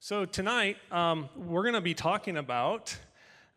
So, 0.00 0.24
tonight 0.24 0.76
um, 0.92 1.28
we're 1.34 1.62
going 1.62 1.74
to 1.74 1.80
be 1.80 1.92
talking 1.92 2.36
about 2.36 2.96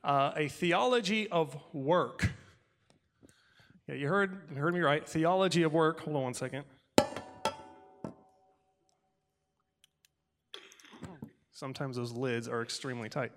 uh, 0.03 0.31
a 0.35 0.47
theology 0.47 1.29
of 1.29 1.55
work. 1.71 2.31
Yeah, 3.87 3.93
you 3.93 4.07
heard, 4.07 4.35
heard 4.57 4.73
me 4.73 4.79
right. 4.79 5.07
Theology 5.07 5.61
of 5.61 5.71
work. 5.71 5.99
Hold 5.99 6.15
on 6.15 6.23
one 6.23 6.33
second. 6.33 6.63
Sometimes 11.51 11.95
those 11.95 12.11
lids 12.11 12.47
are 12.47 12.63
extremely 12.63 13.07
tight. 13.07 13.33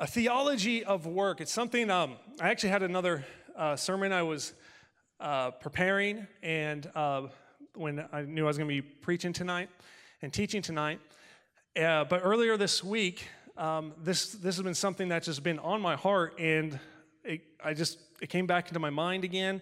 A 0.00 0.06
theology 0.08 0.82
of 0.82 1.06
work. 1.06 1.40
It's 1.40 1.52
something, 1.52 1.88
um, 1.88 2.16
I 2.40 2.48
actually 2.48 2.70
had 2.70 2.82
another 2.82 3.24
uh, 3.56 3.76
sermon 3.76 4.10
I 4.10 4.24
was 4.24 4.54
uh, 5.20 5.52
preparing, 5.52 6.26
and 6.42 6.90
uh, 6.96 7.28
when 7.76 8.04
I 8.12 8.22
knew 8.22 8.42
I 8.42 8.48
was 8.48 8.58
going 8.58 8.68
to 8.68 8.74
be 8.74 8.82
preaching 8.82 9.32
tonight 9.32 9.70
and 10.20 10.32
teaching 10.32 10.62
tonight. 10.62 10.98
Uh, 11.76 12.04
but 12.04 12.20
earlier 12.22 12.56
this 12.56 12.84
week, 12.84 13.26
um, 13.56 13.94
this 14.00 14.30
this 14.30 14.54
has 14.54 14.62
been 14.62 14.74
something 14.74 15.08
that's 15.08 15.26
just 15.26 15.42
been 15.42 15.58
on 15.58 15.80
my 15.80 15.96
heart, 15.96 16.38
and 16.38 16.78
it, 17.24 17.40
I 17.64 17.74
just 17.74 17.98
it 18.22 18.28
came 18.28 18.46
back 18.46 18.68
into 18.68 18.78
my 18.78 18.90
mind 18.90 19.24
again. 19.24 19.60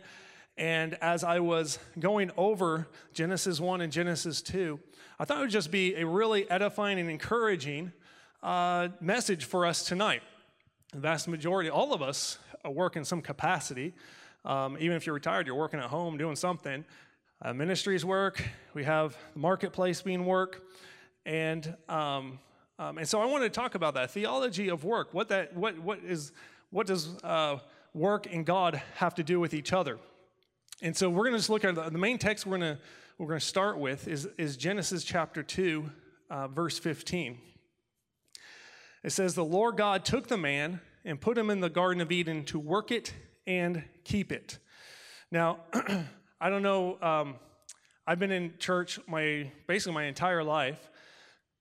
And 0.59 0.99
as 1.01 1.25
I 1.25 1.41
was 1.41 1.79
going 1.99 2.31
over 2.37 2.87
Genesis 3.15 3.61
one 3.61 3.81
and 3.81 3.91
Genesis 3.91 4.43
two, 4.43 4.79
I 5.19 5.25
thought 5.25 5.39
it 5.39 5.41
would 5.41 5.51
just 5.51 5.71
be 5.71 5.95
a 5.95 6.05
really 6.05 6.51
edifying 6.51 6.99
and 6.99 7.09
encouraging 7.09 7.93
uh, 8.43 8.89
message 9.01 9.47
for 9.47 9.65
us 9.65 9.83
tonight. 9.83 10.21
The 10.93 11.01
vast 11.01 11.29
majority, 11.29 11.71
all 11.71 11.95
of 11.95 12.03
us, 12.03 12.37
work 12.63 12.97
in 12.97 13.07
some 13.07 13.23
capacity. 13.23 13.95
Um, 14.45 14.77
even 14.79 14.99
if 14.99 15.07
you're 15.07 15.15
retired, 15.15 15.47
you're 15.47 15.57
working 15.57 15.81
at 15.81 15.87
home 15.87 16.19
doing 16.19 16.37
something. 16.37 16.85
Uh, 17.41 17.55
ministries 17.55 18.05
work. 18.05 18.45
We 18.75 18.85
have 18.85 19.17
the 19.33 19.39
marketplace 19.39 20.03
being 20.03 20.27
work. 20.27 20.63
And, 21.25 21.77
um, 21.89 22.39
um, 22.79 22.99
and 22.99 23.09
so 23.09 23.21
I 23.21 23.27
want 23.27 23.45
to 23.45 23.51
talk 23.51 23.75
about 23.75 23.95
that 23.95 24.11
theology 24.11 24.69
of 24.69 24.85
work. 24.85 25.15
What, 25.15 25.29
that, 25.29 25.57
what, 25.57 25.79
what, 25.79 26.01
is, 26.01 26.33
what 26.71 26.87
does 26.87 27.17
uh, 27.23 27.59
work 27.95 28.27
and 28.33 28.45
God 28.45 28.81
have 28.97 29.15
to 29.17 29.23
do 29.23 29.39
with 29.39 29.55
each 29.55 29.73
other? 29.73 29.99
And 30.81 30.97
so 30.97 31.09
we're 31.09 31.25
going 31.25 31.33
to 31.33 31.39
just 31.39 31.51
look 31.51 31.65
at 31.65 31.75
the, 31.75 31.91
the 31.91 31.99
main 31.99 32.19
text 32.19 32.45
we're 32.45 32.59
going 32.59 32.77
to, 32.77 32.83
we're 33.19 33.29
going 33.29 33.41
to 33.41 33.47
start 33.47 33.79
with 33.79 34.09
is, 34.09 34.29
is 34.37 34.57
Genesis 34.57 35.05
chapter 35.05 35.43
2, 35.43 35.89
uh, 36.29 36.49
verse 36.49 36.79
15. 36.79 37.39
It 39.05 39.11
says, 39.11 39.35
The 39.35 39.45
Lord 39.45 39.77
God 39.77 40.05
took 40.05 40.27
the 40.27 40.39
man 40.39 40.81
and 41.05 41.21
put 41.21 41.37
him 41.39 41.51
in 41.51 41.61
the 41.61 41.71
Garden 41.71 42.01
of 42.01 42.11
Eden 42.11 42.45
to 42.47 42.59
work 42.59 42.91
it 42.91 43.13
and 43.47 43.85
keep 44.05 44.33
it. 44.33 44.59
Now, 45.31 45.61
I 46.41 46.51
don't 46.51 46.63
know, 46.63 47.01
um, 47.01 47.37
I've 48.07 48.19
been 48.19 48.33
in 48.33 48.55
church 48.59 48.99
my 49.07 49.51
basically 49.67 49.95
my 49.95 50.05
entire 50.05 50.43
life, 50.43 50.91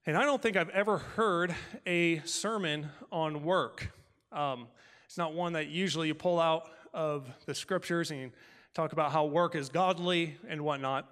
and 0.06 0.18
I 0.18 0.24
don't 0.24 0.42
think 0.42 0.58
I've 0.58 0.70
ever 0.70 0.98
heard 0.98 1.54
a 1.86 2.20
sermon 2.26 2.90
on 3.12 3.44
work. 3.44 3.92
Um, 4.32 4.68
it's 5.06 5.18
not 5.18 5.34
one 5.34 5.54
that 5.54 5.68
usually 5.68 6.08
you 6.08 6.16
pull 6.16 6.40
out 6.40 6.70
of 6.94 7.30
the 7.46 7.54
scriptures 7.54 8.10
and 8.10 8.32
talk 8.74 8.94
about 8.94 9.12
how 9.12 9.26
work 9.26 9.56
is 9.56 9.70
godly 9.70 10.38
and 10.48 10.62
whatnot. 10.62 11.08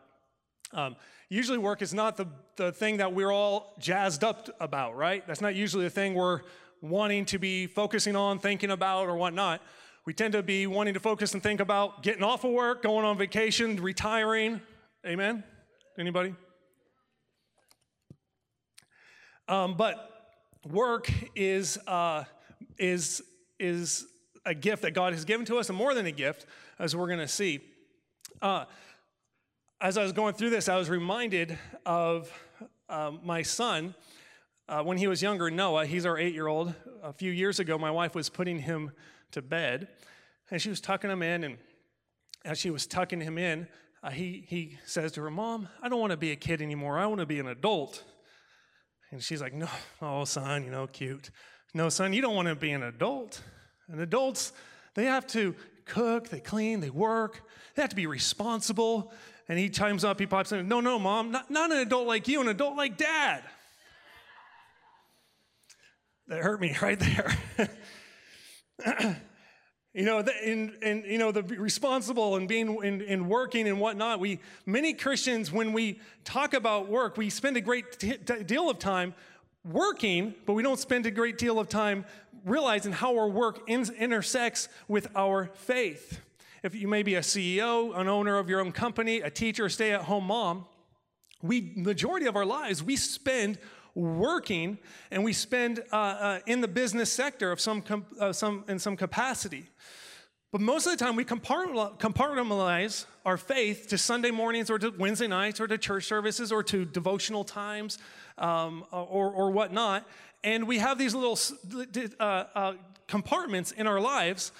Um, 0.73 0.95
usually, 1.29 1.57
work 1.57 1.81
is 1.81 1.93
not 1.93 2.17
the, 2.17 2.27
the 2.55 2.71
thing 2.71 2.97
that 2.97 3.13
we're 3.13 3.31
all 3.31 3.75
jazzed 3.79 4.23
up 4.23 4.49
about, 4.59 4.95
right? 4.95 5.25
That's 5.27 5.41
not 5.41 5.53
usually 5.53 5.83
the 5.83 5.89
thing 5.89 6.15
we're 6.15 6.41
wanting 6.81 7.25
to 7.25 7.37
be 7.37 7.67
focusing 7.67 8.15
on, 8.15 8.39
thinking 8.39 8.71
about, 8.71 9.07
or 9.07 9.15
whatnot. 9.17 9.61
We 10.05 10.13
tend 10.13 10.33
to 10.33 10.41
be 10.41 10.65
wanting 10.65 10.95
to 10.95 10.99
focus 10.99 11.33
and 11.33 11.43
think 11.43 11.59
about 11.59 12.01
getting 12.01 12.23
off 12.23 12.43
of 12.43 12.51
work, 12.51 12.81
going 12.81 13.05
on 13.05 13.17
vacation, 13.17 13.81
retiring. 13.81 14.61
Amen? 15.05 15.43
Anybody? 15.97 16.33
Um, 19.49 19.73
but 19.73 20.37
work 20.69 21.11
is, 21.33 21.79
uh, 21.87 22.23
is, 22.77 23.23
is 23.57 24.05
a 24.45 24.53
gift 24.53 24.83
that 24.83 24.91
God 24.91 25.13
has 25.13 25.25
given 25.25 25.43
to 25.47 25.57
us, 25.57 25.69
and 25.69 25.77
more 25.77 25.95
than 25.95 26.05
a 26.05 26.11
gift, 26.11 26.45
as 26.77 26.95
we're 26.95 27.07
going 27.07 27.17
to 27.17 27.27
see. 27.27 27.59
Uh, 28.43 28.65
as 29.81 29.97
I 29.97 30.03
was 30.03 30.11
going 30.11 30.35
through 30.35 30.51
this, 30.51 30.69
I 30.69 30.77
was 30.77 30.87
reminded 30.87 31.57
of 31.83 32.31
uh, 32.87 33.11
my 33.23 33.41
son 33.41 33.95
uh, 34.67 34.83
when 34.83 34.99
he 34.99 35.07
was 35.07 35.23
younger, 35.23 35.49
Noah. 35.49 35.87
He's 35.87 36.05
our 36.05 36.19
eight 36.19 36.35
year 36.35 36.45
old. 36.45 36.75
A 37.01 37.11
few 37.11 37.31
years 37.31 37.59
ago, 37.59 37.75
my 37.79 37.89
wife 37.89 38.13
was 38.13 38.29
putting 38.29 38.59
him 38.59 38.91
to 39.31 39.41
bed, 39.41 39.87
and 40.51 40.61
she 40.61 40.69
was 40.69 40.79
tucking 40.79 41.09
him 41.09 41.23
in. 41.23 41.43
And 41.43 41.57
as 42.45 42.59
she 42.59 42.69
was 42.69 42.85
tucking 42.85 43.21
him 43.21 43.39
in, 43.39 43.67
uh, 44.03 44.11
he, 44.11 44.45
he 44.47 44.77
says 44.85 45.11
to 45.13 45.21
her, 45.23 45.31
Mom, 45.31 45.69
I 45.81 45.89
don't 45.89 45.99
want 45.99 46.11
to 46.11 46.17
be 46.17 46.29
a 46.31 46.35
kid 46.35 46.61
anymore. 46.61 46.99
I 46.99 47.07
want 47.07 47.19
to 47.19 47.25
be 47.25 47.39
an 47.39 47.47
adult. 47.47 48.03
And 49.11 49.23
she's 49.23 49.41
like, 49.41 49.53
No, 49.53 49.67
oh, 50.01 50.25
son, 50.25 50.63
you 50.63 50.71
know, 50.71 50.87
cute. 50.87 51.31
No, 51.73 51.89
son, 51.89 52.13
you 52.13 52.21
don't 52.21 52.35
want 52.35 52.47
to 52.47 52.55
be 52.55 52.71
an 52.71 52.83
adult. 52.83 53.41
And 53.87 53.99
adults, 53.99 54.53
they 54.95 55.05
have 55.05 55.25
to 55.27 55.55
cook, 55.85 56.29
they 56.29 56.39
clean, 56.39 56.79
they 56.79 56.89
work, 56.89 57.41
they 57.75 57.81
have 57.81 57.89
to 57.89 57.95
be 57.95 58.07
responsible. 58.07 59.11
And 59.47 59.57
he 59.57 59.69
chimes 59.69 60.03
up, 60.03 60.19
he 60.19 60.27
pops 60.27 60.51
in, 60.51 60.67
No, 60.67 60.79
no, 60.79 60.99
mom, 60.99 61.31
not, 61.31 61.49
not 61.49 61.71
an 61.71 61.79
adult 61.79 62.07
like 62.07 62.27
you, 62.27 62.41
an 62.41 62.47
adult 62.47 62.75
like 62.75 62.97
dad. 62.97 63.43
that 66.27 66.41
hurt 66.41 66.61
me 66.61 66.75
right 66.81 66.99
there. 66.99 67.37
you 69.93 70.05
know, 70.05 70.19
and, 70.19 70.77
and 70.83 71.03
you 71.05 71.17
know, 71.17 71.31
the 71.31 71.41
responsible 71.43 72.35
and 72.35 72.47
being 72.47 72.83
and, 72.83 73.27
working 73.27 73.67
and 73.67 73.79
whatnot. 73.79 74.19
We 74.19 74.39
many 74.65 74.93
Christians, 74.93 75.51
when 75.51 75.73
we 75.73 75.99
talk 76.23 76.53
about 76.53 76.89
work, 76.89 77.17
we 77.17 77.29
spend 77.29 77.57
a 77.57 77.61
great 77.61 77.99
t- 77.99 78.17
deal 78.45 78.69
of 78.69 78.77
time 78.77 79.15
working, 79.65 80.35
but 80.45 80.53
we 80.53 80.61
don't 80.61 80.79
spend 80.79 81.05
a 81.05 81.11
great 81.11 81.37
deal 81.37 81.59
of 81.59 81.69
time 81.69 82.05
realizing 82.45 82.91
how 82.91 83.17
our 83.17 83.27
work 83.27 83.61
in- 83.67 83.93
intersects 83.97 84.69
with 84.87 85.07
our 85.15 85.49
faith. 85.55 86.19
If 86.61 86.75
you 86.75 86.87
may 86.87 87.03
be 87.03 87.15
a 87.15 87.21
CEO, 87.21 87.97
an 87.97 88.07
owner 88.07 88.37
of 88.37 88.49
your 88.49 88.59
own 88.59 88.71
company, 88.71 89.21
a 89.21 89.29
teacher, 89.29 89.69
stay-at-home 89.69 90.25
mom, 90.25 90.65
we 91.41 91.73
majority 91.75 92.25
of 92.25 92.35
our 92.35 92.45
lives 92.45 92.83
we 92.83 92.97
spend 92.97 93.57
working 93.95 94.77
and 95.11 95.23
we 95.23 95.33
spend 95.33 95.83
uh, 95.91 95.95
uh, 95.95 96.39
in 96.45 96.61
the 96.61 96.67
business 96.67 97.11
sector 97.11 97.51
of 97.51 97.59
some, 97.59 97.83
uh, 98.19 98.33
some 98.33 98.63
in 98.67 98.79
some 98.79 98.95
capacity. 98.95 99.69
But 100.51 100.61
most 100.61 100.87
of 100.87 100.97
the 100.97 101.03
time, 101.03 101.15
we 101.15 101.25
compartmentalize 101.25 103.05
our 103.23 103.37
faith 103.37 103.87
to 103.89 103.99
Sunday 103.99 104.31
mornings 104.31 104.71
or 104.71 104.79
to 104.79 104.91
Wednesday 104.97 105.27
nights 105.27 105.59
or 105.59 105.67
to 105.67 105.77
church 105.77 106.05
services 106.05 106.51
or 106.51 106.63
to 106.63 106.85
devotional 106.85 107.43
times 107.43 107.99
um, 108.39 108.83
or, 108.91 109.29
or 109.31 109.51
whatnot. 109.51 110.07
And 110.43 110.67
we 110.67 110.79
have 110.79 110.97
these 110.97 111.13
little 111.13 111.37
uh, 112.19 112.23
uh, 112.23 112.73
compartments 113.09 113.71
in 113.71 113.87
our 113.87 113.99
lives. 113.99 114.53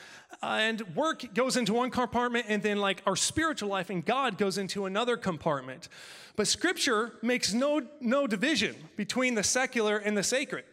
Uh, 0.44 0.58
and 0.60 0.96
work 0.96 1.34
goes 1.34 1.58
into 1.58 1.74
one 1.74 1.90
compartment, 1.90 2.46
and 2.50 2.62
then, 2.62 2.78
like, 2.78 3.02
our 3.06 3.16
spiritual 3.16 3.70
life 3.70 3.90
and 3.90 4.06
God 4.06 4.38
goes 4.38 4.58
into 4.58 4.86
another 4.86 5.18
compartment. 5.18 5.90
But 6.36 6.48
Scripture 6.48 7.14
makes 7.22 7.54
no, 7.54 7.82
no 8.00 8.28
division 8.28 8.76
between 8.96 9.36
the 9.36 9.44
secular 9.44 9.98
and 9.98 10.18
the 10.18 10.24
sacred. 10.24 10.66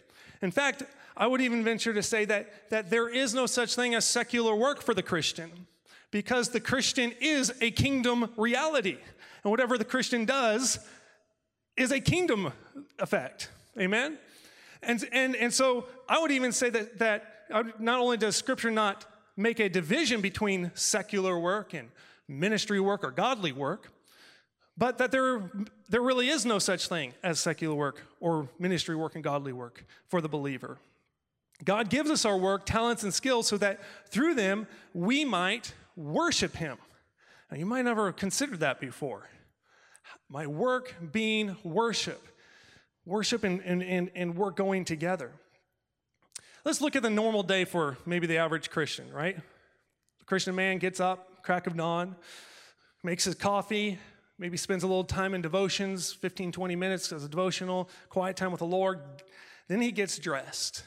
In 0.42 0.50
fact, 0.50 0.82
I 1.16 1.26
would 1.26 1.40
even 1.40 1.64
venture 1.64 1.94
to 1.94 2.02
say 2.02 2.24
that, 2.26 2.70
that 2.70 2.90
there 2.90 3.08
is 3.08 3.34
no 3.34 3.46
such 3.46 3.74
thing 3.74 3.94
as 3.94 4.04
secular 4.04 4.54
work 4.54 4.82
for 4.82 4.94
the 4.94 5.02
Christian 5.02 5.50
because 6.10 6.50
the 6.50 6.60
Christian 6.60 7.12
is 7.20 7.52
a 7.60 7.70
kingdom 7.70 8.30
reality. 8.36 8.98
And 9.42 9.50
whatever 9.50 9.78
the 9.78 9.84
Christian 9.84 10.24
does 10.24 10.78
is 11.76 11.90
a 11.90 12.00
kingdom 12.00 12.52
effect. 12.98 13.50
Amen? 13.78 14.18
And, 14.82 15.04
and, 15.12 15.34
and 15.36 15.52
so 15.52 15.86
I 16.08 16.18
would 16.20 16.30
even 16.30 16.52
say 16.52 16.70
that, 16.70 16.98
that 16.98 17.35
not 17.50 18.00
only 18.00 18.16
does 18.16 18.36
Scripture 18.36 18.70
not 18.70 19.04
make 19.36 19.60
a 19.60 19.68
division 19.68 20.20
between 20.20 20.70
secular 20.74 21.38
work 21.38 21.74
and 21.74 21.88
ministry 22.28 22.80
work 22.80 23.04
or 23.04 23.10
godly 23.10 23.52
work, 23.52 23.90
but 24.78 24.98
that 24.98 25.10
there, 25.10 25.50
there 25.88 26.02
really 26.02 26.28
is 26.28 26.44
no 26.44 26.58
such 26.58 26.88
thing 26.88 27.14
as 27.22 27.40
secular 27.40 27.74
work 27.74 28.02
or 28.20 28.48
ministry 28.58 28.94
work 28.94 29.14
and 29.14 29.24
godly 29.24 29.52
work 29.52 29.84
for 30.08 30.20
the 30.20 30.28
believer. 30.28 30.78
God 31.64 31.88
gives 31.88 32.10
us 32.10 32.24
our 32.24 32.36
work, 32.36 32.66
talents, 32.66 33.02
and 33.02 33.14
skills 33.14 33.46
so 33.46 33.56
that 33.58 33.80
through 34.10 34.34
them 34.34 34.66
we 34.92 35.24
might 35.24 35.72
worship 35.96 36.56
Him. 36.56 36.76
Now, 37.50 37.56
you 37.56 37.64
might 37.64 37.82
never 37.82 38.06
have 38.06 38.16
considered 38.16 38.60
that 38.60 38.80
before. 38.80 39.28
My 40.28 40.46
work 40.46 40.94
being 41.12 41.56
worship, 41.64 42.20
worship 43.06 43.44
and, 43.44 43.62
and, 43.62 43.82
and, 43.82 44.10
and 44.14 44.36
work 44.36 44.56
going 44.56 44.84
together. 44.84 45.32
Let's 46.66 46.80
look 46.80 46.96
at 46.96 47.04
the 47.04 47.10
normal 47.10 47.44
day 47.44 47.64
for 47.64 47.96
maybe 48.06 48.26
the 48.26 48.38
average 48.38 48.70
Christian, 48.70 49.12
right? 49.12 49.36
The 49.36 50.24
Christian 50.24 50.52
man 50.56 50.78
gets 50.78 50.98
up, 50.98 51.44
crack 51.44 51.68
of 51.68 51.76
dawn, 51.76 52.16
makes 53.04 53.22
his 53.22 53.36
coffee, 53.36 54.00
maybe 54.36 54.56
spends 54.56 54.82
a 54.82 54.88
little 54.88 55.04
time 55.04 55.32
in 55.32 55.42
devotions 55.42 56.12
15 56.12 56.50
20 56.50 56.74
minutes 56.74 57.12
as 57.12 57.22
a 57.22 57.28
devotional 57.28 57.88
quiet 58.08 58.36
time 58.36 58.50
with 58.50 58.58
the 58.58 58.66
lord. 58.66 58.98
Then 59.68 59.80
he 59.80 59.92
gets 59.92 60.18
dressed. 60.18 60.82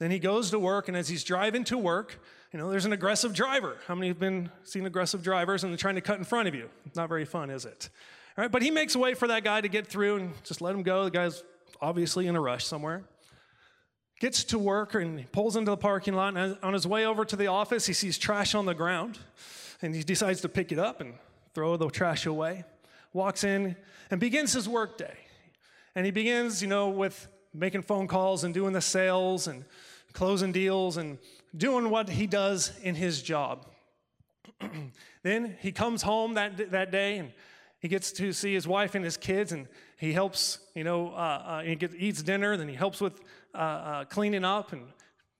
Then 0.00 0.10
he 0.10 0.18
goes 0.18 0.50
to 0.50 0.58
work 0.58 0.86
and 0.86 0.94
as 0.94 1.08
he's 1.08 1.24
driving 1.24 1.64
to 1.64 1.78
work 1.78 2.22
you 2.52 2.58
know 2.58 2.68
there's 2.68 2.84
an 2.84 2.92
aggressive 2.92 3.32
driver. 3.32 3.78
How 3.86 3.94
many 3.94 4.08
have 4.08 4.20
been 4.20 4.50
seen 4.64 4.84
aggressive 4.84 5.22
drivers 5.22 5.64
and 5.64 5.72
they're 5.72 5.78
trying 5.78 5.94
to 5.94 6.02
cut 6.02 6.18
in 6.18 6.24
front 6.24 6.46
of 6.46 6.54
you? 6.54 6.68
Not 6.94 7.08
very 7.08 7.24
fun 7.24 7.48
is 7.48 7.64
it? 7.64 7.88
All 8.36 8.42
right 8.42 8.52
but 8.52 8.60
he 8.60 8.70
makes 8.70 8.94
a 8.94 8.98
way 8.98 9.14
for 9.14 9.28
that 9.28 9.44
guy 9.44 9.62
to 9.62 9.68
get 9.68 9.86
through 9.86 10.16
and 10.16 10.44
just 10.44 10.60
let 10.60 10.74
him 10.74 10.82
go. 10.82 11.04
The 11.04 11.10
guy's 11.10 11.42
obviously 11.80 12.26
in 12.26 12.36
a 12.36 12.40
rush 12.40 12.66
somewhere. 12.66 13.02
Gets 14.18 14.44
to 14.44 14.58
work 14.58 14.94
and 14.94 15.30
pulls 15.32 15.56
into 15.56 15.70
the 15.70 15.76
parking 15.76 16.14
lot. 16.14 16.36
And 16.36 16.56
on 16.62 16.72
his 16.72 16.86
way 16.86 17.04
over 17.04 17.24
to 17.24 17.36
the 17.36 17.48
office, 17.48 17.86
he 17.86 17.92
sees 17.92 18.16
trash 18.16 18.54
on 18.54 18.64
the 18.64 18.74
ground 18.74 19.18
and 19.82 19.94
he 19.94 20.02
decides 20.02 20.40
to 20.40 20.48
pick 20.48 20.72
it 20.72 20.78
up 20.78 21.00
and 21.00 21.14
throw 21.54 21.76
the 21.76 21.88
trash 21.90 22.26
away. 22.26 22.64
Walks 23.12 23.44
in 23.44 23.76
and 24.10 24.18
begins 24.20 24.52
his 24.52 24.68
workday. 24.68 25.16
And 25.94 26.04
he 26.04 26.12
begins, 26.12 26.62
you 26.62 26.68
know, 26.68 26.88
with 26.88 27.28
making 27.52 27.82
phone 27.82 28.06
calls 28.06 28.44
and 28.44 28.52
doing 28.52 28.72
the 28.72 28.80
sales 28.80 29.46
and 29.48 29.64
closing 30.12 30.52
deals 30.52 30.96
and 30.96 31.18
doing 31.56 31.90
what 31.90 32.08
he 32.08 32.26
does 32.26 32.72
in 32.82 32.94
his 32.94 33.22
job. 33.22 33.66
then 35.22 35.56
he 35.60 35.72
comes 35.72 36.02
home 36.02 36.34
that, 36.34 36.70
that 36.70 36.90
day 36.90 37.18
and 37.18 37.32
he 37.80 37.88
gets 37.88 38.12
to 38.12 38.32
see 38.32 38.54
his 38.54 38.66
wife 38.66 38.94
and 38.94 39.04
his 39.04 39.16
kids 39.16 39.52
and 39.52 39.68
he 39.98 40.12
helps, 40.12 40.58
you 40.74 40.84
know, 40.84 41.10
uh, 41.10 41.42
uh, 41.46 41.62
he 41.62 41.76
gets, 41.76 41.94
eats 41.98 42.22
dinner, 42.22 42.56
then 42.56 42.68
he 42.68 42.74
helps 42.74 43.00
with 43.00 43.20
uh, 43.56 43.58
uh, 43.58 44.04
cleaning 44.04 44.44
up 44.44 44.72
and 44.72 44.82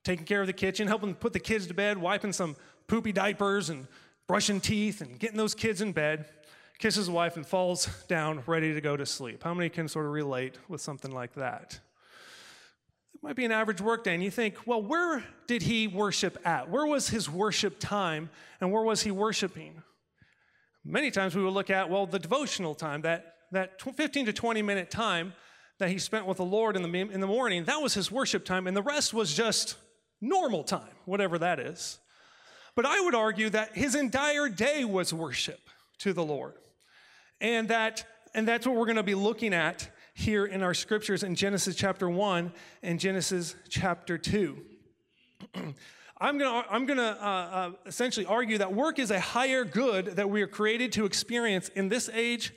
taking 0.04 0.24
care 0.24 0.40
of 0.40 0.46
the 0.46 0.52
kitchen, 0.52 0.88
helping 0.88 1.14
put 1.14 1.32
the 1.32 1.40
kids 1.40 1.66
to 1.66 1.74
bed, 1.74 1.98
wiping 1.98 2.32
some 2.32 2.56
poopy 2.86 3.12
diapers 3.12 3.68
and 3.70 3.86
brushing 4.26 4.60
teeth 4.60 5.00
and 5.00 5.18
getting 5.18 5.36
those 5.36 5.54
kids 5.54 5.80
in 5.80 5.92
bed, 5.92 6.26
kisses 6.78 7.06
his 7.06 7.10
wife 7.10 7.36
and 7.36 7.46
falls 7.46 7.86
down 8.08 8.42
ready 8.46 8.72
to 8.72 8.80
go 8.80 8.96
to 8.96 9.04
sleep. 9.04 9.42
How 9.42 9.54
many 9.54 9.68
can 9.68 9.88
sort 9.88 10.06
of 10.06 10.12
relate 10.12 10.58
with 10.68 10.80
something 10.80 11.10
like 11.10 11.34
that? 11.34 11.80
It 13.14 13.22
might 13.22 13.36
be 13.36 13.44
an 13.44 13.52
average 13.52 13.80
workday, 13.80 14.14
and 14.14 14.22
you 14.22 14.30
think, 14.30 14.66
well, 14.66 14.82
where 14.82 15.24
did 15.46 15.62
he 15.62 15.88
worship 15.88 16.38
at? 16.46 16.70
Where 16.70 16.86
was 16.86 17.08
his 17.08 17.30
worship 17.30 17.78
time, 17.78 18.30
and 18.60 18.70
where 18.70 18.82
was 18.82 19.02
he 19.02 19.10
worshiping? 19.10 19.82
Many 20.84 21.10
times 21.10 21.34
we 21.34 21.42
would 21.42 21.54
look 21.54 21.70
at, 21.70 21.90
well, 21.90 22.06
the 22.06 22.18
devotional 22.18 22.74
time, 22.74 23.00
that, 23.02 23.34
that 23.52 23.80
15 23.80 24.26
to 24.26 24.32
20 24.32 24.62
minute 24.62 24.90
time 24.90 25.32
that 25.78 25.90
he 25.90 25.98
spent 25.98 26.26
with 26.26 26.38
the 26.38 26.44
Lord 26.44 26.76
in 26.76 26.82
the, 26.82 26.98
in 26.98 27.20
the 27.20 27.26
morning, 27.26 27.64
that 27.64 27.82
was 27.82 27.94
his 27.94 28.10
worship 28.10 28.44
time, 28.44 28.66
and 28.66 28.76
the 28.76 28.82
rest 28.82 29.12
was 29.12 29.34
just 29.34 29.76
normal 30.20 30.64
time, 30.64 30.94
whatever 31.04 31.38
that 31.38 31.60
is. 31.60 31.98
But 32.74 32.86
I 32.86 33.00
would 33.00 33.14
argue 33.14 33.50
that 33.50 33.74
his 33.74 33.94
entire 33.94 34.48
day 34.48 34.84
was 34.84 35.12
worship 35.12 35.60
to 35.98 36.12
the 36.12 36.24
Lord. 36.24 36.54
And 37.40 37.68
that 37.68 38.04
and 38.34 38.46
that's 38.46 38.66
what 38.66 38.76
we're 38.76 38.84
going 38.84 38.96
to 38.96 39.02
be 39.02 39.14
looking 39.14 39.54
at 39.54 39.90
here 40.12 40.44
in 40.44 40.62
our 40.62 40.74
scriptures 40.74 41.22
in 41.22 41.34
Genesis 41.34 41.74
chapter 41.74 42.08
1 42.08 42.52
and 42.82 43.00
Genesis 43.00 43.56
chapter 43.70 44.18
2. 44.18 44.58
I'm 46.18 46.38
going 46.38 46.62
to 46.62 46.70
I'm 46.70 46.86
going 46.86 46.98
to 46.98 47.26
uh, 47.26 47.28
uh, 47.28 47.70
essentially 47.86 48.26
argue 48.26 48.58
that 48.58 48.74
work 48.74 48.98
is 48.98 49.10
a 49.10 49.20
higher 49.20 49.64
good 49.64 50.16
that 50.16 50.28
we 50.28 50.42
are 50.42 50.46
created 50.46 50.92
to 50.92 51.06
experience 51.06 51.68
in 51.68 51.88
this 51.88 52.10
age 52.12 52.52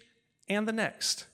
and 0.50 0.68
the 0.68 0.74
next. 0.74 1.27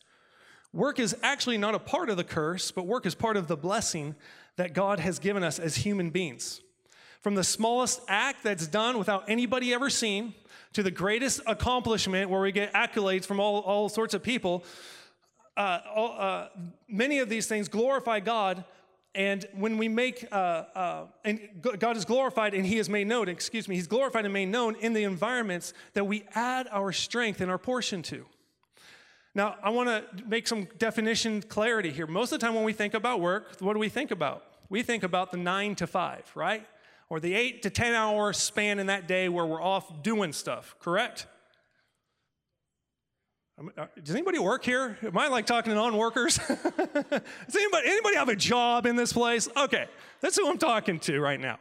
Work 0.76 1.00
is 1.00 1.16
actually 1.24 1.58
not 1.58 1.74
a 1.74 1.80
part 1.80 2.10
of 2.10 2.18
the 2.18 2.26
curse, 2.26 2.70
but 2.70 2.86
work 2.86 3.06
is 3.06 3.16
part 3.16 3.38
of 3.38 3.48
the 3.48 3.56
blessing 3.56 4.14
that 4.58 4.74
God 4.74 5.00
has 5.00 5.20
given 5.20 5.42
us 5.42 5.58
as 5.58 5.78
human 5.78 6.10
beings. 6.10 6.60
From 7.22 7.36
the 7.36 7.46
smallest 7.46 8.02
act 8.10 8.44
that's 8.44 8.68
done 8.68 9.00
without 9.00 9.24
anybody 9.30 9.74
ever 9.74 9.90
seeing 9.90 10.34
to 10.74 10.84
the 10.84 10.92
greatest 10.92 11.40
accomplishment 11.48 12.30
where 12.30 12.42
we 12.42 12.52
get 12.52 12.74
accolades 12.74 13.26
from 13.26 13.40
all, 13.40 13.62
all 13.62 13.88
sorts 13.88 14.14
of 14.14 14.22
people, 14.22 14.66
uh, 15.56 15.60
uh, 15.96 16.50
many 16.90 17.20
of 17.20 17.30
these 17.30 17.48
things 17.48 17.70
glorify 17.70 18.20
God. 18.20 18.66
And 19.16 19.46
when 19.54 19.78
we 19.78 19.88
make, 19.88 20.28
uh, 20.30 20.36
uh 20.76 21.06
and 21.24 21.40
God 21.62 21.96
is 21.96 22.04
glorified 22.04 22.54
and 22.54 22.66
He 22.66 22.80
is 22.80 22.90
made 22.90 23.08
known, 23.08 23.30
excuse 23.30 23.70
me, 23.70 23.76
He's 23.76 23.88
glorified 23.88 24.26
and 24.26 24.34
made 24.34 24.50
known 24.50 24.76
in 24.76 24.92
the 24.92 25.06
environments 25.06 25.74
that 25.94 26.04
we 26.04 26.26
add 26.36 26.68
our 26.70 26.92
strength 26.92 27.40
and 27.40 27.50
our 27.50 27.58
portion 27.58 28.02
to. 28.04 28.26
Now, 29.36 29.58
I 29.62 29.70
want 29.70 29.90
to 29.90 30.26
make 30.26 30.48
some 30.48 30.70
definition 30.78 31.42
clarity 31.42 31.92
here. 31.92 32.08
Most 32.08 32.32
of 32.32 32.40
the 32.40 32.46
time 32.46 32.56
when 32.56 32.64
we 32.64 32.72
think 32.72 32.94
about 32.94 33.20
work, 33.20 33.58
what 33.60 33.74
do 33.74 33.80
we 33.80 33.90
think 33.90 34.12
about? 34.12 34.46
We 34.70 34.82
think 34.82 35.04
about 35.04 35.32
the 35.32 35.38
nine 35.38 35.76
to 35.76 35.88
five, 35.88 36.24
right? 36.36 36.66
Or 37.10 37.20
the 37.20 37.36
eight 37.36 37.62
to 37.64 37.70
10 37.70 37.94
hour 37.94 38.32
span 38.32 38.80
in 38.80 38.88
that 38.88 39.08
day 39.08 39.28
where 39.28 39.46
we're 39.46 39.62
off 39.62 40.02
doing 40.02 40.32
stuff, 40.32 40.76
correct? 40.80 41.28
Uh, 43.78 43.86
does 44.02 44.16
anybody 44.16 44.40
work 44.40 44.64
here? 44.64 44.98
Am 45.04 45.18
I 45.18 45.28
like 45.28 45.46
talking 45.46 45.70
to 45.70 45.76
non-workers? 45.76 46.38
Does 46.48 47.56
anybody, 47.56 47.88
anybody 47.88 48.16
have 48.18 48.28
a 48.28 48.36
job 48.36 48.86
in 48.86 48.98
this 48.98 49.14
place? 49.14 49.48
Okay, 49.56 49.86
that's 50.20 50.36
who 50.36 50.50
I'm 50.50 50.58
talking 50.58 51.00
to 51.00 51.22
right 51.22 51.40
now. 51.40 51.58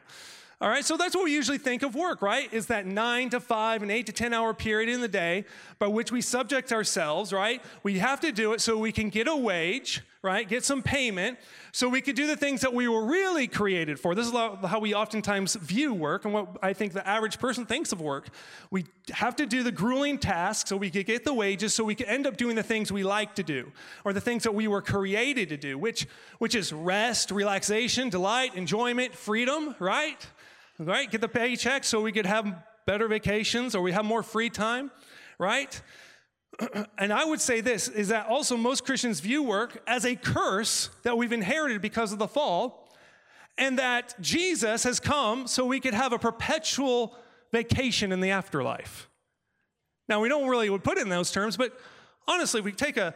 All 0.65 0.71
right, 0.71 0.83
so 0.83 0.97
that's 0.97 1.15
what 1.15 1.25
we 1.25 1.33
usually 1.35 1.59
think 1.59 1.83
of 1.83 1.95
work, 1.95 2.23
right? 2.23 2.51
Is 2.51 2.69
that 2.69 2.87
nine 2.87 3.29
to 3.29 3.39
five, 3.39 3.83
and 3.83 3.91
eight 3.91 4.07
to 4.07 4.13
10 4.13 4.33
hour 4.33 4.55
period 4.55 4.89
in 4.89 5.03
the 5.03 5.09
day 5.09 5.45
by 5.79 5.89
which 5.89 6.11
we 6.11 6.23
subject 6.23 6.73
ourselves, 6.73 7.35
right? 7.35 7.63
We 7.83 7.99
have 7.99 8.19
to 8.21 8.33
do 8.33 8.55
it 8.55 8.63
so 8.63 8.79
we 8.79 8.91
can 8.91 9.11
get 9.11 9.29
a 9.29 9.37
wage, 9.37 10.01
right? 10.23 10.49
Get 10.49 10.65
some 10.65 10.81
payment 10.81 11.39
so 11.71 11.87
we 11.87 12.01
could 12.01 12.17
do 12.17 12.27
the 12.27 12.37
things 12.37 12.63
that 12.63 12.73
we 12.73 12.89
were 12.89 13.05
really 13.05 13.47
created 13.47 14.01
for. 14.01 14.15
This 14.15 14.27
is 14.27 14.33
how 14.33 14.79
we 14.81 14.95
oftentimes 14.95 15.55
view 15.57 15.93
work 15.93 16.25
and 16.25 16.33
what 16.33 16.57
I 16.63 16.73
think 16.73 16.95
the 16.95 17.07
average 17.07 17.39
person 17.39 17.67
thinks 17.67 17.93
of 17.93 18.01
work. 18.01 18.29
We 18.71 18.87
have 19.11 19.37
to 19.37 19.45
do 19.45 19.63
the 19.63 19.71
grueling 19.71 20.17
tasks 20.17 20.71
so 20.71 20.79
we 20.79 20.89
could 20.89 21.05
get 21.05 21.27
the 21.27 21.35
wages 21.35 21.75
so 21.75 21.85
we 21.85 21.95
could 21.95 22.07
end 22.07 22.27
up 22.27 22.39
doing 22.39 22.57
the 22.57 22.63
things 22.63 22.91
we 22.91 23.05
like 23.05 23.35
to 23.35 23.43
do 23.43 23.71
or 24.03 24.15
the 24.15 24.21
things 24.21 24.45
that 24.45 24.55
we 24.55 24.67
were 24.67 24.81
created 24.81 25.51
to 25.51 25.59
do, 25.59 25.77
which, 25.77 26.07
which 26.39 26.55
is 26.55 26.73
rest, 26.73 27.31
relaxation, 27.31 28.09
delight, 28.09 28.55
enjoyment, 28.55 29.15
freedom, 29.15 29.75
right? 29.79 30.27
Right? 30.79 31.11
Get 31.11 31.21
the 31.21 31.29
paycheck 31.29 31.85
so 31.85 32.01
we 32.01 32.13
could 32.13 32.27
have 32.27 32.63
better 32.87 33.09
vacations 33.09 33.75
or 33.75 33.83
we 33.83 33.93
have 33.93 34.05
more 34.05 34.23
free 34.23 34.51
time, 34.51 34.91
right? 35.39 35.81
and 36.99 37.13
I 37.13 37.25
would 37.25 37.41
say 37.41 37.61
this 37.61 37.89
is 37.89 38.09
that 38.09 38.27
also 38.27 38.57
most 38.57 38.85
Christians 38.85 39.21
view 39.21 39.43
work 39.43 39.83
as 39.87 40.05
a 40.05 40.17
curse 40.17 40.91
that 41.03 41.17
we've 41.17 41.33
inherited 41.33 41.81
because 41.83 42.13
of 42.13 42.19
the 42.19 42.29
fall, 42.29 42.81
and 43.57 43.79
that 43.79 44.15
Jesus 44.21 44.83
has 44.83 44.99
come 44.99 45.47
so 45.47 45.65
we 45.65 45.79
could 45.79 45.95
have 45.95 46.13
a 46.13 46.19
perpetual 46.19 47.17
vacation 47.53 48.11
in 48.11 48.21
the 48.21 48.31
afterlife. 48.31 49.09
Now, 50.09 50.21
we 50.21 50.29
don't 50.29 50.49
really 50.49 50.69
would 50.69 50.83
put 50.83 50.99
it 50.99 51.03
in 51.03 51.09
those 51.09 51.31
terms, 51.31 51.57
but 51.57 51.73
honestly, 52.27 52.59
if 52.59 52.65
we 52.65 52.73
take 52.73 52.97
a 52.97 53.15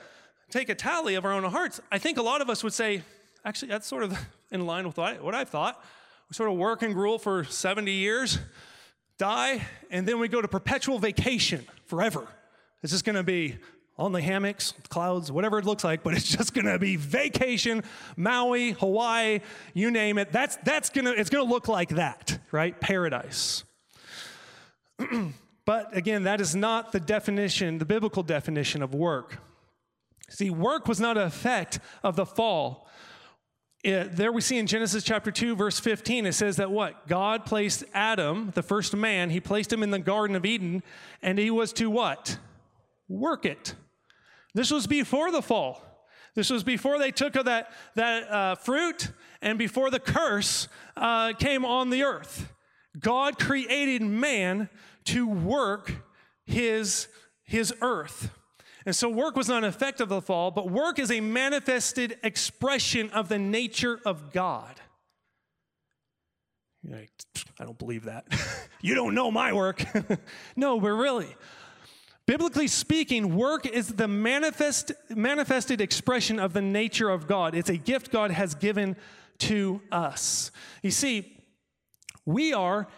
take 0.51 0.69
a 0.69 0.75
tally 0.75 1.15
of 1.15 1.25
our 1.25 1.33
own 1.33 1.45
hearts. 1.45 1.81
I 1.91 1.99
think 1.99 2.19
a 2.19 2.23
lot 2.23 2.41
of 2.41 2.49
us 2.49 2.65
would 2.65 2.73
say, 2.73 3.03
actually, 3.45 3.69
that's 3.69 3.87
sort 3.87 4.03
of 4.03 4.19
in 4.51 4.67
line 4.67 4.87
with 4.87 4.97
what 4.97 5.17
I, 5.17 5.21
what 5.21 5.35
I 5.35 5.45
thought. 5.45 5.83
We 6.29 6.35
sort 6.35 6.51
of 6.51 6.57
work 6.57 6.83
and 6.83 6.95
gruel 6.95 7.19
for 7.19 7.45
70 7.45 7.91
years, 7.91 8.39
die, 9.17 9.67
and 9.91 10.07
then 10.07 10.19
we 10.19 10.29
go 10.29 10.43
to 10.43 10.49
perpetual 10.49 10.99
vacation 10.99 11.67
forever. 11.87 12.27
It's 12.83 12.93
just 12.93 13.05
to 13.17 13.23
be 13.23 13.59
on 13.99 14.13
the 14.13 14.21
hammocks, 14.21 14.75
clouds, 14.89 15.33
whatever 15.33 15.59
it 15.59 15.65
looks 15.65 15.83
like, 15.85 16.03
but 16.03 16.15
it's 16.17 16.29
just 16.29 16.55
to 16.67 16.79
be 16.79 16.97
vacation, 16.97 17.83
Maui, 18.17 18.73
Hawaii, 18.73 19.41
you 19.75 19.91
name 19.91 20.19
it. 20.19 20.31
That's 20.33 20.57
that's 20.65 20.91
to 20.91 21.19
it's 21.19 21.31
to 21.45 21.51
look 21.51 21.67
like 21.69 21.91
that, 21.91 22.39
right? 22.53 22.79
Paradise. 22.81 23.65
but 25.65 25.97
again, 25.97 26.25
that 26.25 26.41
is 26.41 26.55
not 26.55 26.93
the 26.93 27.01
definition, 27.01 27.79
the 27.79 27.85
biblical 27.85 28.23
definition 28.23 28.83
of 28.83 28.95
work. 28.95 29.39
See, 30.29 30.51
work 30.51 30.87
was 30.87 31.01
not 31.01 31.17
an 31.17 31.25
effect 31.25 31.79
of 32.03 32.17
the 32.17 32.27
fall. 32.27 32.87
It, 33.89 34.17
there 34.17 34.33
we 34.33 34.43
see 34.43 34.59
in 34.59 34.67
Genesis 34.67 35.03
chapter 35.03 35.31
2, 35.31 35.57
verse 35.57 35.81
15, 35.81 36.27
it 36.27 36.33
says 36.33 36.57
that 36.57 36.71
what? 36.71 37.09
God 37.09 37.47
placed 37.47 37.85
Adam, 37.95 38.53
the 38.55 38.63
first 38.63 38.95
man, 38.95 39.31
he 39.31 39.41
placed 39.41 39.73
him 39.73 39.83
in 39.83 39.91
the 39.91 39.99
Garden 39.99 40.37
of 40.37 40.45
Eden, 40.45 40.83
and 41.23 41.39
he 41.39 41.51
was 41.51 41.73
to 41.75 41.89
what? 41.89 42.39
Work 43.09 43.47
it. 43.47 43.75
This 44.53 44.71
was 44.71 44.87
before 44.87 45.31
the 45.31 45.41
fall. 45.41 45.83
This 46.35 46.51
was 46.51 46.63
before 46.65 46.99
they 46.99 47.11
took 47.11 47.35
of 47.35 47.47
that, 47.47 47.73
that 47.95 48.31
uh, 48.31 48.55
fruit 48.57 49.11
and 49.41 49.59
before 49.59 49.91
the 49.91 50.01
curse 50.01 50.69
uh, 50.95 51.33
came 51.33 51.65
on 51.65 51.89
the 51.89 52.03
earth. 52.03 52.53
God 52.99 53.39
created 53.39 54.03
man 54.03 54.69
to 55.05 55.27
work 55.27 55.93
his, 56.45 57.09
his 57.43 57.73
earth. 57.81 58.38
And 58.89 58.97
so 58.97 59.11
work 59.11 59.37
was 59.37 59.49
not 59.49 59.65
an 59.65 59.69
effect 59.69 60.01
of 60.01 60.09
the 60.09 60.23
fall, 60.23 60.51
but 60.51 60.71
work 60.71 60.99
is 60.99 61.11
a 61.11 61.21
manifested 61.21 62.17
expression 62.23 63.11
of 63.11 63.29
the 63.29 63.39
nature 63.39 64.01
of 64.07 64.33
God. 64.33 64.81
Like, 66.83 67.11
I 67.61 67.67
don't 67.67 67.79
believe 67.79 68.05
that. 68.05 68.25
you 68.81 68.95
don't 68.95 69.15
know 69.15 69.31
my 69.31 69.53
work. 69.53 69.85
no, 70.57 70.81
but 70.81 70.89
really, 70.89 71.37
biblically 72.25 72.67
speaking, 72.67 73.37
work 73.37 73.67
is 73.67 73.89
the 73.89 74.09
manifest, 74.09 74.93
manifested 75.11 75.83
expression 75.83 76.39
of 76.39 76.55
the 76.55 76.63
nature 76.63 77.11
of 77.11 77.27
God. 77.27 77.55
It's 77.55 77.69
a 77.69 77.77
gift 77.77 78.11
God 78.11 78.31
has 78.31 78.55
given 78.55 78.97
to 79.41 79.83
us. 79.93 80.51
You 80.83 80.93
see, 80.93 81.37
we 82.25 82.55
are 82.55 82.89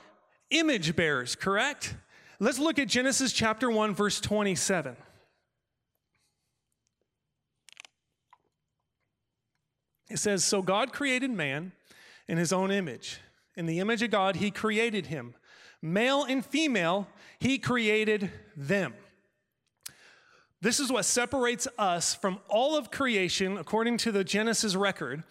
image 0.51 0.95
bearers, 0.95 1.35
correct? 1.35 1.97
Let's 2.39 2.61
look 2.61 2.79
at 2.79 2.87
Genesis 2.87 3.33
chapter 3.33 3.69
1, 3.69 3.97
verse 3.97 4.21
27. 4.21 4.97
It 10.11 10.19
says, 10.19 10.45
So 10.45 10.61
God 10.61 10.93
created 10.93 11.31
man 11.31 11.73
in 12.29 12.37
his 12.37 12.53
own 12.53 12.71
image. 12.71 13.21
In 13.57 13.67
the 13.67 13.79
image 13.79 14.03
of 14.03 14.11
God, 14.11 14.37
he 14.37 14.51
created 14.51 15.07
him. 15.07 15.35
Male 15.81 16.25
and 16.25 16.45
female, 16.45 17.09
he 17.39 17.59
created 17.59 18.31
them. 18.57 18.95
This 20.61 20.79
is 20.79 20.93
what 20.93 21.07
separates 21.07 21.67
us 21.79 22.15
from 22.15 22.39
all 22.49 22.77
of 22.77 22.91
creation, 22.91 23.57
according 23.57 23.97
to 23.99 24.13
the 24.13 24.25
Genesis 24.25 24.77
record, 24.77 25.23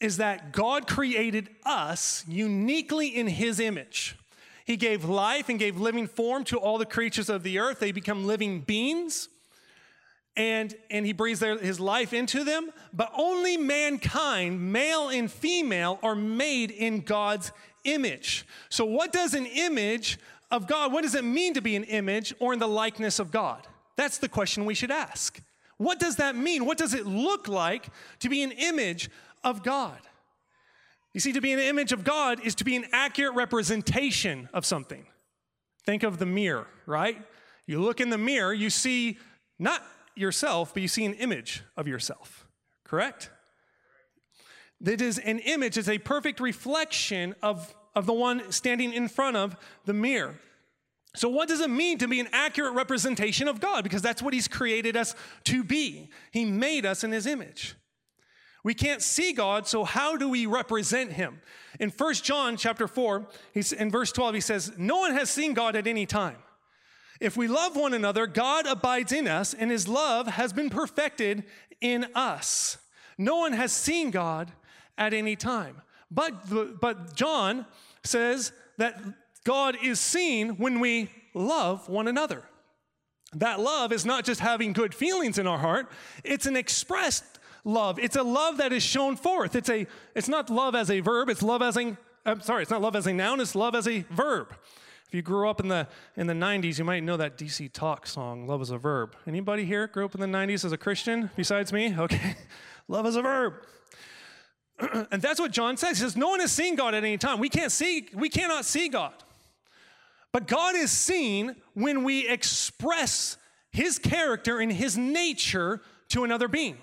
is 0.00 0.18
that 0.18 0.52
God 0.52 0.86
created 0.86 1.48
us 1.64 2.24
uniquely 2.28 3.08
in 3.08 3.26
his 3.26 3.58
image. 3.58 4.16
He 4.64 4.76
gave 4.76 5.04
life 5.04 5.48
and 5.48 5.58
gave 5.58 5.80
living 5.80 6.06
form 6.06 6.44
to 6.44 6.58
all 6.58 6.78
the 6.78 6.86
creatures 6.86 7.28
of 7.28 7.42
the 7.42 7.58
earth. 7.58 7.80
They 7.80 7.90
become 7.90 8.26
living 8.26 8.60
beings. 8.60 9.28
And, 10.38 10.74
and 10.88 11.04
he 11.04 11.12
breathes 11.12 11.40
their, 11.40 11.58
his 11.58 11.78
life 11.80 12.14
into 12.14 12.44
them. 12.44 12.70
But 12.94 13.12
only 13.14 13.58
mankind, 13.58 14.72
male 14.72 15.08
and 15.08 15.30
female, 15.30 15.98
are 16.02 16.14
made 16.14 16.70
in 16.70 17.00
God's 17.00 17.52
image. 17.84 18.46
So, 18.70 18.86
what 18.86 19.12
does 19.12 19.34
an 19.34 19.44
image 19.44 20.18
of 20.50 20.66
God, 20.66 20.92
what 20.92 21.02
does 21.02 21.14
it 21.14 21.24
mean 21.24 21.54
to 21.54 21.60
be 21.60 21.76
an 21.76 21.84
image 21.84 22.34
or 22.38 22.52
in 22.52 22.58
the 22.58 22.68
likeness 22.68 23.18
of 23.18 23.30
God? 23.30 23.66
That's 23.96 24.18
the 24.18 24.28
question 24.28 24.64
we 24.64 24.74
should 24.74 24.90
ask. 24.90 25.40
What 25.76 26.00
does 26.00 26.16
that 26.16 26.36
mean? 26.36 26.64
What 26.64 26.78
does 26.78 26.94
it 26.94 27.06
look 27.06 27.48
like 27.48 27.88
to 28.20 28.28
be 28.28 28.42
an 28.42 28.52
image 28.52 29.10
of 29.44 29.62
God? 29.62 29.98
You 31.12 31.20
see, 31.20 31.32
to 31.32 31.40
be 31.40 31.52
an 31.52 31.58
image 31.58 31.92
of 31.92 32.04
God 32.04 32.40
is 32.44 32.54
to 32.56 32.64
be 32.64 32.76
an 32.76 32.86
accurate 32.92 33.34
representation 33.34 34.48
of 34.52 34.64
something. 34.64 35.06
Think 35.84 36.02
of 36.02 36.18
the 36.18 36.26
mirror, 36.26 36.66
right? 36.86 37.20
You 37.66 37.80
look 37.80 38.00
in 38.00 38.10
the 38.10 38.18
mirror, 38.18 38.52
you 38.52 38.70
see 38.70 39.18
not 39.58 39.82
yourself, 40.18 40.74
but 40.74 40.82
you 40.82 40.88
see 40.88 41.04
an 41.04 41.14
image 41.14 41.62
of 41.76 41.88
yourself, 41.88 42.46
correct? 42.84 43.30
That 44.80 45.00
is 45.00 45.18
an 45.18 45.38
image, 45.40 45.76
it's 45.76 45.88
a 45.88 45.98
perfect 45.98 46.40
reflection 46.40 47.34
of, 47.42 47.74
of 47.94 48.06
the 48.06 48.12
one 48.12 48.52
standing 48.52 48.92
in 48.92 49.08
front 49.08 49.36
of 49.36 49.56
the 49.84 49.92
mirror. 49.92 50.36
So, 51.16 51.28
what 51.28 51.48
does 51.48 51.60
it 51.60 51.70
mean 51.70 51.98
to 51.98 52.08
be 52.08 52.20
an 52.20 52.28
accurate 52.32 52.74
representation 52.74 53.48
of 53.48 53.60
God? 53.60 53.82
Because 53.82 54.02
that's 54.02 54.22
what 54.22 54.34
He's 54.34 54.46
created 54.46 54.96
us 54.96 55.14
to 55.44 55.64
be. 55.64 56.10
He 56.30 56.44
made 56.44 56.86
us 56.86 57.02
in 57.02 57.10
His 57.10 57.26
image. 57.26 57.74
We 58.62 58.74
can't 58.74 59.02
see 59.02 59.32
God, 59.32 59.66
so 59.66 59.84
how 59.84 60.16
do 60.16 60.28
we 60.28 60.46
represent 60.46 61.12
Him? 61.12 61.40
In 61.80 61.90
1 61.90 62.14
John 62.14 62.56
chapter 62.56 62.86
4, 62.86 63.26
he's, 63.54 63.72
in 63.72 63.90
verse 63.90 64.12
12, 64.12 64.34
he 64.34 64.40
says, 64.40 64.72
No 64.76 64.98
one 64.98 65.12
has 65.14 65.30
seen 65.30 65.54
God 65.54 65.76
at 65.76 65.86
any 65.86 66.06
time. 66.06 66.36
If 67.20 67.36
we 67.36 67.48
love 67.48 67.76
one 67.76 67.94
another, 67.94 68.26
God 68.26 68.66
abides 68.66 69.12
in 69.12 69.26
us, 69.26 69.54
and 69.54 69.70
His 69.70 69.88
love 69.88 70.26
has 70.26 70.52
been 70.52 70.70
perfected 70.70 71.44
in 71.80 72.06
us. 72.14 72.78
No 73.16 73.36
one 73.38 73.52
has 73.52 73.72
seen 73.72 74.10
God 74.10 74.52
at 74.96 75.12
any 75.12 75.36
time. 75.36 75.82
But, 76.10 76.80
but 76.80 77.14
John 77.14 77.66
says 78.04 78.52
that 78.78 79.00
God 79.44 79.76
is 79.82 80.00
seen 80.00 80.56
when 80.56 80.80
we 80.80 81.10
love 81.34 81.88
one 81.88 82.08
another. 82.08 82.44
That 83.34 83.60
love 83.60 83.92
is 83.92 84.06
not 84.06 84.24
just 84.24 84.40
having 84.40 84.72
good 84.72 84.94
feelings 84.94 85.38
in 85.38 85.46
our 85.46 85.58
heart, 85.58 85.90
it's 86.24 86.46
an 86.46 86.56
expressed 86.56 87.24
love. 87.64 87.98
It's 87.98 88.16
a 88.16 88.22
love 88.22 88.56
that 88.56 88.72
is 88.72 88.82
shown 88.82 89.16
forth. 89.16 89.54
It's 89.54 89.68
a 89.68 89.86
it's 90.14 90.28
not 90.28 90.48
love 90.48 90.74
as 90.74 90.90
a 90.90 91.00
verb, 91.00 91.28
it's 91.28 91.42
love 91.42 91.60
as 91.60 91.76
a 91.76 91.96
I'm 92.24 92.40
sorry, 92.40 92.62
it's 92.62 92.70
not 92.70 92.80
love 92.80 92.96
as 92.96 93.06
a 93.06 93.12
noun, 93.12 93.40
it's 93.40 93.54
love 93.54 93.74
as 93.74 93.86
a 93.86 94.00
verb. 94.10 94.54
If 95.08 95.14
you 95.14 95.22
grew 95.22 95.48
up 95.48 95.58
in 95.58 95.68
the 95.68 95.88
in 96.16 96.26
the 96.26 96.34
90s, 96.34 96.78
you 96.78 96.84
might 96.84 97.02
know 97.02 97.16
that 97.16 97.38
DC 97.38 97.72
Talk 97.72 98.06
song, 98.06 98.46
Love 98.46 98.60
is 98.60 98.70
a 98.70 98.76
Verb. 98.76 99.16
Anybody 99.26 99.64
here 99.64 99.86
grew 99.86 100.04
up 100.04 100.14
in 100.14 100.20
the 100.20 100.26
90s 100.26 100.66
as 100.66 100.72
a 100.72 100.76
Christian 100.76 101.30
besides 101.36 101.72
me? 101.72 101.94
Okay. 101.98 102.36
love 102.88 103.06
is 103.06 103.16
a 103.16 103.22
verb. 103.22 103.54
and 105.10 105.20
that's 105.20 105.40
what 105.40 105.50
John 105.50 105.76
says. 105.76 105.98
He 105.98 106.02
says, 106.04 106.16
No 106.16 106.28
one 106.28 106.40
has 106.40 106.52
seen 106.52 106.74
God 106.74 106.94
at 106.94 107.04
any 107.04 107.18
time. 107.18 107.38
We 107.38 107.48
can't 107.48 107.72
see, 107.72 108.08
we 108.14 108.28
cannot 108.28 108.64
see 108.64 108.88
God. 108.88 109.14
But 110.32 110.46
God 110.46 110.74
is 110.74 110.90
seen 110.90 111.56
when 111.74 112.04
we 112.04 112.28
express 112.28 113.38
his 113.70 113.98
character 113.98 114.58
and 114.58 114.70
his 114.70 114.96
nature 114.98 115.80
to 116.10 116.24
another 116.24 116.48
being. 116.48 116.76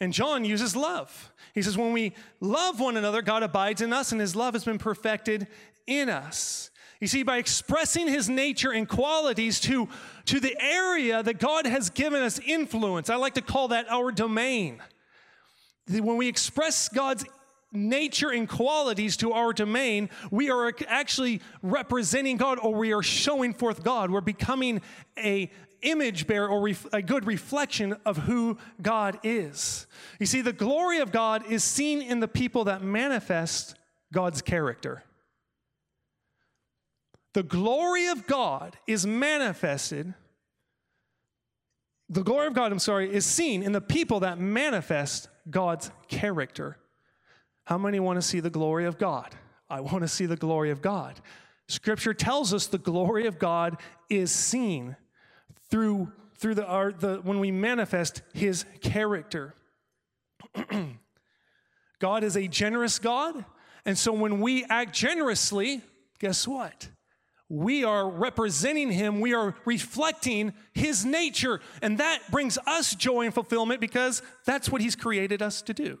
And 0.00 0.12
John 0.12 0.44
uses 0.44 0.74
love. 0.74 1.32
He 1.54 1.62
says, 1.62 1.76
when 1.76 1.92
we 1.92 2.14
love 2.40 2.80
one 2.80 2.96
another, 2.96 3.22
God 3.22 3.42
abides 3.42 3.80
in 3.80 3.92
us 3.92 4.12
and 4.12 4.20
his 4.20 4.34
love 4.34 4.54
has 4.54 4.64
been 4.64 4.78
perfected 4.78 5.46
in 5.86 6.08
us. 6.08 6.70
You 7.00 7.06
see, 7.06 7.22
by 7.22 7.38
expressing 7.38 8.06
his 8.06 8.28
nature 8.28 8.70
and 8.70 8.86
qualities 8.86 9.58
to, 9.60 9.88
to 10.26 10.38
the 10.38 10.54
area 10.60 11.22
that 11.22 11.38
God 11.38 11.66
has 11.66 11.88
given 11.88 12.22
us 12.22 12.38
influence, 12.38 13.08
I 13.08 13.16
like 13.16 13.34
to 13.34 13.42
call 13.42 13.68
that 13.68 13.90
our 13.90 14.12
domain. 14.12 14.82
When 15.88 16.18
we 16.18 16.28
express 16.28 16.90
God's 16.90 17.24
nature 17.72 18.30
and 18.30 18.46
qualities 18.46 19.16
to 19.18 19.32
our 19.32 19.54
domain, 19.54 20.10
we 20.30 20.50
are 20.50 20.72
actually 20.88 21.40
representing 21.62 22.36
God 22.36 22.58
or 22.58 22.74
we 22.74 22.92
are 22.92 23.02
showing 23.02 23.54
forth 23.54 23.82
God. 23.82 24.10
We're 24.10 24.20
becoming 24.20 24.82
a 25.18 25.50
image 25.82 26.26
bearer 26.26 26.48
or 26.48 26.60
ref- 26.60 26.86
a 26.92 27.00
good 27.00 27.26
reflection 27.26 27.96
of 28.04 28.18
who 28.18 28.58
God 28.82 29.18
is. 29.22 29.86
You 30.18 30.26
see, 30.26 30.42
the 30.42 30.52
glory 30.52 30.98
of 30.98 31.12
God 31.12 31.46
is 31.50 31.64
seen 31.64 32.02
in 32.02 32.20
the 32.20 32.28
people 32.28 32.64
that 32.64 32.82
manifest 32.82 33.74
God's 34.12 34.42
character. 34.42 35.02
The 37.32 37.42
glory 37.42 38.08
of 38.08 38.26
God 38.26 38.76
is 38.86 39.06
manifested. 39.06 40.14
The 42.08 42.22
glory 42.22 42.48
of 42.48 42.54
God, 42.54 42.72
I'm 42.72 42.80
sorry, 42.80 43.12
is 43.12 43.24
seen 43.24 43.62
in 43.62 43.72
the 43.72 43.80
people 43.80 44.20
that 44.20 44.38
manifest 44.38 45.28
God's 45.48 45.90
character. 46.08 46.76
How 47.64 47.78
many 47.78 48.00
want 48.00 48.16
to 48.16 48.22
see 48.22 48.40
the 48.40 48.50
glory 48.50 48.86
of 48.86 48.98
God? 48.98 49.34
I 49.68 49.80
want 49.80 50.02
to 50.02 50.08
see 50.08 50.26
the 50.26 50.36
glory 50.36 50.70
of 50.70 50.82
God. 50.82 51.20
Scripture 51.68 52.12
tells 52.12 52.52
us 52.52 52.66
the 52.66 52.78
glory 52.78 53.26
of 53.28 53.38
God 53.38 53.76
is 54.08 54.32
seen 54.32 54.96
through, 55.70 56.10
through 56.34 56.56
the, 56.56 56.66
our, 56.66 56.90
the, 56.90 57.20
when 57.22 57.38
we 57.38 57.52
manifest 57.52 58.22
his 58.34 58.64
character. 58.80 59.54
God 62.00 62.24
is 62.24 62.36
a 62.36 62.48
generous 62.48 62.98
God, 62.98 63.44
and 63.84 63.96
so 63.96 64.12
when 64.12 64.40
we 64.40 64.64
act 64.64 64.92
generously, 64.92 65.82
guess 66.18 66.48
what? 66.48 66.88
We 67.50 67.82
are 67.82 68.08
representing 68.08 68.92
him, 68.92 69.20
we 69.20 69.34
are 69.34 69.56
reflecting 69.64 70.54
his 70.72 71.04
nature, 71.04 71.60
and 71.82 71.98
that 71.98 72.20
brings 72.30 72.56
us 72.64 72.94
joy 72.94 73.24
and 73.24 73.34
fulfillment 73.34 73.80
because 73.80 74.22
that's 74.46 74.70
what 74.70 74.80
he's 74.80 74.94
created 74.94 75.42
us 75.42 75.60
to 75.62 75.74
do. 75.74 75.98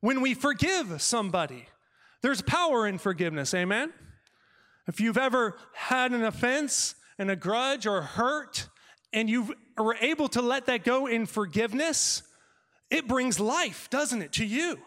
When 0.00 0.20
we 0.20 0.34
forgive 0.34 1.02
somebody, 1.02 1.66
there's 2.22 2.42
power 2.42 2.86
in 2.86 2.98
forgiveness, 2.98 3.52
amen? 3.54 3.92
If 4.86 5.00
you've 5.00 5.18
ever 5.18 5.56
had 5.74 6.12
an 6.12 6.22
offense 6.22 6.94
and 7.18 7.28
a 7.28 7.36
grudge 7.36 7.84
or 7.84 8.00
hurt, 8.00 8.68
and 9.12 9.28
you 9.28 9.56
were 9.76 9.96
able 10.00 10.28
to 10.28 10.42
let 10.42 10.66
that 10.66 10.84
go 10.84 11.06
in 11.06 11.26
forgiveness, 11.26 12.22
it 12.88 13.08
brings 13.08 13.40
life, 13.40 13.90
doesn't 13.90 14.22
it, 14.22 14.32
to 14.34 14.44
you? 14.44 14.78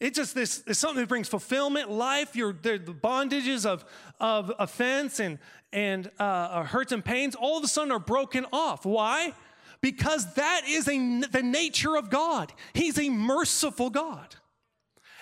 It 0.00 0.14
just 0.14 0.34
this 0.34 0.62
is 0.66 0.78
something 0.78 1.00
that 1.00 1.08
brings 1.08 1.28
fulfillment, 1.28 1.90
life. 1.90 2.36
Your 2.36 2.52
the 2.52 2.78
bondages 2.78 3.66
of 3.66 3.84
of 4.20 4.52
offense 4.58 5.18
and 5.20 5.38
and 5.72 6.10
uh, 6.18 6.64
hurts 6.64 6.92
and 6.92 7.04
pains 7.04 7.34
all 7.34 7.58
of 7.58 7.64
a 7.64 7.68
sudden 7.68 7.92
are 7.92 7.98
broken 7.98 8.46
off. 8.52 8.86
Why? 8.86 9.34
because 9.80 10.34
that 10.34 10.62
is 10.66 10.88
a, 10.88 11.20
the 11.30 11.42
nature 11.42 11.96
of 11.96 12.10
God. 12.10 12.52
He's 12.72 12.98
a 12.98 13.08
merciful 13.08 13.90
God. 13.90 14.36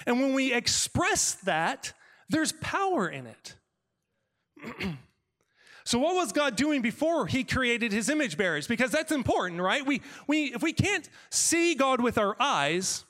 And 0.06 0.20
when 0.20 0.34
we 0.34 0.52
express 0.52 1.34
that, 1.34 1.92
there's 2.28 2.52
power 2.52 3.08
in 3.08 3.26
it. 3.26 3.54
so 5.84 5.98
what 5.98 6.14
was 6.14 6.32
God 6.32 6.56
doing 6.56 6.82
before 6.82 7.26
he 7.26 7.44
created 7.44 7.92
his 7.92 8.08
image 8.08 8.36
bearers? 8.36 8.66
Because 8.66 8.90
that's 8.90 9.12
important, 9.12 9.60
right? 9.60 9.84
We, 9.84 10.02
we, 10.26 10.54
if 10.54 10.62
we 10.62 10.72
can't 10.72 11.08
see 11.30 11.74
God 11.74 12.00
with 12.00 12.18
our 12.18 12.36
eyes, 12.40 13.04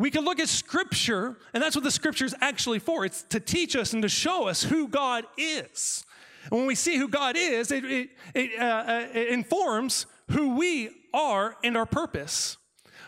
we 0.00 0.10
can 0.10 0.24
look 0.24 0.40
at 0.40 0.48
scripture, 0.48 1.36
and 1.52 1.62
that's 1.62 1.76
what 1.76 1.84
the 1.84 1.90
scripture 1.90 2.24
is 2.24 2.34
actually 2.40 2.78
for. 2.78 3.04
It's 3.04 3.22
to 3.24 3.38
teach 3.38 3.76
us 3.76 3.92
and 3.92 4.00
to 4.02 4.08
show 4.08 4.48
us 4.48 4.62
who 4.62 4.88
God 4.88 5.24
is. 5.36 6.06
And 6.44 6.52
when 6.52 6.66
we 6.66 6.74
see 6.74 6.96
who 6.96 7.06
God 7.06 7.36
is, 7.36 7.70
it, 7.70 7.84
it, 7.84 8.08
it, 8.34 8.58
uh, 8.58 8.64
uh 8.64 9.06
it 9.12 9.28
informs 9.28 10.06
who 10.30 10.56
we 10.56 10.88
are 11.12 11.54
and 11.62 11.76
our 11.76 11.84
purpose. 11.84 12.56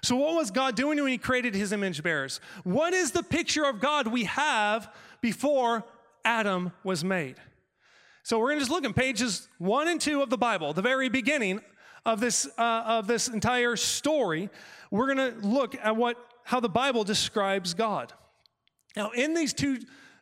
So, 0.03 0.17
what 0.17 0.35
was 0.35 0.51
God 0.51 0.77
doing 0.77 0.99
when 0.99 1.09
He 1.09 1.17
created 1.17 1.55
His 1.55 1.73
image 1.73 2.03
bearers? 2.03 2.41
What 2.63 2.93
is 2.93 3.13
the 3.13 3.23
picture 3.23 3.65
of 3.65 3.81
God 3.81 4.09
we 4.09 4.25
have 4.25 4.93
before 5.23 5.85
Adam 6.27 6.73
was 6.85 7.03
made? 7.03 7.37
So, 8.23 8.39
we're 8.39 8.49
going 8.49 8.59
to 8.59 8.67
just 8.67 8.71
look 8.71 8.85
at 8.85 8.95
pages 8.95 9.49
one 9.57 9.89
and 9.89 9.99
two 9.99 10.21
of 10.21 10.29
the 10.29 10.37
Bible, 10.37 10.75
the 10.75 10.83
very 10.83 11.09
beginning 11.09 11.63
of 12.05 12.21
this, 12.21 12.47
uh, 12.59 12.83
of 12.85 13.07
this 13.07 13.29
entire 13.29 13.77
story. 13.77 14.51
We're 14.91 15.15
going 15.15 15.33
to 15.33 15.47
look 15.47 15.75
at 15.83 15.97
what, 15.97 16.19
how 16.45 16.61
the 16.61 16.69
Bible 16.69 17.05
describes 17.05 17.75
God. 17.75 18.13
Now, 18.97 19.11
in 19.11 19.35
these 19.35 19.53
two, 19.53 19.79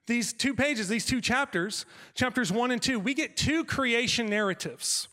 these 0.06 0.32
two 0.32 0.54
pages, 0.54 0.88
these 0.88 1.06
two 1.06 1.20
chapters, 1.20 1.86
chapters 2.14 2.52
one 2.52 2.70
and 2.70 2.80
two, 2.80 2.98
we 2.98 3.14
get 3.14 3.36
two 3.36 3.64
creation 3.64 4.26
narratives. 4.26 5.08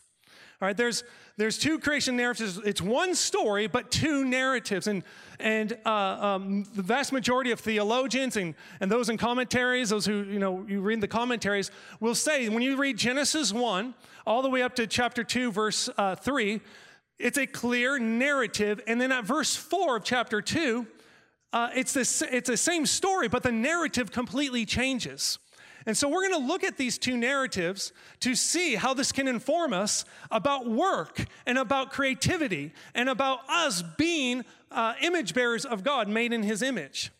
All 0.60 0.66
right, 0.66 0.76
there's 0.76 1.04
there's 1.38 1.56
two 1.56 1.78
creation 1.78 2.16
narratives. 2.16 2.58
It's 2.64 2.82
one 2.82 3.14
story, 3.14 3.68
but 3.68 3.92
two 3.92 4.24
narratives. 4.24 4.88
And, 4.88 5.04
and 5.38 5.78
uh, 5.86 5.88
um, 5.88 6.64
the 6.74 6.82
vast 6.82 7.12
majority 7.12 7.52
of 7.52 7.60
theologians 7.60 8.36
and, 8.36 8.56
and 8.80 8.90
those 8.90 9.08
in 9.08 9.18
commentaries, 9.18 9.90
those 9.90 10.04
who, 10.04 10.24
you 10.24 10.40
know, 10.40 10.66
you 10.68 10.80
read 10.80 11.00
the 11.00 11.06
commentaries, 11.06 11.70
will 12.00 12.16
say 12.16 12.48
when 12.48 12.60
you 12.60 12.76
read 12.76 12.98
Genesis 12.98 13.52
1 13.52 13.94
all 14.26 14.42
the 14.42 14.50
way 14.50 14.62
up 14.62 14.74
to 14.74 14.88
chapter 14.88 15.22
2, 15.22 15.52
verse 15.52 15.88
uh, 15.96 16.16
3, 16.16 16.60
it's 17.20 17.38
a 17.38 17.46
clear 17.46 18.00
narrative. 18.00 18.80
And 18.88 19.00
then 19.00 19.12
at 19.12 19.24
verse 19.24 19.54
4 19.54 19.98
of 19.98 20.04
chapter 20.04 20.42
2, 20.42 20.88
uh, 21.52 21.70
it's, 21.74 21.92
this, 21.92 22.22
it's 22.22 22.48
the 22.48 22.56
same 22.56 22.86
story, 22.86 23.28
but 23.28 23.42
the 23.42 23.52
narrative 23.52 24.12
completely 24.12 24.66
changes. 24.66 25.38
And 25.86 25.96
so 25.96 26.08
we're 26.08 26.28
going 26.28 26.42
to 26.42 26.46
look 26.46 26.64
at 26.64 26.76
these 26.76 26.98
two 26.98 27.16
narratives 27.16 27.92
to 28.20 28.34
see 28.34 28.74
how 28.74 28.92
this 28.92 29.10
can 29.10 29.26
inform 29.26 29.72
us 29.72 30.04
about 30.30 30.68
work 30.68 31.24
and 31.46 31.56
about 31.56 31.92
creativity 31.92 32.72
and 32.94 33.08
about 33.08 33.40
us 33.48 33.82
being 33.96 34.44
uh, 34.70 34.94
image 35.00 35.32
bearers 35.32 35.64
of 35.64 35.82
God 35.82 36.08
made 36.08 36.32
in 36.34 36.42
his 36.42 36.60
image. 36.60 37.10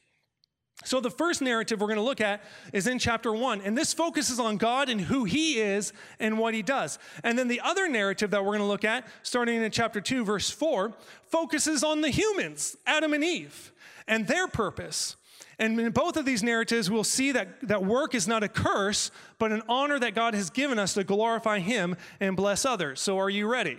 So, 0.85 1.01
the 1.01 1.11
first 1.11 1.43
narrative 1.43 1.81
we're 1.81 1.89
going 1.89 1.97
to 1.99 2.05
look 2.05 2.21
at 2.21 2.41
is 2.73 2.87
in 2.87 3.01
chapter 3.01 3.33
one, 3.33 3.61
and 3.63 3.77
this 3.77 3.93
focuses 3.93 4.39
on 4.39 4.59
God 4.59 4.89
and 4.89 5.01
who 5.01 5.25
He 5.25 5.59
is 5.59 5.93
and 6.21 6.39
what 6.39 6.55
He 6.55 6.63
does. 6.63 7.01
And 7.25 7.37
then 7.37 7.49
the 7.49 7.61
other 7.63 7.89
narrative 7.89 8.31
that 8.31 8.45
we're 8.45 8.53
going 8.53 8.61
to 8.61 8.65
look 8.65 8.85
at, 8.85 9.05
starting 9.25 9.61
in 9.61 9.71
chapter 9.73 10.01
two, 10.01 10.25
verse 10.25 10.51
four, 10.51 10.95
focuses 11.23 11.83
on 11.83 12.01
the 12.01 12.11
humans, 12.11 12.77
Adam 12.87 13.13
and 13.13 13.25
Eve, 13.25 13.73
and 14.09 14.27
their 14.27 14.49
purpose. 14.49 15.17
And 15.59 15.79
in 15.79 15.93
both 15.93 16.17
of 16.17 16.25
these 16.25 16.43
narratives, 16.43 16.91
we'll 16.91 17.05
see 17.05 17.33
that, 17.33 17.69
that 17.69 17.85
work 17.85 18.15
is 18.15 18.29
not 18.29 18.43
a 18.45 18.49
curse, 18.49 19.11
but 19.39 19.51
an 19.51 19.63
honor 19.69 19.99
that 19.99 20.15
God 20.15 20.35
has 20.35 20.51
given 20.51 20.79
us 20.79 20.95
to 20.95 21.05
glorify 21.05 21.59
Him 21.59 21.97
and 22.21 22.37
bless 22.37 22.65
others. 22.65 23.01
So, 23.01 23.19
are 23.19 23.31
you 23.31 23.47
ready? 23.49 23.79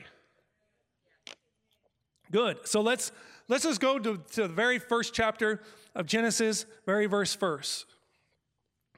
Good. 2.31 2.67
So, 2.67 2.81
let's, 2.81 3.12
let's 3.48 3.63
just 3.63 3.79
go 3.79 3.98
to, 3.98 4.17
to 4.33 4.41
the 4.43 4.48
very 4.50 4.77
first 4.77 5.13
chapter 5.13 5.62
of 5.95 6.05
Genesis, 6.05 6.65
very 6.86 7.05
verse 7.05 7.33
first. 7.33 7.86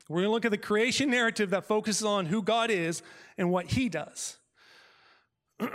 We're 0.09 0.21
going 0.21 0.29
to 0.29 0.31
look 0.31 0.45
at 0.45 0.51
the 0.51 0.57
creation 0.57 1.11
narrative 1.11 1.51
that 1.51 1.65
focuses 1.65 2.03
on 2.03 2.25
who 2.25 2.41
God 2.41 2.71
is 2.71 3.03
and 3.37 3.51
what 3.51 3.67
He 3.67 3.89
does. 3.89 4.37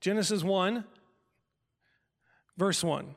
Genesis 0.00 0.42
1, 0.42 0.84
verse 2.58 2.82
1. 2.82 3.14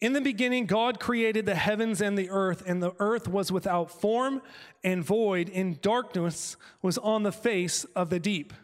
In 0.00 0.14
the 0.14 0.20
beginning, 0.20 0.64
God 0.64 0.98
created 0.98 1.44
the 1.44 1.54
heavens 1.54 2.00
and 2.00 2.16
the 2.16 2.30
earth, 2.30 2.62
and 2.66 2.82
the 2.82 2.94
earth 2.98 3.28
was 3.28 3.52
without 3.52 3.90
form 3.90 4.40
and 4.82 5.04
void, 5.04 5.50
and 5.54 5.80
darkness 5.80 6.56
was 6.80 6.96
on 6.98 7.22
the 7.22 7.32
face 7.32 7.84
of 7.94 8.08
the 8.08 8.18
deep. 8.18 8.54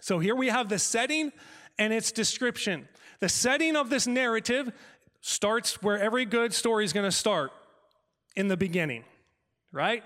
So 0.00 0.18
here 0.18 0.34
we 0.34 0.48
have 0.48 0.68
the 0.68 0.78
setting 0.78 1.32
and 1.78 1.92
its 1.94 2.12
description. 2.12 2.88
The 3.20 3.28
setting 3.30 3.74
of 3.74 3.88
this 3.88 4.06
narrative 4.06 4.70
starts 5.22 5.82
where 5.82 5.98
every 5.98 6.26
good 6.26 6.52
story 6.52 6.84
is 6.84 6.92
going 6.92 7.06
to 7.06 7.16
start 7.16 7.50
in 8.36 8.48
the 8.48 8.56
beginning, 8.56 9.04
right? 9.72 10.04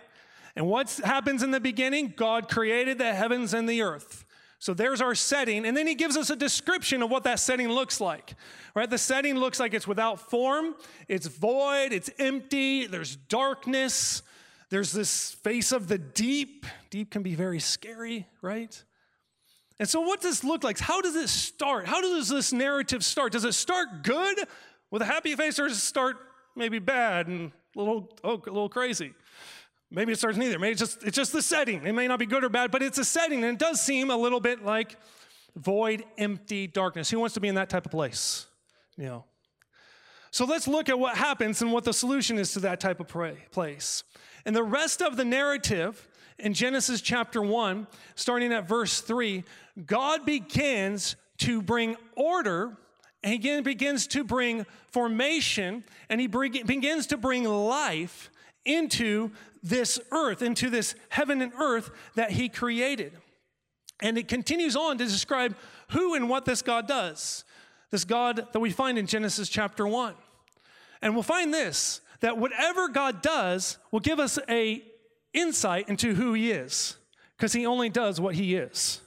And 0.55 0.69
what 0.69 1.01
happens 1.03 1.43
in 1.43 1.51
the 1.51 1.59
beginning? 1.59 2.15
God 2.17 2.49
created 2.49 2.99
the 2.99 3.13
heavens 3.13 3.55
and 3.55 3.69
the 3.69 3.83
earth. 3.83 4.25
So 4.59 4.75
there's 4.75 5.01
our 5.01 5.15
setting. 5.15 5.67
And 5.67 5.77
then 5.77 5.87
he 5.87 5.95
gives 5.95 6.17
us 6.17 6.31
a 6.31 6.37
description 6.37 7.03
of 7.03 7.11
what 7.11 7.25
that 7.25 7.39
setting 7.39 7.69
looks 7.69 8.01
like. 8.01 8.35
Right? 8.75 8.91
The 8.91 8.99
setting 8.99 9.37
looks 9.37 9.61
like 9.61 9.75
it's 9.75 9.87
without 9.87 10.31
form, 10.31 10.75
it's 11.09 11.27
void, 11.27 11.93
it's 11.93 12.11
empty, 12.19 12.87
there's 12.87 13.17
darkness, 13.17 14.23
there's 14.71 14.93
this 14.93 15.33
face 15.33 15.73
of 15.73 15.89
the 15.89 15.99
deep. 15.99 16.67
Deep 16.91 17.11
can 17.11 17.23
be 17.23 17.35
very 17.35 17.61
scary, 17.61 18.27
right? 18.43 18.83
And 19.79 19.89
so, 19.89 20.01
what 20.01 20.21
does 20.21 20.41
this 20.41 20.45
look 20.45 20.65
like? 20.65 20.79
How 20.79 21.01
does 21.01 21.15
it 21.15 21.29
start? 21.29 21.87
How 21.87 22.01
does 22.01 22.29
this 22.29 22.53
narrative 22.53 23.05
start? 23.05 23.33
Does 23.33 23.45
it 23.45 23.55
start 23.55 24.03
good 24.03 24.39
with 24.91 25.03
a 25.03 25.05
happy 25.05 25.35
face, 25.37 25.59
or 25.59 25.69
does 25.69 25.79
it 25.79 25.83
start 25.83 26.17
maybe 26.57 26.79
bad 26.81 27.29
and 27.29 27.53
a 27.77 27.79
little, 27.79 28.11
oh, 28.25 28.35
a 28.35 28.51
little 28.51 28.69
crazy? 28.69 29.13
Maybe 29.91 30.13
it 30.13 30.19
starts 30.19 30.37
neither. 30.37 30.59
Maybe 30.59 30.73
it's 30.73 30.81
just, 30.81 31.03
it's 31.03 31.17
just 31.17 31.33
the 31.33 31.43
setting. 31.43 31.87
It 31.87 31.93
may 31.93 32.09
not 32.09 32.19
be 32.19 32.27
good 32.27 32.45
or 32.45 32.49
bad, 32.49 32.71
but 32.71 32.83
it's 32.83 32.99
a 32.99 33.05
setting, 33.05 33.43
and 33.43 33.55
it 33.55 33.59
does 33.59 33.81
seem 33.81 34.11
a 34.11 34.17
little 34.17 34.41
bit 34.41 34.65
like 34.65 34.97
void, 35.57 36.05
empty 36.19 36.67
darkness. 36.67 37.11
Who 37.11 37.19
wants 37.19 37.35
to 37.35 37.41
be 37.41 37.49
in 37.49 37.55
that 37.55 37.71
type 37.71 37.87
of 37.87 37.91
place? 37.91 38.47
You 38.97 39.07
know. 39.07 39.25
So 40.31 40.45
let's 40.45 40.69
look 40.69 40.89
at 40.89 40.99
what 40.99 41.17
happens 41.17 41.63
and 41.63 41.73
what 41.73 41.85
the 41.85 41.93
solution 41.93 42.39
is 42.39 42.53
to 42.53 42.61
that 42.61 42.81
type 42.81 43.01
of 43.01 43.09
place. 43.09 44.05
And 44.45 44.55
the 44.55 44.63
rest 44.63 45.01
of 45.01 45.17
the 45.17 45.25
narrative 45.25 46.07
in 46.39 46.53
Genesis 46.55 47.01
chapter 47.01 47.41
1, 47.41 47.87
starting 48.15 48.53
at 48.53 48.69
verse 48.69 49.01
3, 49.01 49.43
God 49.87 50.27
begins 50.27 51.17
to 51.39 51.63
bring 51.63 51.97
order 52.15 52.77
and 53.23 53.33
he 53.43 53.61
begins 53.63 54.07
to 54.09 54.23
bring 54.23 54.65
formation 54.91 55.83
and 56.09 56.21
he 56.21 56.27
begins 56.27 57.07
to 57.09 57.17
bring 57.17 57.45
life 57.45 58.31
into 58.65 59.31
this 59.63 59.99
earth, 60.11 60.43
into 60.43 60.71
this 60.71 60.95
heaven 61.09 61.43
and 61.43 61.53
earth 61.59 61.91
that 62.15 62.33
he 62.33 62.49
created. 62.49 63.13
And 64.01 64.17
it 64.17 64.29
continues 64.29 64.77
on 64.77 64.99
to 64.99 65.05
describe 65.05 65.57
who 65.91 66.15
and 66.15 66.29
what 66.29 66.45
this 66.45 66.63
God 66.63 66.87
does. 66.87 67.45
This 67.91 68.05
God 68.05 68.47
that 68.53 68.61
we 68.61 68.71
find 68.71 68.99
in 68.99 69.07
Genesis 69.07 69.49
chapter 69.49 69.87
1. 69.87 70.15
And 71.03 71.15
we'll 71.15 71.23
find 71.23 71.53
this 71.53 72.01
that 72.21 72.37
whatever 72.37 72.89
God 72.89 73.23
does 73.23 73.79
will 73.93 74.01
give 74.01 74.19
us 74.19 74.39
a 74.49 74.83
insight 75.33 75.89
into 75.89 76.15
who 76.15 76.33
he 76.33 76.51
is 76.51 76.97
because 77.37 77.53
he 77.53 77.65
only 77.65 77.89
does 77.89 78.21
what 78.21 78.35
he 78.35 78.57
is. 78.57 79.01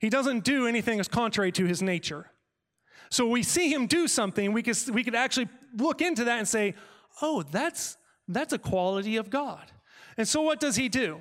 He 0.00 0.10
doesn't 0.10 0.44
do 0.44 0.66
anything 0.66 1.00
as 1.00 1.08
contrary 1.08 1.50
to 1.52 1.64
his 1.66 1.82
nature. 1.82 2.30
So 3.10 3.26
we 3.26 3.42
see 3.42 3.72
him 3.72 3.86
do 3.86 4.06
something, 4.06 4.52
we 4.52 4.62
could, 4.62 4.76
we 4.92 5.02
could 5.02 5.14
actually 5.14 5.48
look 5.76 6.00
into 6.00 6.24
that 6.24 6.38
and 6.38 6.48
say, 6.48 6.74
oh, 7.22 7.42
that's 7.42 7.96
that's 8.28 8.52
a 8.52 8.58
quality 8.58 9.16
of 9.16 9.30
God. 9.30 9.70
And 10.16 10.26
so, 10.26 10.42
what 10.42 10.60
does 10.60 10.76
he 10.76 10.88
do? 10.88 11.20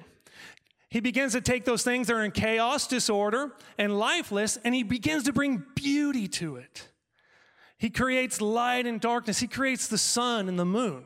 He 0.89 0.99
begins 0.99 1.31
to 1.33 1.41
take 1.41 1.65
those 1.65 1.83
things 1.83 2.07
that 2.07 2.13
are 2.13 2.23
in 2.23 2.31
chaos, 2.31 2.85
disorder, 2.85 3.51
and 3.79 3.97
lifeless, 3.97 4.57
and 4.63 4.75
he 4.75 4.83
begins 4.83 5.23
to 5.23 5.33
bring 5.33 5.63
beauty 5.73 6.27
to 6.27 6.57
it. 6.57 6.87
He 7.79 7.89
creates 7.89 8.39
light 8.39 8.85
and 8.85 9.01
darkness. 9.01 9.39
He 9.39 9.47
creates 9.47 9.87
the 9.87 9.97
sun 9.97 10.47
and 10.47 10.57
the 10.59 10.65
moon. 10.65 11.05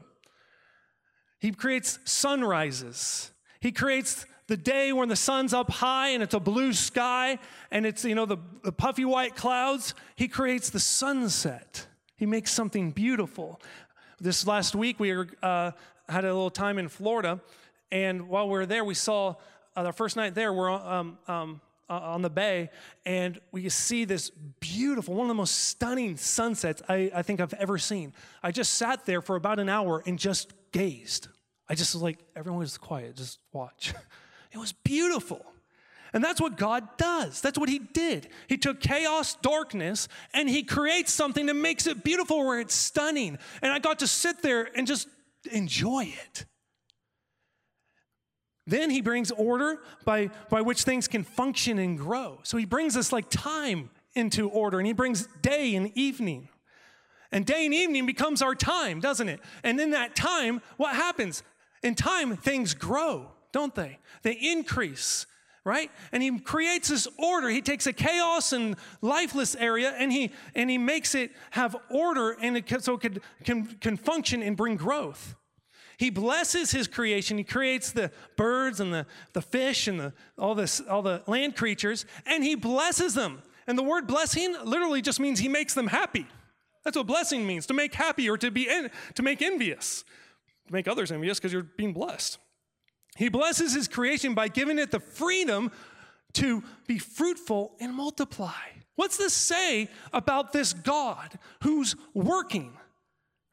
He 1.40 1.52
creates 1.52 2.00
sunrises. 2.04 3.32
He 3.62 3.72
creates 3.72 4.26
the 4.48 4.58
day 4.58 4.94
when 4.94 5.10
the 5.10 5.16
sun's 5.16 5.54
up 5.54 5.72
high 5.72 6.10
and 6.10 6.24
it's 6.24 6.34
a 6.34 6.40
blue 6.40 6.74
sky 6.74 7.40
and 7.72 7.86
it's, 7.86 8.04
you 8.04 8.16
know, 8.16 8.26
the, 8.26 8.38
the 8.64 8.72
puffy 8.72 9.06
white 9.06 9.36
clouds. 9.36 9.94
He 10.16 10.28
creates 10.28 10.70
the 10.70 10.80
sunset. 10.80 11.88
He 12.16 12.26
makes 12.26 12.52
something 12.52 12.92
beautiful. 12.92 13.62
This 14.20 14.48
last 14.48 14.76
week, 14.76 15.00
we 15.00 15.16
uh, 15.44 15.72
had 16.10 16.26
a 16.26 16.34
little 16.34 16.50
time 16.50 16.80
in 16.80 16.90
Florida, 16.90 17.40
and 17.92 18.28
while 18.28 18.48
we 18.48 18.54
were 18.54 18.66
there, 18.66 18.84
we 18.84 18.96
saw 18.96 19.36
uh, 19.76 19.84
our 19.84 19.94
first 19.94 20.16
night 20.16 20.34
there, 20.34 20.52
we're 20.52 20.72
um, 20.72 21.20
um, 21.28 21.62
uh, 21.88 21.94
on 21.94 22.24
the 22.24 22.30
bay, 22.32 22.72
and 23.06 23.40
we 23.52 23.70
see 23.70 24.06
this 24.06 24.32
beautiful, 24.60 25.14
one 25.14 25.26
of 25.26 25.28
the 25.28 25.36
most 25.36 25.54
stunning 25.54 26.18
sunsets 26.18 26.82
I, 26.90 27.12
I 27.14 27.22
think 27.22 27.40
I've 27.40 27.54
ever 27.54 27.78
seen. 27.78 28.12
I 28.42 28.52
just 28.52 28.74
sat 28.74 29.06
there 29.06 29.22
for 29.22 29.36
about 29.36 29.60
an 29.60 29.70
hour 29.70 30.02
and 30.08 30.18
just 30.18 30.52
gazed. 30.72 31.28
I 31.70 31.76
just 31.76 31.94
was 31.94 32.02
like, 32.02 32.18
everyone 32.36 32.62
was 32.62 32.76
quiet, 32.76 33.18
just 33.18 33.38
watch. 33.54 33.94
it 34.52 34.58
was 34.58 34.72
beautiful. 34.72 35.46
And 36.14 36.24
that's 36.24 36.40
what 36.40 36.58
God 36.58 36.98
does. 36.98 37.42
That's 37.42 37.58
what 37.58 37.70
He 37.70 37.80
did. 37.80 38.30
He 38.48 38.58
took 38.58 38.80
chaos, 38.80 39.36
darkness, 39.36 40.08
and 40.34 40.50
He 40.50 40.64
creates 40.64 41.12
something 41.12 41.46
that 41.48 41.56
makes 41.56 41.88
it 41.88 42.04
beautiful 42.04 42.46
where 42.46 42.60
it's 42.60 42.76
stunning. 42.76 43.38
And 43.62 43.74
I 43.74 43.80
got 43.80 44.00
to 44.00 44.08
sit 44.08 44.42
there 44.42 44.70
and 44.76 44.88
just 44.88 45.08
enjoy 45.52 46.06
it. 46.06 46.46
Then 48.66 48.90
He 48.90 49.02
brings 49.02 49.32
order 49.32 49.80
by, 50.06 50.30
by 50.50 50.62
which 50.62 50.84
things 50.84 51.08
can 51.08 51.24
function 51.24 51.80
and 51.80 51.98
grow. 51.98 52.40
So 52.44 52.58
He 52.58 52.66
brings 52.66 52.98
us 52.98 53.12
like 53.12 53.30
time 53.30 53.90
into 54.14 54.50
order, 54.50 54.80
and 54.80 54.88
He 54.88 54.94
brings 54.94 55.28
day 55.42 55.76
and 55.76 55.92
evening. 55.96 56.50
And 57.32 57.46
day 57.46 57.66
and 57.66 57.74
evening 57.74 58.06
becomes 58.06 58.42
our 58.42 58.56
time, 58.56 59.00
doesn't 59.00 59.28
it? 59.28 59.42
And 59.64 59.80
in 59.80 59.92
that 59.92 60.16
time, 60.16 60.62
what 60.78 60.96
happens? 60.96 61.44
In 61.84 61.94
time, 61.94 62.36
things 62.38 62.74
grow, 62.74 63.32
don't 63.52 63.76
they? 63.76 64.00
They 64.24 64.34
increase 64.34 65.26
right? 65.68 65.92
And 66.12 66.24
he 66.24 66.40
creates 66.40 66.88
this 66.88 67.08
order. 67.20 67.50
He 67.50 67.62
takes 67.62 67.86
a 67.86 67.94
chaos 67.94 68.54
and 68.54 68.76
lifeless 69.02 69.56
area 69.56 69.94
and 69.98 70.12
he 70.12 70.32
and 70.56 70.70
he 70.70 70.78
makes 70.78 71.14
it 71.14 71.32
have 71.52 71.76
order 71.92 72.32
and 72.42 72.58
it 72.58 72.84
so 72.84 72.94
it 72.94 73.02
could, 73.02 73.22
can, 73.44 73.66
can 73.82 73.98
function 73.98 74.42
and 74.42 74.56
bring 74.56 74.78
growth. 74.78 75.36
He 75.98 76.12
blesses 76.12 76.72
his 76.72 76.88
creation. 76.88 77.38
He 77.38 77.44
creates 77.44 77.92
the 77.92 78.12
birds 78.36 78.80
and 78.80 78.94
the, 78.94 79.06
the 79.34 79.42
fish 79.42 79.88
and 79.88 80.00
the, 80.00 80.14
all, 80.38 80.54
this, 80.54 80.80
all 80.80 81.02
the 81.02 81.24
land 81.26 81.56
creatures, 81.56 82.06
and 82.28 82.44
he 82.44 82.54
blesses 82.54 83.16
them. 83.16 83.42
And 83.66 83.78
the 83.78 83.84
word 83.84 84.06
blessing 84.06 84.56
literally 84.64 85.02
just 85.02 85.20
means 85.20 85.40
he 85.40 85.50
makes 85.50 85.74
them 85.74 85.88
happy. 85.88 86.28
That's 86.84 86.96
what 86.96 87.08
blessing 87.08 87.46
means 87.48 87.66
to 87.66 87.74
make 87.74 87.96
happy 87.96 88.30
or 88.30 88.38
to, 88.38 88.52
be 88.52 88.70
en- 88.70 88.92
to 89.16 89.24
make 89.24 89.42
envious, 89.42 90.06
to 90.68 90.74
make 90.74 90.88
others 90.88 91.12
envious 91.12 91.40
because 91.40 91.52
you're 91.52 91.64
being 91.64 91.94
blessed. 91.94 92.38
He 93.18 93.30
blesses 93.30 93.74
his 93.74 93.88
creation 93.88 94.36
by 94.36 94.48
giving 94.48 94.78
it 94.78 94.92
the 94.92 95.00
freedom 95.00 95.72
to 96.34 96.64
be 96.86 97.00
fruitful 97.00 97.72
and 97.80 97.94
multiply. 97.94 98.52
What's 98.96 99.18
this 99.18 99.34
say 99.34 99.90
about 100.14 100.54
this 100.54 100.74
God 100.74 101.40
who's 101.64 101.96
working? 102.14 102.78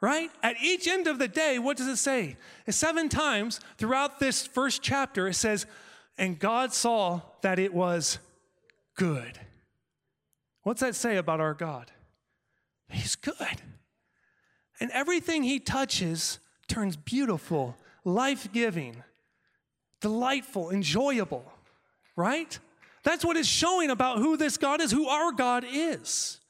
Right? 0.03 0.31
At 0.43 0.57
each 0.63 0.87
end 0.87 1.07
of 1.07 1.19
the 1.19 1.29
day, 1.29 1.59
what 1.59 1.79
does 1.79 1.89
it 1.89 1.97
say? 1.97 2.37
seven 2.69 3.09
times 3.09 3.59
throughout 3.79 4.21
this 4.21 4.47
first 4.47 4.83
chapter, 4.83 5.29
it 5.29 5.35
says, 5.35 5.65
And 6.19 6.39
God 6.39 6.75
saw 6.75 7.23
that 7.41 7.59
it 7.59 7.73
was 7.73 8.19
good. 8.97 9.41
What's 10.63 10.83
that 10.83 10.95
say 10.95 11.17
about 11.17 11.41
our 11.41 11.55
God? 11.55 11.91
He's 12.91 13.17
good. 13.17 13.63
And 14.79 14.91
everything 14.91 15.43
he 15.43 15.59
touches 15.59 16.39
turns 16.69 16.97
beautiful, 16.97 17.77
life 18.05 18.53
giving, 18.53 19.03
delightful, 20.05 20.69
enjoyable, 20.69 21.51
right? 22.15 22.59
That's 23.05 23.25
what 23.25 23.39
it's 23.39 23.49
showing 23.49 23.89
about 23.89 24.19
who 24.19 24.37
this 24.37 24.59
God 24.59 24.83
is, 24.83 24.91
who 24.91 25.09
our 25.09 25.33
God 25.33 25.65
is. 25.67 26.41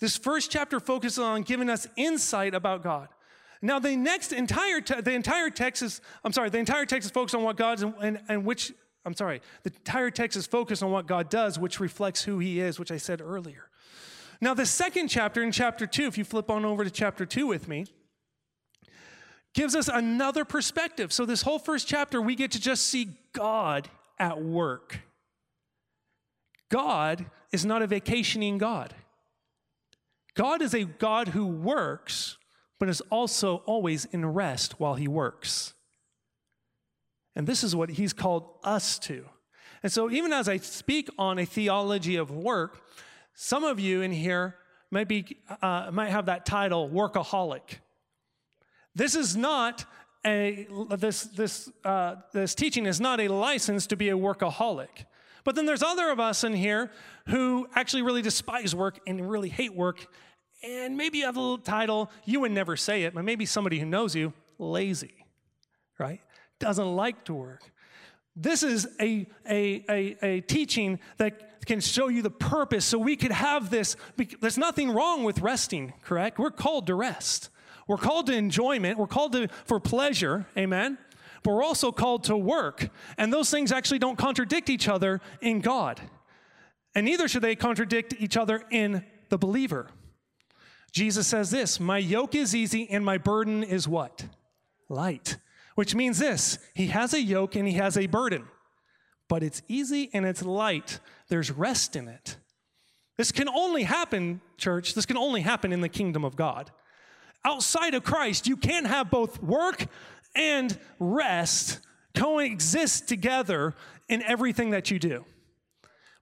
This 0.00 0.16
first 0.16 0.50
chapter 0.50 0.80
focuses 0.80 1.20
on 1.20 1.42
giving 1.42 1.70
us 1.70 1.86
insight 1.96 2.54
about 2.54 2.82
God. 2.82 3.06
Now, 3.62 3.78
the 3.78 3.94
next 3.94 4.32
entire 4.32 4.80
te- 4.80 5.00
the 5.00 5.12
entire 5.12 5.48
text 5.48 5.80
is 5.82 6.00
I'm 6.24 6.32
sorry, 6.32 6.50
the 6.50 6.58
entire 6.58 6.86
text 6.86 7.06
is 7.06 7.12
focused 7.12 7.36
on 7.36 7.44
what 7.44 7.56
God's 7.56 7.82
and, 7.82 7.94
and, 8.00 8.20
and 8.28 8.44
which 8.44 8.72
I'm 9.04 9.14
sorry, 9.14 9.40
the 9.62 9.70
entire 9.70 10.10
text 10.10 10.36
is 10.36 10.44
focused 10.48 10.82
on 10.82 10.90
what 10.90 11.06
God 11.06 11.30
does, 11.30 11.56
which 11.56 11.78
reflects 11.78 12.24
who 12.24 12.40
He 12.40 12.58
is, 12.58 12.80
which 12.80 12.90
I 12.90 12.96
said 12.96 13.20
earlier. 13.20 13.70
Now, 14.40 14.54
the 14.54 14.66
second 14.66 15.06
chapter 15.06 15.40
in 15.40 15.52
chapter 15.52 15.86
two, 15.86 16.06
if 16.06 16.18
you 16.18 16.24
flip 16.24 16.50
on 16.50 16.64
over 16.64 16.82
to 16.82 16.90
chapter 16.90 17.24
two 17.24 17.46
with 17.46 17.68
me, 17.68 17.86
gives 19.54 19.74
us 19.74 19.88
another 19.88 20.44
perspective. 20.44 21.12
So, 21.12 21.26
this 21.26 21.42
whole 21.42 21.58
first 21.58 21.88
chapter, 21.88 22.20
we 22.20 22.34
get 22.34 22.52
to 22.52 22.60
just 22.60 22.86
see 22.86 23.10
God 23.32 23.88
at 24.18 24.42
work. 24.42 25.00
God 26.70 27.26
is 27.52 27.64
not 27.64 27.82
a 27.82 27.86
vacationing 27.86 28.58
God. 28.58 28.94
God 30.34 30.62
is 30.62 30.74
a 30.74 30.84
God 30.84 31.28
who 31.28 31.46
works, 31.46 32.36
but 32.78 32.88
is 32.88 33.00
also 33.10 33.56
always 33.66 34.04
in 34.06 34.24
rest 34.24 34.78
while 34.78 34.94
he 34.94 35.08
works. 35.08 35.74
And 37.34 37.46
this 37.46 37.64
is 37.64 37.74
what 37.74 37.90
he's 37.90 38.12
called 38.12 38.48
us 38.62 38.98
to. 39.00 39.24
And 39.82 39.92
so, 39.92 40.10
even 40.10 40.32
as 40.32 40.48
I 40.48 40.58
speak 40.58 41.08
on 41.18 41.38
a 41.38 41.44
theology 41.44 42.16
of 42.16 42.30
work, 42.30 42.82
some 43.34 43.64
of 43.64 43.78
you 43.78 44.02
in 44.02 44.12
here 44.12 44.56
might, 44.90 45.08
be, 45.08 45.38
uh, 45.62 45.90
might 45.92 46.10
have 46.10 46.26
that 46.26 46.44
title, 46.44 46.88
workaholic. 46.88 47.78
This 48.98 49.14
is 49.14 49.36
not 49.36 49.86
a, 50.26 50.66
this, 50.98 51.22
this, 51.24 51.70
uh, 51.84 52.16
this 52.34 52.54
teaching 52.54 52.84
is 52.84 53.00
not 53.00 53.20
a 53.20 53.28
license 53.28 53.86
to 53.86 53.96
be 53.96 54.10
a 54.10 54.16
workaholic. 54.16 55.06
But 55.44 55.54
then 55.54 55.64
there's 55.64 55.82
other 55.82 56.10
of 56.10 56.20
us 56.20 56.44
in 56.44 56.52
here 56.52 56.90
who 57.28 57.68
actually 57.74 58.02
really 58.02 58.20
despise 58.20 58.74
work 58.74 58.98
and 59.06 59.30
really 59.30 59.48
hate 59.48 59.74
work 59.74 60.06
and 60.62 60.96
maybe 60.96 61.18
you 61.18 61.24
have 61.26 61.36
a 61.36 61.40
little 61.40 61.58
title, 61.58 62.10
you 62.24 62.40
would 62.40 62.50
never 62.50 62.76
say 62.76 63.04
it, 63.04 63.14
but 63.14 63.24
maybe 63.24 63.46
somebody 63.46 63.78
who 63.78 63.86
knows 63.86 64.14
you, 64.14 64.32
lazy, 64.58 65.14
right? 65.98 66.20
Doesn't 66.58 66.96
like 66.96 67.24
to 67.26 67.34
work. 67.34 67.70
This 68.34 68.62
is 68.62 68.88
a, 69.00 69.26
a, 69.48 69.84
a, 69.88 70.26
a 70.26 70.40
teaching 70.42 70.98
that 71.18 71.64
can 71.66 71.80
show 71.80 72.08
you 72.08 72.22
the 72.22 72.30
purpose 72.30 72.84
so 72.84 72.98
we 72.98 73.16
could 73.16 73.30
have 73.30 73.70
this. 73.70 73.96
There's 74.40 74.58
nothing 74.58 74.90
wrong 74.90 75.22
with 75.22 75.40
resting, 75.40 75.92
correct? 76.02 76.38
We're 76.38 76.50
called 76.50 76.86
to 76.88 76.94
rest. 76.94 77.50
We're 77.88 77.96
called 77.96 78.26
to 78.26 78.34
enjoyment. 78.34 78.98
We're 78.98 79.06
called 79.06 79.32
to, 79.32 79.48
for 79.64 79.80
pleasure, 79.80 80.46
amen? 80.56 80.98
But 81.42 81.54
we're 81.54 81.64
also 81.64 81.90
called 81.90 82.24
to 82.24 82.36
work. 82.36 82.90
And 83.16 83.32
those 83.32 83.50
things 83.50 83.72
actually 83.72 83.98
don't 83.98 84.18
contradict 84.18 84.68
each 84.68 84.88
other 84.88 85.20
in 85.40 85.60
God. 85.60 86.00
And 86.94 87.06
neither 87.06 87.26
should 87.26 87.42
they 87.42 87.56
contradict 87.56 88.14
each 88.18 88.36
other 88.36 88.64
in 88.70 89.04
the 89.30 89.38
believer. 89.38 89.88
Jesus 90.92 91.26
says 91.26 91.50
this 91.50 91.80
My 91.80 91.98
yoke 91.98 92.34
is 92.34 92.54
easy 92.54 92.88
and 92.90 93.04
my 93.04 93.18
burden 93.18 93.62
is 93.62 93.88
what? 93.88 94.26
Light. 94.88 95.38
Which 95.74 95.94
means 95.94 96.18
this 96.18 96.58
He 96.74 96.88
has 96.88 97.14
a 97.14 97.20
yoke 97.20 97.56
and 97.56 97.66
He 97.66 97.74
has 97.74 97.96
a 97.96 98.06
burden, 98.06 98.44
but 99.28 99.42
it's 99.42 99.62
easy 99.68 100.10
and 100.12 100.26
it's 100.26 100.42
light. 100.42 101.00
There's 101.28 101.50
rest 101.50 101.94
in 101.96 102.08
it. 102.08 102.36
This 103.16 103.32
can 103.32 103.48
only 103.48 103.84
happen, 103.84 104.40
church, 104.56 104.94
this 104.94 105.06
can 105.06 105.16
only 105.16 105.40
happen 105.40 105.72
in 105.72 105.80
the 105.80 105.88
kingdom 105.88 106.24
of 106.24 106.36
God. 106.36 106.70
Outside 107.48 107.94
of 107.94 108.04
Christ, 108.04 108.46
you 108.46 108.58
can't 108.58 108.86
have 108.86 109.10
both 109.10 109.42
work 109.42 109.86
and 110.34 110.78
rest 110.98 111.80
coexist 112.14 113.08
together 113.08 113.74
in 114.06 114.22
everything 114.22 114.68
that 114.70 114.90
you 114.90 114.98
do. 114.98 115.24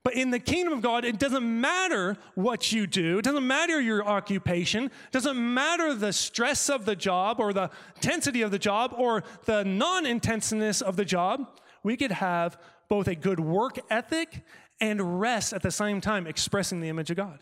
But 0.04 0.14
in 0.14 0.30
the 0.30 0.38
kingdom 0.38 0.72
of 0.72 0.82
God, 0.82 1.04
it 1.04 1.18
doesn't 1.18 1.42
matter 1.42 2.16
what 2.36 2.70
you 2.70 2.86
do. 2.86 3.18
It 3.18 3.24
doesn't 3.24 3.44
matter 3.44 3.80
your 3.80 4.06
occupation. 4.06 4.84
It 4.84 5.10
doesn't 5.10 5.36
matter 5.36 5.94
the 5.94 6.12
stress 6.12 6.70
of 6.70 6.84
the 6.84 6.94
job 6.94 7.40
or 7.40 7.52
the 7.52 7.70
intensity 7.96 8.42
of 8.42 8.52
the 8.52 8.58
job 8.60 8.94
or 8.96 9.24
the 9.46 9.64
non 9.64 10.06
intenseness 10.06 10.80
of 10.80 10.94
the 10.94 11.04
job. 11.04 11.58
We 11.82 11.96
could 11.96 12.12
have 12.12 12.56
both 12.88 13.08
a 13.08 13.16
good 13.16 13.40
work 13.40 13.80
ethic 13.90 14.44
and 14.80 15.18
rest 15.20 15.52
at 15.52 15.62
the 15.62 15.72
same 15.72 16.00
time, 16.00 16.28
expressing 16.28 16.80
the 16.80 16.88
image 16.88 17.10
of 17.10 17.16
God. 17.16 17.40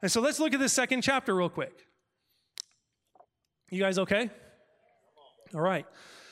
And 0.00 0.12
so 0.12 0.20
let's 0.20 0.38
look 0.38 0.54
at 0.54 0.60
this 0.60 0.72
second 0.72 1.02
chapter 1.02 1.34
real 1.34 1.48
quick. 1.48 1.88
You 3.70 3.80
guys 3.80 3.98
okay? 3.98 4.30
All 5.54 5.60
right. 5.60 5.86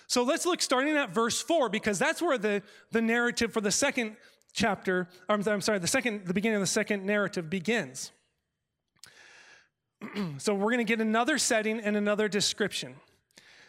So 0.07 0.22
let's 0.22 0.46
look 0.46 0.62
starting 0.62 0.96
at 0.96 1.11
verse 1.11 1.40
4 1.40 1.68
because 1.68 1.98
that's 1.98 2.22
where 2.22 2.38
the, 2.38 2.62
the 2.92 3.03
narrative 3.03 3.53
for 3.53 3.61
the 3.61 3.70
second 3.70 4.16
chapter, 4.53 5.09
I'm, 5.29 5.46
I'm 5.46 5.61
sorry, 5.61 5.79
the 5.79 5.87
second, 5.87 6.27
the 6.27 6.35
beginning 6.35 6.57
of 6.57 6.62
the 6.62 6.66
second 6.66 7.05
narrative 7.05 7.48
begins. 7.51 8.11
so 10.38 10.55
we're 10.55 10.72
going 10.72 10.79
to 10.79 10.85
get 10.85 11.01
another 11.01 11.38
setting 11.38 11.81
and 11.81 11.96
another 11.96 12.29
description. 12.29 12.96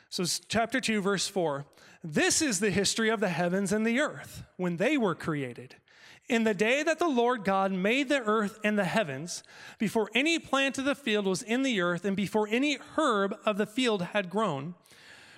So 0.10 0.24
chapter 0.48 0.80
2, 0.80 1.02
verse 1.02 1.28
4. 1.28 1.66
This 2.04 2.42
is 2.42 2.60
the 2.60 2.72
history 2.72 3.10
of 3.10 3.20
the 3.20 3.30
heavens 3.30 3.74
and 3.74 3.86
the 3.86 4.00
earth 4.00 4.44
when 4.58 4.78
they 4.78 4.98
were 4.98 5.16
created. 5.16 5.76
In 6.30 6.44
the 6.44 6.54
day 6.54 6.84
that 6.84 7.00
the 7.00 7.08
Lord 7.08 7.44
God 7.44 7.72
made 7.72 8.08
the 8.08 8.22
earth 8.22 8.60
and 8.64 8.78
the 8.78 8.86
heavens, 8.86 9.42
before 9.80 10.12
any 10.14 10.38
plant 10.38 10.78
of 10.78 10.86
the 10.86 10.94
field 10.94 11.26
was 11.26 11.42
in 11.42 11.64
the 11.64 11.82
earth, 11.82 12.06
and 12.06 12.16
before 12.16 12.48
any 12.48 12.78
herb 12.96 13.36
of 13.46 13.58
the 13.58 13.66
field 13.66 14.04
had 14.04 14.30
grown, 14.30 14.76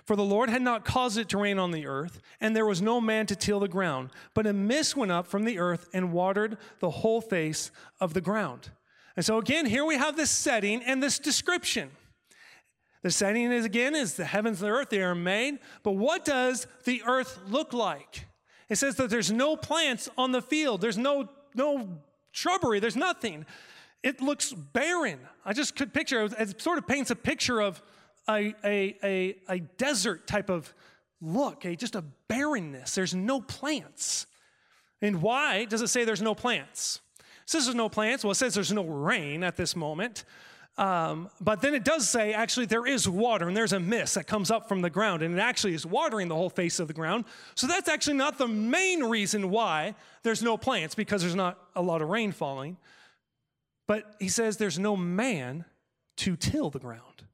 for 0.04 0.18
the 0.18 0.24
Lord 0.24 0.50
had 0.50 0.62
not 0.62 0.84
caused 0.84 1.18
it 1.18 1.30
to 1.30 1.38
rain 1.38 1.58
on 1.58 1.72
the 1.72 1.88
earth, 1.88 2.20
and 2.42 2.54
there 2.54 2.66
was 2.66 2.82
no 2.82 3.00
man 3.00 3.26
to 3.28 3.36
till 3.38 3.62
the 3.62 3.70
ground. 3.70 4.10
But 4.34 4.46
a 4.46 4.52
mist 4.52 4.98
went 4.98 5.14
up 5.14 5.28
from 5.28 5.46
the 5.46 5.60
earth 5.60 5.88
and 5.94 6.12
watered 6.12 6.58
the 6.80 6.90
whole 6.90 7.22
face 7.22 7.72
of 8.02 8.14
the 8.14 8.20
ground. 8.20 8.72
And 9.16 9.26
so 9.26 9.38
again, 9.38 9.68
here 9.68 9.86
we 9.86 9.96
have 9.96 10.18
this 10.18 10.32
setting 10.32 10.84
and 10.84 11.02
this 11.02 11.20
description. 11.20 11.92
The 13.02 13.12
setting 13.12 13.52
is 13.52 13.64
again 13.64 13.96
is 13.96 14.16
the 14.16 14.26
heavens 14.26 14.62
and 14.62 14.70
the 14.70 14.74
earth, 14.74 14.90
they 14.90 15.02
are 15.02 15.16
made. 15.16 15.60
But 15.84 15.94
what 15.94 16.26
does 16.26 16.68
the 16.84 17.02
earth 17.06 17.40
look 17.48 17.72
like? 17.72 18.26
It 18.72 18.78
says 18.78 18.96
that 18.96 19.10
there's 19.10 19.30
no 19.30 19.58
plants 19.58 20.10
on 20.18 20.32
the 20.32 20.42
field, 20.42 20.80
there's 20.80 20.98
no, 20.98 21.28
no 21.54 21.90
shrubbery, 22.32 22.80
there's 22.80 22.96
nothing. 22.96 23.46
It 24.02 24.22
looks 24.22 24.54
barren. 24.54 25.20
I 25.44 25.52
just 25.52 25.76
could 25.76 25.94
picture, 25.94 26.24
it 26.24 26.62
sort 26.62 26.78
of 26.78 26.88
paints 26.88 27.12
a 27.12 27.16
picture 27.18 27.60
of 27.60 27.82
a, 28.30 28.56
a, 28.64 28.96
a, 29.04 29.36
a 29.50 29.60
desert 29.60 30.26
type 30.26 30.50
of 30.50 30.74
look, 31.20 31.66
a, 31.66 31.76
just 31.76 31.96
a 31.96 32.04
barrenness. 32.30 32.96
There's 32.96 33.14
no 33.14 33.42
plants. 33.42 34.26
And 35.02 35.22
why 35.22 35.66
does 35.66 35.82
it 35.82 35.90
say 35.90 36.06
there's 36.06 36.22
no 36.22 36.34
plants? 36.34 37.02
It 37.20 37.50
says 37.50 37.66
there's 37.66 37.76
no 37.76 37.90
plants. 37.90 38.24
Well, 38.24 38.32
it 38.32 38.36
says 38.36 38.54
there's 38.54 38.72
no 38.72 38.86
rain 38.86 39.44
at 39.44 39.58
this 39.58 39.76
moment. 39.76 40.24
Um, 40.82 41.30
but 41.40 41.62
then 41.62 41.76
it 41.76 41.86
does 41.86 42.10
say 42.10 42.34
actually 42.34 42.66
there 42.66 42.88
is 42.88 43.08
water 43.08 43.48
and 43.48 43.56
there's 43.56 43.72
a 43.72 43.80
mist 43.80 44.16
that 44.16 44.26
comes 44.26 44.50
up 44.50 44.68
from 44.68 44.82
the 44.82 44.90
ground 44.90 45.22
and 45.22 45.36
it 45.36 45.40
actually 45.40 45.76
is 45.76 45.86
watering 45.86 46.28
the 46.28 46.34
whole 46.34 46.50
face 46.50 46.80
of 46.80 46.88
the 46.88 46.94
ground. 46.94 47.26
So 47.54 47.68
that's 47.68 47.88
actually 47.88 48.18
not 48.18 48.40
the 48.40 48.48
main 48.48 49.04
reason 49.04 49.52
why 49.52 49.94
there's 50.24 50.42
no 50.42 50.58
plants 50.58 50.96
because 50.96 51.22
there's 51.22 51.36
not 51.36 51.60
a 51.76 51.84
lot 51.84 52.02
of 52.02 52.10
rain 52.10 52.32
falling. 52.32 52.78
But 53.88 54.16
he 54.18 54.28
says 54.28 54.58
there's 54.58 54.80
no 54.80 54.98
man 54.98 55.66
to 56.18 56.36
till 56.36 56.72
the 56.72 56.80
ground. 56.80 57.26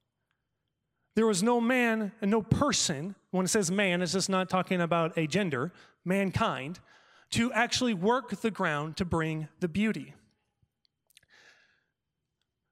There 1.15 1.25
was 1.25 1.41
no 1.41 1.61
man 1.61 2.11
and 2.21 2.29
no 2.29 2.41
person, 2.41 3.15
when 3.31 3.45
it 3.45 3.49
says 3.49 3.71
man, 3.71 4.01
it's 4.01 4.11
just 4.11 4.29
not 4.29 4.49
talking 4.49 4.81
about 4.81 5.17
a 5.17 5.25
gender, 5.25 5.71
mankind, 6.03 6.81
to 7.31 7.53
actually 7.53 7.93
work 7.93 8.41
the 8.41 8.51
ground 8.51 8.97
to 8.97 9.05
bring 9.05 9.47
the 9.61 9.69
beauty. 9.69 10.15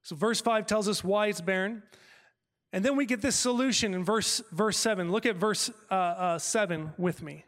So, 0.06 0.14
verse 0.14 0.40
5 0.40 0.68
tells 0.68 0.88
us 0.88 1.02
why 1.02 1.26
it's 1.26 1.40
barren. 1.40 1.82
And 2.72 2.84
then 2.84 2.94
we 2.94 3.06
get 3.06 3.22
this 3.22 3.34
solution 3.34 3.92
in 3.92 4.04
verse, 4.04 4.40
verse 4.52 4.76
7. 4.76 5.10
Look 5.10 5.26
at 5.26 5.34
verse 5.34 5.68
uh, 5.90 5.94
uh, 5.94 6.38
7 6.38 6.92
with 6.96 7.24
me. 7.24 7.44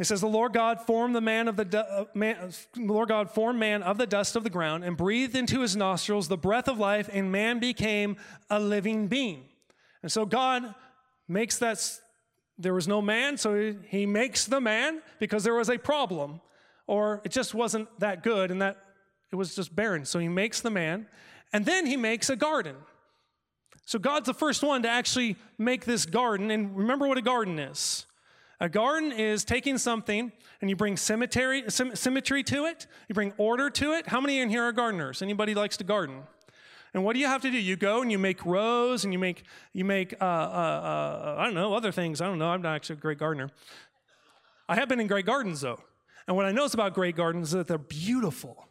It 0.00 0.06
says, 0.06 0.20
The 0.20 0.26
Lord 0.26 0.52
God 0.52 0.80
formed 0.80 1.14
the 1.14 1.20
man 1.20 1.46
of 1.46 1.54
the 1.54 1.78
uh, 1.78 2.06
man, 2.12 2.50
the 2.74 2.92
Lord 2.92 3.10
God 3.10 3.30
formed 3.30 3.60
man 3.60 3.84
of 3.84 3.98
the 3.98 4.06
dust 4.08 4.34
of 4.34 4.42
the 4.42 4.50
ground 4.50 4.82
and 4.82 4.96
breathed 4.96 5.36
into 5.36 5.60
his 5.60 5.76
nostrils 5.76 6.26
the 6.26 6.36
breath 6.36 6.66
of 6.66 6.80
life, 6.80 7.08
and 7.12 7.30
man 7.30 7.60
became 7.60 8.16
a 8.50 8.58
living 8.58 9.06
being. 9.06 9.44
And 10.02 10.10
so 10.10 10.26
God 10.26 10.74
makes 11.28 11.56
that 11.58 11.88
there 12.58 12.74
was 12.74 12.88
no 12.88 13.00
man, 13.00 13.36
so 13.36 13.76
he 13.86 14.06
makes 14.06 14.44
the 14.44 14.60
man 14.60 15.02
because 15.20 15.44
there 15.44 15.54
was 15.54 15.70
a 15.70 15.78
problem, 15.78 16.40
or 16.88 17.20
it 17.22 17.30
just 17.30 17.54
wasn't 17.54 17.88
that 18.00 18.24
good 18.24 18.50
and 18.50 18.60
that 18.60 18.85
it 19.32 19.36
was 19.36 19.54
just 19.54 19.74
barren. 19.74 20.04
So 20.04 20.18
he 20.18 20.28
makes 20.28 20.60
the 20.60 20.70
man, 20.70 21.06
and 21.52 21.64
then 21.64 21.86
he 21.86 21.96
makes 21.96 22.30
a 22.30 22.36
garden. 22.36 22.76
So 23.84 23.98
God's 23.98 24.26
the 24.26 24.34
first 24.34 24.62
one 24.62 24.82
to 24.82 24.88
actually 24.88 25.36
make 25.58 25.84
this 25.84 26.06
garden, 26.06 26.50
and 26.50 26.76
remember 26.76 27.06
what 27.06 27.18
a 27.18 27.22
garden 27.22 27.58
is. 27.58 28.06
A 28.60 28.68
garden 28.68 29.12
is 29.12 29.44
taking 29.44 29.76
something 29.76 30.32
and 30.60 30.70
you 30.70 30.76
bring 30.76 30.96
symmetry, 30.96 31.64
symmetry 31.68 32.42
to 32.44 32.64
it, 32.64 32.86
you 33.08 33.14
bring 33.14 33.32
order 33.36 33.68
to 33.68 33.92
it. 33.92 34.06
How 34.06 34.20
many 34.20 34.40
in 34.40 34.48
here 34.48 34.64
are 34.64 34.72
gardeners? 34.72 35.20
Anybody 35.20 35.54
likes 35.54 35.76
to 35.76 35.84
garden? 35.84 36.22
And 36.94 37.04
what 37.04 37.12
do 37.12 37.20
you 37.20 37.26
have 37.26 37.42
to 37.42 37.50
do? 37.50 37.58
You 37.58 37.76
go 37.76 38.00
and 38.00 38.10
you 38.10 38.18
make 38.18 38.46
rows 38.46 39.04
and 39.04 39.12
you 39.12 39.18
make, 39.18 39.42
you 39.74 39.84
make 39.84 40.14
uh, 40.20 40.24
uh, 40.24 40.28
uh, 40.28 41.36
I 41.38 41.44
don't 41.44 41.54
know, 41.54 41.74
other 41.74 41.92
things. 41.92 42.22
I 42.22 42.26
don't 42.26 42.38
know. 42.38 42.48
I'm 42.48 42.62
not 42.62 42.74
actually 42.74 42.96
a 42.96 43.00
great 43.00 43.18
gardener. 43.18 43.50
I 44.68 44.76
have 44.76 44.88
been 44.88 45.00
in 45.00 45.06
great 45.06 45.26
gardens 45.26 45.60
though. 45.60 45.78
And 46.26 46.34
what 46.34 46.46
I 46.46 46.52
notice 46.52 46.72
about 46.72 46.94
great 46.94 47.14
gardens 47.14 47.48
is 47.48 47.52
that 47.52 47.66
they're 47.66 47.76
beautiful. 47.76 48.66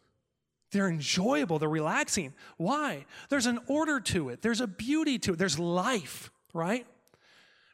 They're 0.75 0.89
enjoyable. 0.89 1.57
They're 1.57 1.69
relaxing. 1.69 2.33
Why? 2.57 3.05
There's 3.29 3.45
an 3.45 3.59
order 3.67 4.01
to 4.01 4.27
it. 4.27 4.41
There's 4.41 4.59
a 4.59 4.67
beauty 4.67 5.17
to 5.19 5.31
it. 5.31 5.39
There's 5.39 5.57
life, 5.57 6.31
right? 6.53 6.85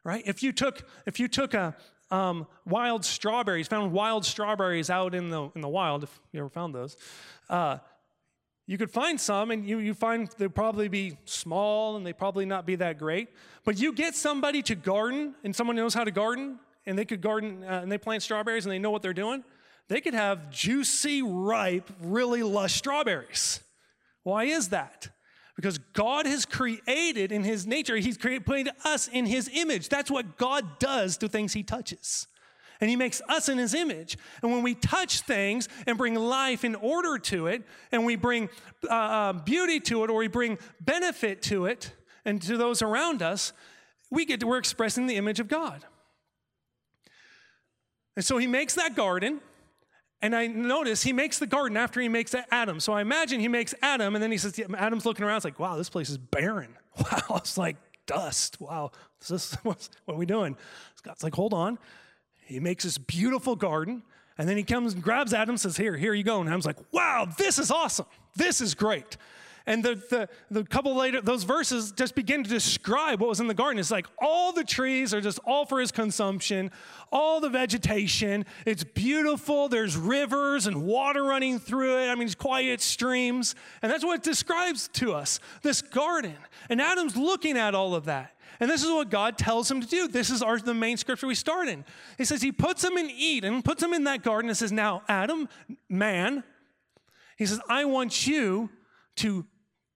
Right? 0.03 0.21
If 0.27 0.43
you 0.43 0.51
took, 0.51 0.87
if 1.07 1.19
you 1.19 1.27
took 1.27 1.55
a, 1.55 1.75
um, 2.11 2.45
wild 2.63 3.03
strawberries, 3.03 3.67
found 3.67 3.91
wild 3.91 4.23
strawberries 4.23 4.91
out 4.91 5.15
in 5.15 5.31
the, 5.31 5.49
in 5.55 5.61
the 5.61 5.67
wild, 5.67 6.03
if 6.03 6.19
you 6.31 6.41
ever 6.41 6.49
found 6.49 6.75
those. 6.75 6.95
Uh, 7.49 7.79
you 8.67 8.77
could 8.77 8.91
find 8.91 9.19
some, 9.19 9.49
and 9.49 9.67
you, 9.67 9.79
you 9.79 9.95
find 9.95 10.29
they'd 10.37 10.53
probably 10.53 10.87
be 10.87 11.17
small 11.25 11.95
and 11.95 12.05
they 12.05 12.13
probably 12.13 12.45
not 12.45 12.67
be 12.67 12.75
that 12.75 12.99
great. 12.99 13.29
But 13.65 13.79
you 13.79 13.93
get 13.93 14.13
somebody 14.13 14.61
to 14.61 14.75
garden, 14.75 15.33
and 15.43 15.55
someone 15.55 15.75
knows 15.75 15.95
how 15.95 16.03
to 16.03 16.11
garden, 16.11 16.59
and 16.85 16.99
they 16.99 17.05
could 17.05 17.21
garden 17.21 17.63
uh, 17.63 17.79
and 17.81 17.91
they 17.91 17.97
plant 17.97 18.21
strawberries 18.21 18.65
and 18.65 18.71
they 18.71 18.79
know 18.79 18.91
what 18.91 19.01
they're 19.01 19.11
doing. 19.11 19.43
They 19.87 20.01
could 20.01 20.13
have 20.13 20.51
juicy, 20.51 21.21
ripe, 21.21 21.89
really 22.01 22.43
lush 22.43 22.75
strawberries. 22.75 23.59
Why 24.23 24.45
is 24.45 24.69
that? 24.69 25.09
Because 25.55 25.77
God 25.93 26.25
has 26.25 26.45
created 26.45 27.31
in 27.31 27.43
his 27.43 27.67
nature, 27.67 27.95
he's 27.97 28.17
created 28.17 28.69
us 28.85 29.07
in 29.07 29.25
his 29.25 29.49
image. 29.53 29.89
That's 29.89 30.09
what 30.09 30.37
God 30.37 30.79
does 30.79 31.17
to 31.17 31.27
things 31.27 31.53
he 31.53 31.63
touches. 31.63 32.27
And 32.79 32.89
he 32.89 32.95
makes 32.95 33.21
us 33.29 33.47
in 33.47 33.59
his 33.59 33.75
image. 33.75 34.17
And 34.41 34.51
when 34.51 34.63
we 34.63 34.73
touch 34.73 35.21
things 35.21 35.69
and 35.85 35.97
bring 35.99 36.15
life 36.15 36.63
and 36.63 36.75
order 36.75 37.19
to 37.19 37.45
it, 37.47 37.63
and 37.91 38.05
we 38.05 38.15
bring 38.15 38.49
uh, 38.89 38.93
uh, 38.93 39.33
beauty 39.33 39.79
to 39.81 40.03
it, 40.03 40.09
or 40.09 40.17
we 40.17 40.27
bring 40.27 40.57
benefit 40.79 41.43
to 41.43 41.67
it 41.67 41.93
and 42.25 42.41
to 42.41 42.57
those 42.57 42.81
around 42.81 43.21
us, 43.21 43.53
we 44.09 44.25
get 44.25 44.39
to, 44.39 44.47
we're 44.47 44.57
expressing 44.57 45.05
the 45.05 45.15
image 45.15 45.39
of 45.39 45.47
God. 45.47 45.85
And 48.15 48.25
so 48.25 48.37
he 48.37 48.47
makes 48.47 48.73
that 48.75 48.95
garden, 48.95 49.41
and 50.21 50.35
I 50.35 50.47
notice 50.47 51.03
he 51.03 51.13
makes 51.13 51.39
the 51.39 51.47
garden 51.47 51.77
after 51.77 51.99
he 51.99 52.09
makes 52.09 52.35
Adam. 52.51 52.79
So 52.79 52.93
I 52.93 53.01
imagine 53.01 53.39
he 53.39 53.47
makes 53.47 53.73
Adam, 53.81 54.15
and 54.15 54.23
then 54.23 54.31
he 54.31 54.37
says, 54.37 54.59
Adam's 54.77 55.05
looking 55.05 55.25
around. 55.25 55.37
It's 55.37 55.45
like, 55.45 55.59
wow, 55.59 55.77
this 55.77 55.89
place 55.89 56.09
is 56.09 56.17
barren. 56.17 56.75
Wow, 56.99 57.37
it's 57.37 57.57
like 57.57 57.77
dust. 58.05 58.59
Wow, 58.59 58.91
this, 59.25 59.53
what 59.63 59.87
are 60.09 60.15
we 60.15 60.25
doing? 60.25 60.57
God's 61.03 61.23
like, 61.23 61.33
hold 61.33 61.53
on. 61.53 61.79
He 62.43 62.59
makes 62.59 62.83
this 62.83 62.97
beautiful 62.97 63.55
garden, 63.55 64.03
and 64.37 64.47
then 64.47 64.57
he 64.57 64.63
comes 64.63 64.93
and 64.93 65.01
grabs 65.01 65.33
Adam 65.33 65.55
says, 65.55 65.77
Here, 65.77 65.95
here 65.95 66.13
you 66.13 66.23
go. 66.23 66.41
And 66.41 66.49
Adam's 66.49 66.65
like, 66.65 66.75
Wow, 66.91 67.27
this 67.37 67.57
is 67.57 67.71
awesome. 67.71 68.07
This 68.35 68.59
is 68.59 68.75
great. 68.75 69.15
And 69.67 69.83
the, 69.83 69.95
the, 70.09 70.29
the 70.49 70.63
couple 70.63 70.95
later, 70.95 71.21
those 71.21 71.43
verses 71.43 71.91
just 71.91 72.15
begin 72.15 72.43
to 72.43 72.49
describe 72.49 73.21
what 73.21 73.29
was 73.29 73.39
in 73.39 73.47
the 73.47 73.53
garden. 73.53 73.79
It's 73.79 73.91
like 73.91 74.07
all 74.19 74.51
the 74.51 74.63
trees 74.63 75.13
are 75.13 75.21
just 75.21 75.39
all 75.45 75.65
for 75.65 75.79
his 75.79 75.91
consumption, 75.91 76.71
all 77.11 77.39
the 77.39 77.49
vegetation. 77.49 78.45
It's 78.65 78.83
beautiful. 78.83 79.69
There's 79.69 79.95
rivers 79.95 80.65
and 80.65 80.83
water 80.83 81.23
running 81.23 81.59
through 81.59 81.99
it. 81.99 82.07
I 82.07 82.15
mean, 82.15 82.25
it's 82.25 82.35
quiet 82.35 82.81
streams. 82.81 83.53
And 83.81 83.91
that's 83.91 84.03
what 84.03 84.17
it 84.19 84.23
describes 84.23 84.87
to 84.93 85.13
us 85.13 85.39
this 85.61 85.81
garden. 85.81 86.35
And 86.69 86.81
Adam's 86.81 87.15
looking 87.15 87.57
at 87.57 87.75
all 87.75 87.93
of 87.93 88.05
that. 88.05 88.35
And 88.59 88.69
this 88.69 88.83
is 88.83 88.91
what 88.91 89.09
God 89.09 89.37
tells 89.37 89.69
him 89.69 89.81
to 89.81 89.87
do. 89.87 90.07
This 90.07 90.29
is 90.29 90.43
our, 90.43 90.59
the 90.59 90.73
main 90.73 90.97
scripture 90.97 91.25
we 91.25 91.33
start 91.33 91.67
in. 91.67 91.83
He 92.17 92.25
says, 92.25 92.43
He 92.43 92.51
puts 92.51 92.83
him 92.83 92.95
in 92.97 93.09
Eden, 93.09 93.63
puts 93.63 93.81
him 93.81 93.93
in 93.93 94.03
that 94.03 94.21
garden, 94.21 94.49
and 94.49 94.57
says, 94.57 94.71
Now, 94.71 95.01
Adam, 95.07 95.49
man, 95.89 96.43
he 97.37 97.47
says, 97.47 97.59
I 97.67 97.85
want 97.85 98.27
you 98.27 98.69
to 99.17 99.45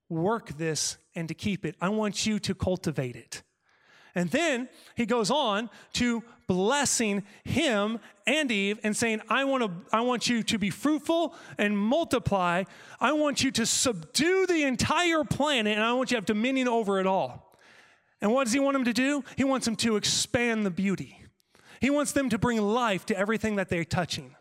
work 0.10 0.58
this 0.58 0.98
and 1.16 1.28
to 1.28 1.34
keep 1.34 1.66
it. 1.66 1.76
I 1.82 1.90
want 1.90 2.26
you 2.26 2.40
to 2.40 2.54
cultivate 2.54 3.16
it. 3.16 3.44
And 4.14 4.30
then 4.30 4.70
he 4.96 5.06
goes 5.06 5.30
on 5.30 5.70
to 5.94 6.24
blessing 6.48 7.24
him 7.44 8.00
and 8.26 8.50
Eve 8.50 8.80
and 8.84 8.96
saying, 8.96 9.22
I 9.30 9.44
want, 9.44 9.64
to, 9.64 9.72
I 9.92 10.02
want 10.02 10.30
you 10.30 10.42
to 10.44 10.58
be 10.58 10.70
fruitful 10.70 11.36
and 11.58 11.78
multiply. 11.78 12.64
I 13.00 13.12
want 13.12 13.44
you 13.44 13.52
to 13.52 13.66
subdue 13.66 14.46
the 14.48 14.64
entire 14.64 15.26
planet 15.26 15.76
and 15.76 15.84
I 15.84 15.92
want 15.94 16.12
you 16.12 16.16
to 16.16 16.20
have 16.20 16.26
dominion 16.26 16.70
over 16.70 17.00
it 17.00 17.08
all. 17.08 17.58
And 18.22 18.32
what 18.32 18.46
does 18.46 18.54
he 18.54 18.60
want 18.60 18.76
them 18.76 18.86
to 18.86 18.94
do? 18.94 19.24
He 19.36 19.44
wants 19.44 19.66
them 19.66 19.76
to 19.78 19.98
expand 19.98 20.66
the 20.66 20.72
beauty. 20.72 21.22
He 21.82 21.90
wants 21.90 22.14
them 22.14 22.30
to 22.30 22.38
bring 22.38 22.62
life 22.62 23.06
to 23.08 23.18
everything 23.18 23.58
that 23.58 23.68
they're 23.68 23.84
touching. 23.84 24.36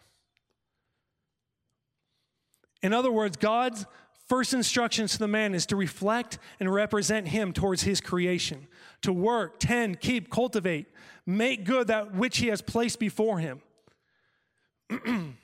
In 2.80 2.92
other 2.92 3.10
words, 3.10 3.37
God's 3.37 3.87
first 4.35 4.53
instructions 4.53 5.12
to 5.12 5.18
the 5.20 5.29
man 5.29 5.55
is 5.55 5.64
to 5.64 5.77
reflect 5.77 6.40
and 6.59 6.75
represent 6.75 7.29
him 7.29 7.53
towards 7.53 7.85
his 7.85 8.01
creation, 8.01 8.66
to 9.01 9.12
work, 9.12 9.61
tend, 9.61 10.01
keep, 10.01 10.29
cultivate, 10.29 10.88
make 11.25 11.64
good 11.64 11.87
that 11.87 12.12
which 12.12 12.38
he 12.38 12.49
has 12.49 12.61
placed 12.61 12.99
before 12.99 13.38
him. 13.38 13.62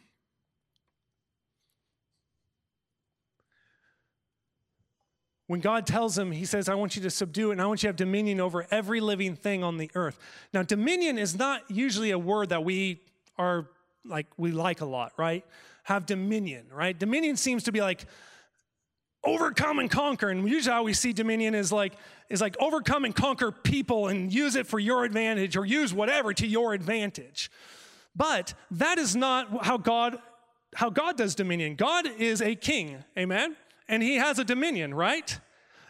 when 5.46 5.60
God 5.60 5.86
tells 5.86 6.18
him, 6.18 6.32
He 6.32 6.44
says, 6.44 6.68
I 6.68 6.74
want 6.74 6.96
you 6.96 7.02
to 7.02 7.10
subdue 7.10 7.52
and 7.52 7.62
I 7.62 7.66
want 7.66 7.84
you 7.84 7.86
to 7.86 7.90
have 7.90 7.96
dominion 7.96 8.40
over 8.40 8.66
every 8.72 9.00
living 9.00 9.36
thing 9.36 9.62
on 9.62 9.78
the 9.78 9.88
earth. 9.94 10.18
Now, 10.52 10.64
dominion 10.64 11.16
is 11.16 11.38
not 11.38 11.62
usually 11.70 12.10
a 12.10 12.18
word 12.18 12.48
that 12.48 12.64
we 12.64 13.02
are 13.38 13.68
like, 14.04 14.26
we 14.36 14.50
like 14.50 14.80
a 14.80 14.84
lot, 14.84 15.12
right? 15.16 15.46
Have 15.84 16.06
dominion, 16.06 16.66
right? 16.72 16.98
Dominion 16.98 17.36
seems 17.36 17.62
to 17.62 17.70
be 17.70 17.80
like, 17.80 18.04
overcome 19.24 19.78
and 19.78 19.90
conquer. 19.90 20.28
And 20.28 20.48
usually 20.48 20.72
how 20.72 20.82
we 20.82 20.92
see 20.92 21.12
dominion 21.12 21.54
is 21.54 21.72
like 21.72 21.94
is 22.28 22.40
like 22.40 22.56
overcome 22.60 23.04
and 23.04 23.14
conquer 23.14 23.50
people 23.50 24.08
and 24.08 24.32
use 24.32 24.56
it 24.56 24.66
for 24.66 24.78
your 24.78 25.04
advantage 25.04 25.56
or 25.56 25.66
use 25.66 25.92
whatever 25.92 26.32
to 26.34 26.46
your 26.46 26.72
advantage. 26.72 27.50
But 28.14 28.54
that 28.72 28.98
is 28.98 29.14
not 29.14 29.64
how 29.64 29.76
god 29.76 30.18
how 30.74 30.90
god 30.90 31.16
does 31.16 31.34
dominion. 31.34 31.74
God 31.74 32.06
is 32.18 32.40
a 32.40 32.54
king 32.54 33.04
amen? 33.18 33.56
And 33.88 34.02
he 34.02 34.16
has 34.16 34.38
a 34.38 34.44
dominion 34.44 34.94
right? 34.94 35.38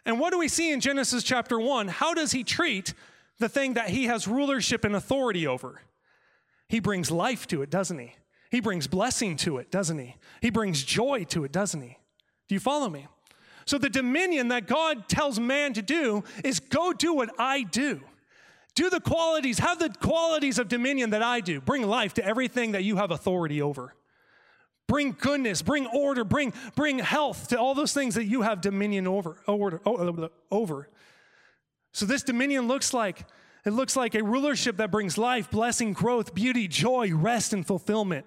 And 0.07 0.19
what 0.19 0.33
do 0.33 0.39
we 0.39 0.49
see 0.49 0.73
in 0.73 0.81
genesis 0.81 1.23
chapter 1.23 1.59
1 1.59 1.89
how 1.89 2.15
does 2.15 2.33
he 2.33 2.45
treat 2.45 2.95
the 3.39 3.49
thing 3.49 3.75
that 3.75 3.91
he 3.91 4.05
has 4.05 4.27
rulership 4.27 4.85
and 4.85 4.97
authority 4.97 5.47
over? 5.47 5.83
He 6.69 6.81
brings 6.81 7.11
life 7.11 7.47
to 7.49 7.63
it 7.63 7.71
doesn't 7.71 7.99
he? 7.99 8.15
He 8.51 8.61
brings 8.61 8.89
blessing 8.89 9.37
to 9.39 9.59
it 9.59 9.71
doesn't 9.71 9.99
he? 9.99 10.17
He 10.41 10.51
brings 10.51 10.83
joy 10.83 11.25
to 11.25 11.45
it 11.45 11.53
doesn't 11.53 11.81
he? 11.81 11.99
Do 12.49 12.55
you 12.55 12.61
follow 12.61 12.89
me 12.89 13.07
so 13.71 13.79
the 13.79 13.89
dominion 13.89 14.49
that 14.49 14.67
God 14.67 15.09
tells 15.09 15.39
man 15.39 15.75
to 15.75 15.83
do 15.83 16.25
is 16.43 16.59
go 16.59 16.93
do 16.93 17.15
what 17.15 17.31
I 17.39 17.63
do. 17.63 18.01
Do 18.75 18.91
the 18.91 18.99
qualities, 18.99 19.61
have 19.61 19.79
the 19.79 19.91
qualities 19.91 20.59
of 20.59 20.67
dominion 20.67 21.11
that 21.11 21.23
I 21.23 21.39
do. 21.39 21.61
Bring 21.61 21.87
life 21.87 22.15
to 22.15 22.25
everything 22.25 22.73
that 22.73 22.83
you 22.83 22.97
have 22.97 23.13
authority 23.13 23.63
over. 23.63 23.95
Bring 24.89 25.13
goodness, 25.13 25.63
bring 25.63 25.87
order, 25.87 26.25
bring, 26.25 26.53
bring 26.75 26.99
health 26.99 27.47
to 27.51 27.61
all 27.61 27.77
those 27.77 27.95
things 27.95 28.17
that 28.17 28.25
you 28.25 28.43
have 28.43 28.61
dominion 28.61 29.07
over, 29.07 29.37
over, 29.47 29.81
over. 30.51 30.89
So 31.93 32.07
this 32.07 32.25
dominion 32.25 32.67
looks 32.67 32.93
like 32.93 33.25
it 33.65 33.73
looks 33.73 33.95
like 33.95 34.17
a 34.17 34.25
rulership 34.25 34.79
that 34.79 34.91
brings 34.91 35.17
life, 35.17 35.49
blessing, 35.49 35.93
growth, 35.93 36.35
beauty, 36.35 36.67
joy, 36.67 37.15
rest, 37.15 37.53
and 37.53 37.65
fulfillment. 37.65 38.27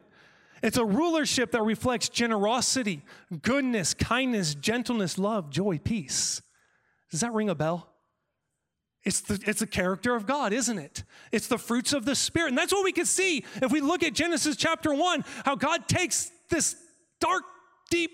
It's 0.63 0.77
a 0.77 0.85
rulership 0.85 1.51
that 1.51 1.61
reflects 1.61 2.07
generosity, 2.07 3.01
goodness, 3.41 3.93
kindness, 3.93 4.55
gentleness, 4.55 5.17
love, 5.17 5.49
joy, 5.49 5.77
peace. 5.77 6.41
Does 7.11 7.19
that 7.19 7.33
ring 7.33 7.49
a 7.49 7.55
bell? 7.55 7.89
It's 9.03 9.19
the, 9.19 9.43
it's 9.45 9.59
the 9.59 9.67
character 9.67 10.15
of 10.15 10.25
God, 10.25 10.53
isn't 10.53 10.77
it? 10.79 11.03
It's 11.33 11.47
the 11.47 11.57
fruits 11.57 11.91
of 11.91 12.05
the 12.05 12.15
Spirit. 12.15 12.47
And 12.49 12.57
that's 12.57 12.71
what 12.71 12.85
we 12.85 12.93
can 12.93 13.05
see 13.05 13.43
if 13.61 13.73
we 13.73 13.81
look 13.81 14.03
at 14.03 14.13
Genesis 14.13 14.55
chapter 14.55 14.93
1, 14.93 15.25
how 15.43 15.55
God 15.55 15.89
takes 15.89 16.31
this 16.49 16.77
dark, 17.19 17.43
deep, 17.91 18.11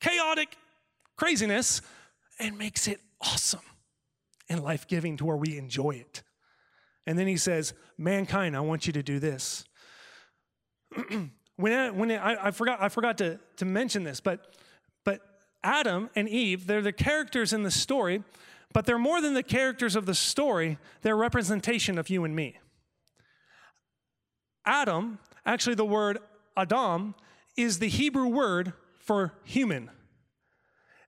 chaotic 0.00 0.58
craziness 1.16 1.80
and 2.38 2.58
makes 2.58 2.86
it 2.86 3.00
awesome 3.22 3.60
and 4.50 4.62
life 4.62 4.86
giving 4.86 5.16
to 5.16 5.24
where 5.24 5.38
we 5.38 5.56
enjoy 5.56 5.92
it. 5.92 6.22
And 7.06 7.18
then 7.18 7.26
he 7.26 7.38
says, 7.38 7.72
Mankind, 7.96 8.54
I 8.54 8.60
want 8.60 8.86
you 8.86 8.92
to 8.92 9.02
do 9.02 9.18
this. 9.18 9.64
When, 11.58 11.72
I, 11.72 11.90
when 11.90 12.12
I, 12.12 12.46
I, 12.46 12.50
forgot, 12.52 12.80
I 12.80 12.88
forgot 12.88 13.18
to, 13.18 13.40
to 13.56 13.64
mention 13.64 14.04
this, 14.04 14.20
but, 14.20 14.54
but 15.04 15.20
Adam 15.64 16.08
and 16.14 16.28
Eve, 16.28 16.68
they're 16.68 16.80
the 16.80 16.92
characters 16.92 17.52
in 17.52 17.64
the 17.64 17.70
story, 17.72 18.22
but 18.72 18.86
they're 18.86 18.96
more 18.96 19.20
than 19.20 19.34
the 19.34 19.42
characters 19.42 19.96
of 19.96 20.06
the 20.06 20.14
story, 20.14 20.78
they're 21.02 21.16
representation 21.16 21.98
of 21.98 22.08
you 22.08 22.22
and 22.24 22.36
me. 22.36 22.58
Adam, 24.64 25.18
actually, 25.44 25.74
the 25.74 25.84
word 25.84 26.18
Adam, 26.56 27.16
is 27.56 27.80
the 27.80 27.88
Hebrew 27.88 28.28
word 28.28 28.72
for 29.00 29.34
human. 29.42 29.90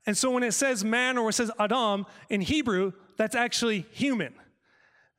And 0.04 0.18
so 0.18 0.32
when 0.32 0.42
it 0.42 0.52
says 0.52 0.82
man 0.82 1.16
or 1.16 1.28
it 1.28 1.34
says 1.34 1.52
Adam 1.60 2.06
in 2.28 2.40
Hebrew, 2.40 2.90
that's 3.16 3.36
actually 3.36 3.86
human. 3.92 4.34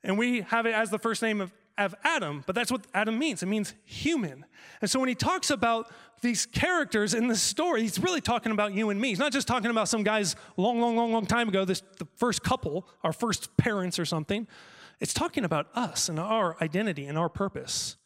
And 0.04 0.18
we 0.18 0.42
have 0.42 0.66
it 0.66 0.74
as 0.74 0.90
the 0.90 1.00
first 1.00 1.22
name 1.22 1.40
of 1.40 1.54
of 1.86 1.96
Adam, 2.04 2.44
but 2.46 2.56
that's 2.56 2.72
what 2.72 2.86
Adam 2.94 3.18
means. 3.18 3.44
It 3.44 3.48
means 3.48 3.74
human. 3.84 4.46
And 4.82 4.90
so 4.90 5.00
when 5.00 5.10
he 5.10 5.16
talks 5.16 5.50
about 5.50 5.92
these 6.22 6.46
characters 6.46 7.14
in 7.14 7.28
this 7.28 7.42
story, 7.42 7.82
he's 7.82 8.00
really 8.00 8.22
talking 8.22 8.52
about 8.52 8.74
you 8.74 8.90
and 8.90 9.00
me. 9.00 9.10
He's 9.10 9.20
not 9.20 9.32
just 9.32 9.48
talking 9.48 9.72
about 9.72 9.88
some 9.88 10.04
guys 10.04 10.36
long, 10.58 10.80
long, 10.80 10.96
long, 10.96 11.12
long 11.12 11.26
time 11.26 11.50
ago, 11.50 11.66
this 11.66 11.82
the 11.98 12.08
first 12.18 12.44
couple, 12.44 12.88
our 13.04 13.14
first 13.14 13.56
parents 13.58 13.98
or 13.98 14.06
something. 14.06 14.48
It's 15.00 15.14
talking 15.14 15.44
about 15.44 15.68
us 15.74 16.10
and 16.10 16.20
our 16.20 16.56
identity 16.62 17.06
and 17.06 17.18
our 17.18 17.30
purpose. 17.30 17.98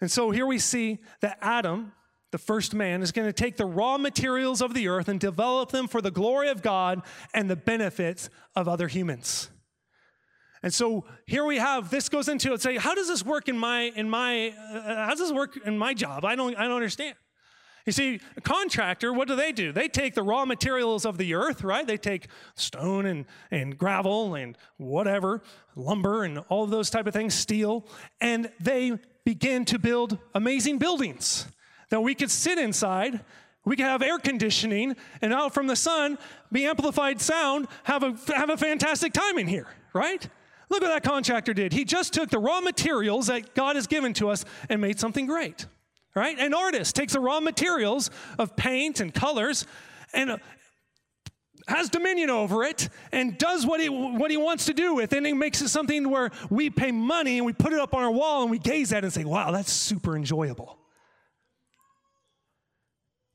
And 0.00 0.10
so 0.10 0.30
here 0.32 0.46
we 0.46 0.58
see 0.58 0.98
that 1.20 1.38
Adam, 1.40 1.92
the 2.32 2.38
first 2.38 2.74
man, 2.74 3.02
is 3.02 3.12
going 3.12 3.28
to 3.28 3.32
take 3.32 3.56
the 3.56 3.64
raw 3.64 3.98
materials 3.98 4.60
of 4.60 4.74
the 4.74 4.88
earth 4.88 5.08
and 5.08 5.20
develop 5.20 5.70
them 5.70 5.86
for 5.86 6.00
the 6.00 6.10
glory 6.10 6.48
of 6.48 6.60
God 6.60 7.02
and 7.32 7.48
the 7.48 7.56
benefits 7.56 8.28
of 8.56 8.66
other 8.68 8.88
humans. 8.88 9.48
And 10.62 10.72
so 10.72 11.04
here 11.26 11.44
we 11.44 11.58
have 11.58 11.90
this 11.90 12.08
goes 12.08 12.28
into 12.28 12.52
it. 12.52 12.62
Say, 12.62 12.76
how 12.76 12.94
does 12.94 13.08
this 13.08 13.24
work 13.24 13.48
in 13.48 13.58
my 13.58 13.92
in 13.96 14.08
my 14.08 14.50
uh, 14.50 15.06
how 15.06 15.10
does 15.10 15.18
this 15.18 15.32
work 15.32 15.58
in 15.64 15.76
my 15.76 15.94
job? 15.94 16.24
I 16.24 16.36
don't 16.36 16.56
I 16.56 16.64
don't 16.64 16.76
understand. 16.76 17.16
You 17.84 17.92
see, 17.92 18.20
a 18.36 18.40
contractor, 18.40 19.12
what 19.12 19.26
do 19.26 19.34
they 19.34 19.50
do? 19.50 19.72
They 19.72 19.88
take 19.88 20.14
the 20.14 20.22
raw 20.22 20.44
materials 20.44 21.04
of 21.04 21.18
the 21.18 21.34
earth, 21.34 21.64
right? 21.64 21.84
They 21.84 21.96
take 21.96 22.28
stone 22.54 23.06
and, 23.06 23.24
and 23.50 23.76
gravel 23.76 24.36
and 24.36 24.56
whatever, 24.76 25.42
lumber 25.74 26.22
and 26.22 26.38
all 26.48 26.62
of 26.62 26.70
those 26.70 26.90
type 26.90 27.08
of 27.08 27.12
things, 27.12 27.34
steel, 27.34 27.84
and 28.20 28.52
they 28.60 28.92
begin 29.24 29.64
to 29.64 29.80
build 29.80 30.18
amazing 30.32 30.78
buildings 30.78 31.46
that 31.90 32.00
we 32.00 32.14
could 32.14 32.30
sit 32.30 32.56
inside. 32.56 33.20
We 33.64 33.74
could 33.74 33.86
have 33.86 34.02
air 34.02 34.18
conditioning 34.18 34.96
and 35.20 35.32
out 35.32 35.52
from 35.52 35.66
the 35.66 35.76
sun, 35.76 36.18
be 36.52 36.66
amplified 36.66 37.20
sound, 37.20 37.66
have 37.84 38.04
a, 38.04 38.16
have 38.34 38.50
a 38.50 38.56
fantastic 38.56 39.12
time 39.12 39.38
in 39.38 39.48
here, 39.48 39.66
right? 39.92 40.28
Look 40.72 40.80
what 40.80 40.88
that 40.88 41.02
contractor 41.02 41.52
did. 41.52 41.74
He 41.74 41.84
just 41.84 42.14
took 42.14 42.30
the 42.30 42.38
raw 42.38 42.62
materials 42.62 43.26
that 43.26 43.54
God 43.54 43.76
has 43.76 43.86
given 43.86 44.14
to 44.14 44.30
us 44.30 44.46
and 44.70 44.80
made 44.80 44.98
something 44.98 45.26
great, 45.26 45.66
right? 46.14 46.38
An 46.38 46.54
artist 46.54 46.96
takes 46.96 47.12
the 47.12 47.20
raw 47.20 47.40
materials 47.40 48.08
of 48.38 48.56
paint 48.56 48.98
and 48.98 49.12
colors 49.12 49.66
and 50.14 50.30
uh, 50.30 50.36
has 51.68 51.90
dominion 51.90 52.30
over 52.30 52.64
it 52.64 52.88
and 53.12 53.36
does 53.36 53.66
what 53.66 53.80
he, 53.80 53.90
what 53.90 54.30
he 54.30 54.38
wants 54.38 54.64
to 54.64 54.72
do 54.72 54.94
with 54.94 55.12
it, 55.12 55.22
and 55.22 55.38
makes 55.38 55.60
it 55.60 55.68
something 55.68 56.08
where 56.08 56.30
we 56.48 56.70
pay 56.70 56.90
money 56.90 57.36
and 57.36 57.44
we 57.44 57.52
put 57.52 57.74
it 57.74 57.78
up 57.78 57.92
on 57.92 58.02
our 58.02 58.10
wall 58.10 58.40
and 58.40 58.50
we 58.50 58.58
gaze 58.58 58.94
at 58.94 59.04
it 59.04 59.04
and 59.04 59.12
say, 59.12 59.24
wow, 59.24 59.50
that's 59.50 59.70
super 59.70 60.16
enjoyable. 60.16 60.78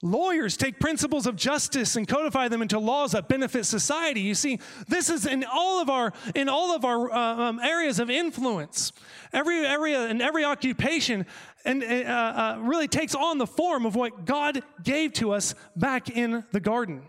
Lawyers 0.03 0.55
take 0.57 0.79
principles 0.79 1.25
of 1.25 1.35
justice 1.35 1.95
and 1.95 2.07
codify 2.07 2.49
them 2.49 2.61
into 2.61 2.77
laws 2.77 3.13
that 3.13 3.27
benefit 3.27 3.65
society. 3.65 4.21
You 4.21 4.35
see, 4.35 4.59
this 4.87 5.09
is 5.09 5.25
in 5.25 5.43
all 5.51 5.81
of 5.81 5.89
our 5.89 6.13
in 6.35 6.49
all 6.49 6.75
of 6.75 6.85
our 6.85 7.11
uh, 7.11 7.49
um, 7.49 7.59
areas 7.59 7.99
of 7.99 8.07
influence. 8.07 8.91
Every 9.33 9.65
area 9.65 10.05
and 10.05 10.21
every 10.21 10.43
occupation, 10.43 11.25
and 11.65 11.83
uh, 11.83 11.87
uh, 11.87 12.59
really 12.61 12.87
takes 12.87 13.15
on 13.15 13.39
the 13.39 13.47
form 13.47 13.87
of 13.87 13.95
what 13.95 14.25
God 14.25 14.61
gave 14.83 15.13
to 15.13 15.31
us 15.31 15.55
back 15.75 16.11
in 16.11 16.43
the 16.51 16.59
garden. 16.59 17.01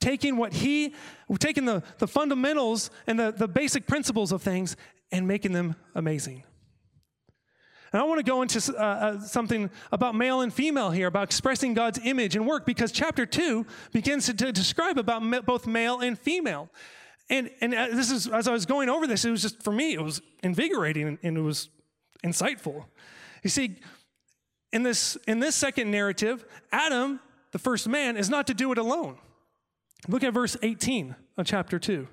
Taking 0.00 0.38
what 0.38 0.54
He, 0.54 0.94
taking 1.38 1.66
the, 1.66 1.82
the 1.98 2.08
fundamentals 2.08 2.90
and 3.06 3.20
the, 3.20 3.32
the 3.32 3.48
basic 3.48 3.86
principles 3.86 4.32
of 4.32 4.40
things 4.40 4.76
and 5.12 5.28
making 5.28 5.52
them 5.52 5.76
amazing. 5.94 6.44
And 7.92 8.00
I 8.00 8.04
want 8.04 8.18
to 8.18 8.24
go 8.24 8.42
into 8.42 8.74
uh, 8.76 8.82
uh, 8.82 9.20
something 9.20 9.68
about 9.90 10.14
male 10.14 10.42
and 10.42 10.54
female 10.54 10.90
here, 10.90 11.08
about 11.08 11.24
expressing 11.24 11.74
God's 11.74 11.98
image 12.04 12.36
and 12.36 12.46
work, 12.46 12.64
because 12.64 12.92
chapter 12.92 13.26
two 13.26 13.66
begins 13.92 14.26
to, 14.26 14.34
to 14.34 14.52
describe 14.52 14.96
about 14.96 15.24
me, 15.24 15.40
both 15.40 15.66
male 15.66 15.98
and 16.00 16.18
female. 16.18 16.70
And, 17.28 17.50
and 17.60 17.74
uh, 17.74 17.88
this 17.90 18.10
is, 18.10 18.28
as 18.28 18.46
I 18.46 18.52
was 18.52 18.66
going 18.66 18.88
over 18.88 19.06
this, 19.06 19.24
it 19.24 19.30
was 19.30 19.42
just, 19.42 19.62
for 19.62 19.72
me, 19.72 19.94
it 19.94 20.02
was 20.02 20.22
invigorating 20.42 21.08
and, 21.08 21.18
and 21.22 21.36
it 21.36 21.42
was 21.42 21.68
insightful. 22.24 22.84
You 23.42 23.50
see, 23.50 23.76
in 24.72 24.84
this, 24.84 25.16
in 25.26 25.40
this 25.40 25.56
second 25.56 25.90
narrative, 25.90 26.44
Adam, 26.70 27.18
the 27.50 27.58
first 27.58 27.88
man, 27.88 28.16
is 28.16 28.30
not 28.30 28.46
to 28.46 28.54
do 28.54 28.70
it 28.70 28.78
alone. 28.78 29.18
Look 30.08 30.22
at 30.22 30.32
verse 30.32 30.56
18 30.62 31.16
of 31.36 31.46
chapter 31.46 31.78
2. 31.78 32.06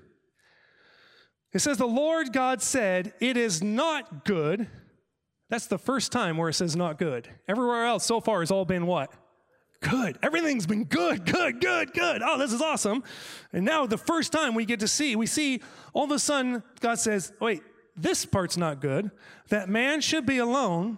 It 1.54 1.60
says, 1.60 1.78
The 1.78 1.86
Lord 1.86 2.34
God 2.34 2.62
said, 2.62 3.14
It 3.20 3.38
is 3.38 3.64
not 3.64 4.26
good 4.26 4.68
that's 5.50 5.68
the 5.68 5.78
first 5.78 6.12
time 6.12 6.38
where 6.38 6.50
it 6.50 6.54
says 6.54 6.76
not 6.76 7.00
good. 7.00 7.30
Everywhere 7.48 7.86
else 7.86 8.06
so 8.06 8.20
far 8.20 8.42
has 8.42 8.52
all 8.52 8.66
been 8.66 8.86
what? 8.86 9.12
Good. 9.80 10.18
Everything's 10.24 10.66
been 10.66 10.86
good, 10.86 11.26
good, 11.26 11.62
good, 11.62 11.94
good. 11.94 12.22
Oh, 12.24 12.38
this 12.38 12.52
is 12.52 12.62
awesome. 12.62 13.04
And 13.54 13.64
now 13.64 13.86
the 13.86 13.98
first 13.98 14.32
time 14.32 14.56
we 14.56 14.66
get 14.66 14.80
to 14.82 14.88
see, 14.88 15.16
we 15.16 15.28
see 15.28 15.62
all 15.94 16.06
of 16.06 16.12
a 16.12 16.20
sudden 16.20 16.64
God 16.80 17.00
says, 17.00 17.32
wait, 17.40 17.62
this 17.96 18.26
part's 18.26 18.58
not 18.58 18.82
good. 18.82 19.12
That 19.50 19.70
man 19.70 20.02
should 20.02 20.26
be 20.26 20.40
alone. 20.40 20.98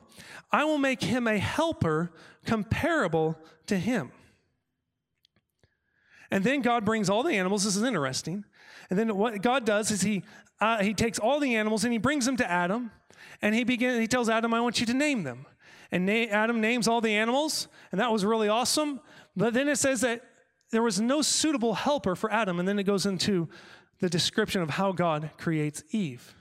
I 0.52 0.64
will 0.64 0.78
make 0.78 1.04
him 1.04 1.28
a 1.28 1.38
helper 1.38 2.12
comparable 2.46 3.38
to 3.68 3.78
him. 3.78 4.12
And 6.32 6.44
then 6.44 6.62
God 6.62 6.86
brings 6.86 7.10
all 7.10 7.24
the 7.24 7.34
animals. 7.34 7.64
This 7.64 7.76
is 7.76 7.84
interesting. 7.84 8.46
And 8.90 8.98
then 8.98 9.16
what 9.16 9.42
God 9.42 9.66
does 9.66 9.92
is 9.92 10.02
he, 10.02 10.24
uh, 10.60 10.82
he 10.82 10.94
takes 10.94 11.20
all 11.20 11.40
the 11.40 11.56
animals 11.56 11.84
and 11.84 11.94
he 11.94 12.00
brings 12.00 12.26
them 12.26 12.38
to 12.38 12.50
Adam. 12.50 12.92
And 13.42 13.56
he 13.56 13.64
begins, 13.64 14.00
he 14.00 14.08
tells 14.08 14.30
Adam, 14.30 14.54
I 14.54 14.62
want 14.62 14.80
you 14.80 14.86
to 14.88 14.94
name 14.94 15.24
them. 15.24 15.46
And 15.92 16.06
na- 16.06 16.28
Adam 16.30 16.62
names 16.62 16.88
all 16.88 17.02
the 17.02 17.14
animals, 17.14 17.68
and 17.92 18.00
that 18.00 18.12
was 18.12 18.24
really 18.26 18.48
awesome. 18.48 19.00
But 19.36 19.54
then 19.54 19.68
it 19.68 19.78
says 19.78 20.02
that 20.02 20.24
there 20.72 20.84
was 20.84 21.00
no 21.00 21.22
suitable 21.22 21.74
helper 21.74 22.16
for 22.16 22.32
Adam, 22.32 22.60
and 22.60 22.68
then 22.68 22.78
it 22.78 22.84
goes 22.84 23.06
into 23.06 23.50
the 24.00 24.10
description 24.10 24.62
of 24.62 24.72
how 24.72 24.92
God 24.92 25.32
creates 25.38 25.84
Eve. 25.92 26.36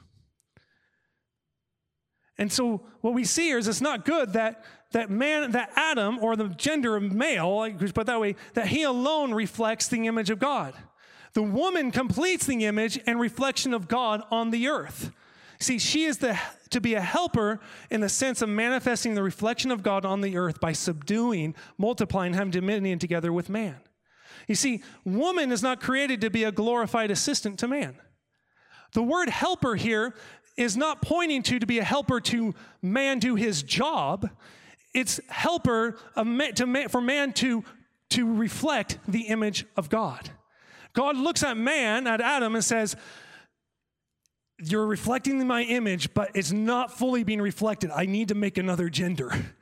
And 2.37 2.53
so 2.53 2.83
what 3.01 3.15
we 3.15 3.25
see 3.25 3.47
here 3.47 3.59
is 3.59 3.67
it's 3.67 3.81
not 3.81 4.05
good 4.05 4.35
that 4.35 4.65
that 4.93 5.11
man, 5.11 5.51
that 5.53 5.71
Adam, 5.77 6.19
or 6.19 6.35
the 6.35 6.49
gender 6.49 6.97
of 6.97 7.13
male, 7.13 7.71
put 7.93 8.07
that 8.07 8.21
way, 8.21 8.37
that 8.55 8.69
he 8.69 8.85
alone 8.85 9.35
reflects 9.35 9.87
the 9.89 10.07
image 10.07 10.31
of 10.31 10.39
God. 10.39 10.75
The 11.35 11.43
woman 11.43 11.91
completes 11.91 12.47
the 12.47 12.65
image 12.65 12.99
and 13.07 13.21
reflection 13.21 13.75
of 13.75 13.87
God 13.87 14.23
on 14.31 14.51
the 14.51 14.69
earth. 14.69 15.13
See, 15.61 15.79
she 15.79 16.05
is 16.05 16.19
the, 16.19 16.39
to 16.71 16.81
be 16.81 16.95
a 16.95 17.01
helper 17.01 17.61
in 17.91 18.01
the 18.01 18.09
sense 18.09 18.43
of 18.43 18.49
manifesting 18.49 19.15
the 19.15 19.23
reflection 19.23 19.71
of 19.71 19.83
God 19.83 20.05
on 20.05 20.21
the 20.21 20.37
earth 20.37 20.61
by 20.61 20.73
subduing, 20.73 21.55
multiplying, 21.77 22.35
having 22.35 22.53
dominion 22.53 22.99
together 22.99 23.33
with 23.33 23.49
man. 23.49 23.77
You 24.47 24.55
see, 24.55 24.83
woman 25.05 25.51
is 25.51 25.63
not 25.63 25.81
created 25.81 26.21
to 26.21 26.31
be 26.31 26.45
a 26.45 26.53
glorified 26.53 27.11
assistant 27.11 27.59
to 27.59 27.69
man. 27.69 27.97
The 28.93 29.03
word 29.03 29.29
helper 29.29 29.75
here 29.75 30.15
is 30.57 30.77
not 30.77 31.03
pointing 31.03 31.43
to 31.45 31.59
to 31.59 31.67
be 31.67 31.79
a 31.79 31.85
helper 31.85 32.21
to 32.21 32.55
man 32.81 33.19
do 33.19 33.35
his 33.35 33.63
job. 33.63 34.31
It's 34.95 35.21
helper 35.29 35.99
for 36.15 37.01
man 37.01 37.33
to, 37.35 37.65
to 38.11 38.35
reflect 38.35 38.99
the 39.07 39.23
image 39.23 39.67
of 39.77 39.89
God. 39.89 40.31
God 40.95 41.17
looks 41.17 41.43
at 41.43 41.57
man, 41.57 42.07
at 42.07 42.21
Adam, 42.21 42.55
and 42.55 42.65
says, 42.65 42.97
you're 44.59 44.87
reflecting 44.87 45.45
my 45.47 45.63
image, 45.63 46.13
but 46.15 46.31
it's 46.35 46.53
not 46.53 46.97
fully 46.97 47.25
being 47.25 47.41
reflected. 47.41 47.91
I 47.91 48.07
need 48.07 48.29
to 48.29 48.35
make 48.35 48.59
another 48.59 48.89
gender. 48.89 49.33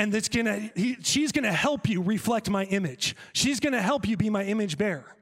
And 0.00 0.14
it's 0.14 0.28
gonna, 0.28 0.70
he, 0.76 0.96
she's 1.02 1.32
gonna 1.32 1.52
help 1.52 1.88
you 1.88 2.00
reflect 2.00 2.48
my 2.48 2.66
image. 2.66 3.16
She's 3.32 3.58
gonna 3.58 3.82
help 3.82 4.06
you 4.06 4.16
be 4.16 4.30
my 4.30 4.44
image 4.44 4.78
bearer. 4.78 5.16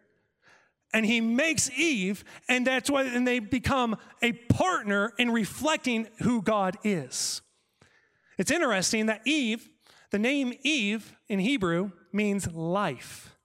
And 0.92 1.07
he 1.07 1.23
makes 1.23 1.71
Eve, 1.71 2.25
and 2.47 2.66
that's 2.66 2.90
why, 2.90 3.05
and 3.05 3.27
they 3.27 3.38
become 3.38 3.97
a 4.21 4.33
partner 4.33 5.14
in 5.19 5.31
reflecting 5.31 6.09
who 6.19 6.42
God 6.42 6.77
is. 6.85 7.40
It's 8.37 8.51
interesting 8.51 9.07
that 9.07 9.23
Eve, 9.27 9.66
the 10.11 10.19
name 10.19 10.53
Eve 10.62 11.14
in 11.27 11.38
Hebrew 11.38 11.92
means 12.12 12.53
life. 12.53 13.36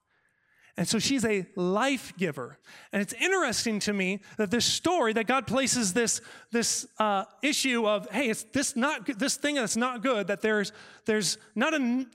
And 0.78 0.88
so 0.88 1.00
she's 1.00 1.26
a 1.26 1.46
life 1.56 2.14
giver. 2.18 2.58
And 2.92 3.02
it's 3.02 3.14
interesting 3.14 3.80
to 3.82 3.94
me 3.94 4.22
that 4.38 4.52
this 4.52 4.66
story 4.66 5.14
that 5.14 5.28
God 5.28 5.46
places 5.46 5.94
this, 5.94 6.22
this 6.52 6.88
uh, 6.98 7.26
issue 7.44 7.88
of, 7.88 8.10
hey, 8.10 8.30
it's 8.30 8.44
this 8.44 8.76
not 8.76 9.06
this 9.20 9.36
thing 9.36 9.56
that's 9.56 9.76
not 9.76 10.02
good, 10.02 10.28
that 10.28 10.42
there's 10.42 10.72
there's 11.06 11.38
not 11.56 11.74
a 11.74 12.06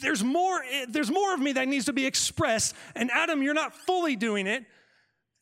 there's 0.00 0.22
more 0.22 0.62
there's 0.88 1.10
more 1.10 1.34
of 1.34 1.40
me 1.40 1.52
that 1.52 1.68
needs 1.68 1.86
to 1.86 1.92
be 1.92 2.06
expressed. 2.06 2.74
And 2.94 3.10
Adam, 3.10 3.42
you're 3.42 3.54
not 3.54 3.74
fully 3.74 4.16
doing 4.16 4.46
it. 4.46 4.64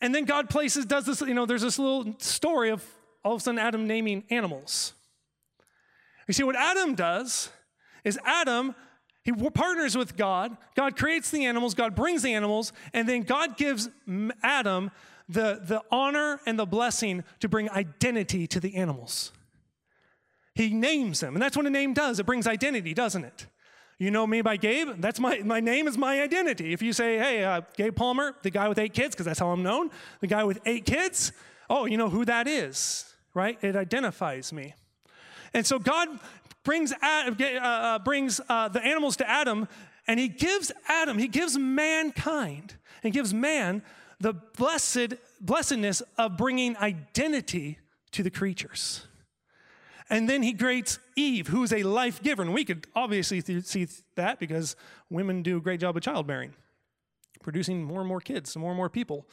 And 0.01 0.15
then 0.15 0.25
God 0.25 0.51
places, 0.51 0.85
does 0.85 1.07
this, 1.07 1.21
you 1.21 1.35
know, 1.35 1.47
there's 1.47 1.63
this 1.63 1.79
little 1.79 2.17
story 2.19 2.71
of 2.71 2.85
all 3.25 3.35
of 3.35 3.41
a 3.41 3.43
sudden 3.45 3.61
Adam 3.61 3.87
naming 3.87 4.25
animals. 4.31 4.95
You 6.27 6.35
see, 6.35 6.43
what 6.43 6.57
Adam 6.57 6.95
does 6.95 7.51
is 8.03 8.19
Adam 8.25 8.75
he 9.25 9.33
partners 9.33 9.97
with 9.97 10.17
God. 10.17 10.57
God 10.75 10.97
creates 10.97 11.31
the 11.31 11.45
animals, 11.45 11.75
God 11.75 11.95
brings 11.95 12.23
the 12.23 12.35
animals, 12.35 12.73
and 12.93 13.09
then 13.09 13.23
God 13.23 13.57
gives 13.57 13.89
Adam 14.43 14.91
the, 15.29 15.61
the 15.63 15.83
honor 15.91 16.41
and 16.45 16.59
the 16.59 16.67
blessing 16.67 17.25
to 17.41 17.49
bring 17.49 17.71
identity 17.71 18.47
to 18.49 18.61
the 18.61 18.75
animals. 18.75 19.33
He 20.55 20.71
names 20.71 21.21
them, 21.21 21.35
and 21.35 21.43
that's 21.43 21.57
what 21.57 21.67
a 21.67 21.71
name 21.71 21.95
does. 21.95 22.19
It 22.19 22.27
brings 22.27 22.47
identity, 22.47 22.95
doesn't 22.95 23.25
it? 23.25 23.47
You 23.99 24.11
know 24.11 24.27
me 24.27 24.43
by 24.43 24.57
Gabe. 24.57 24.89
That's 24.99 25.21
my, 25.21 25.39
my 25.45 25.61
name 25.61 25.87
is 25.87 25.97
my 25.97 26.21
identity. 26.21 26.73
If 26.73 26.83
you 26.83 26.93
say, 26.93 27.19
hey, 27.19 27.45
uh, 27.45 27.61
Gabe 27.77 27.95
Palmer, 27.95 28.35
the 28.43 28.51
guy 28.51 28.69
with 28.69 28.79
eight 28.79 28.93
kids, 28.93 29.15
because 29.15 29.27
that's 29.27 29.39
how 29.39 29.51
I'm 29.51 29.63
known, 29.63 29.91
the 30.21 30.27
guy 30.27 30.43
with 30.43 30.59
eight 30.67 30.85
kids, 30.85 31.33
oh, 31.71 31.87
you 31.87 31.97
know 31.97 32.09
who 32.09 32.25
that 32.25 32.49
is, 32.49 33.15
right? 33.33 33.57
It 33.63 33.77
identifies 33.77 34.53
me. 34.53 34.75
And 35.55 35.67
so 35.67 35.79
God 35.79 36.09
brings, 36.65 36.93
uh, 36.93 37.31
uh, 37.61 37.99
brings 37.99 38.41
uh, 38.49 38.69
the 38.69 38.85
animals 38.85 39.17
to 39.17 39.29
Adam, 39.29 39.69
and 40.07 40.19
he 40.19 40.29
gives 40.29 40.73
Adam, 40.89 41.19
he 41.19 41.29
gives 41.29 41.57
mankind, 41.57 42.75
and 43.03 43.13
gives 43.13 43.33
man 43.33 43.83
the 44.21 44.33
blessed 44.33 45.15
blessedness 45.41 46.03
of 46.17 46.37
bringing 46.37 46.77
identity 46.77 47.79
to 48.13 48.23
the 48.23 48.31
creatures. 48.31 49.07
And 50.09 50.29
then 50.29 50.43
he 50.43 50.53
creates 50.53 50.99
Eve, 51.17 51.49
who's 51.49 51.73
a 51.73 51.83
life 51.83 52.23
giver. 52.23 52.43
And 52.43 52.53
we 52.53 52.65
could 52.65 52.87
obviously 52.95 53.41
see 53.63 53.89
that 54.15 54.39
because 54.39 54.77
women 55.11 55.43
do 55.43 55.57
a 55.57 55.61
great 55.61 55.81
job 55.81 55.97
of 55.97 56.03
childbearing, 56.03 56.53
producing 57.43 57.83
more 57.83 58.01
and 58.01 58.09
more 58.09 58.21
kids, 58.21 58.57
more 58.57 58.71
and 58.71 58.77
more 58.77 58.91
people. 58.91 59.27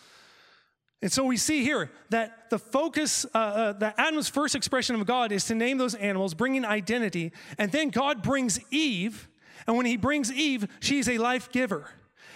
And 1.01 1.11
so 1.11 1.23
we 1.23 1.37
see 1.37 1.63
here 1.63 1.91
that 2.09 2.49
the 2.49 2.59
focus, 2.59 3.25
uh, 3.33 3.37
uh, 3.37 3.73
that 3.73 3.95
Adam's 3.97 4.27
first 4.27 4.53
expression 4.53 4.95
of 4.95 5.05
God 5.05 5.31
is 5.31 5.45
to 5.45 5.55
name 5.55 5.77
those 5.77 5.95
animals, 5.95 6.33
bringing 6.33 6.65
identity. 6.65 7.31
And 7.57 7.71
then 7.71 7.89
God 7.89 8.21
brings 8.21 8.59
Eve. 8.69 9.29
And 9.65 9.77
when 9.77 9.85
he 9.85 9.95
brings 9.95 10.31
Eve, 10.31 10.67
she's 10.81 11.07
a 11.07 11.17
life 11.17 11.51
giver. 11.51 11.89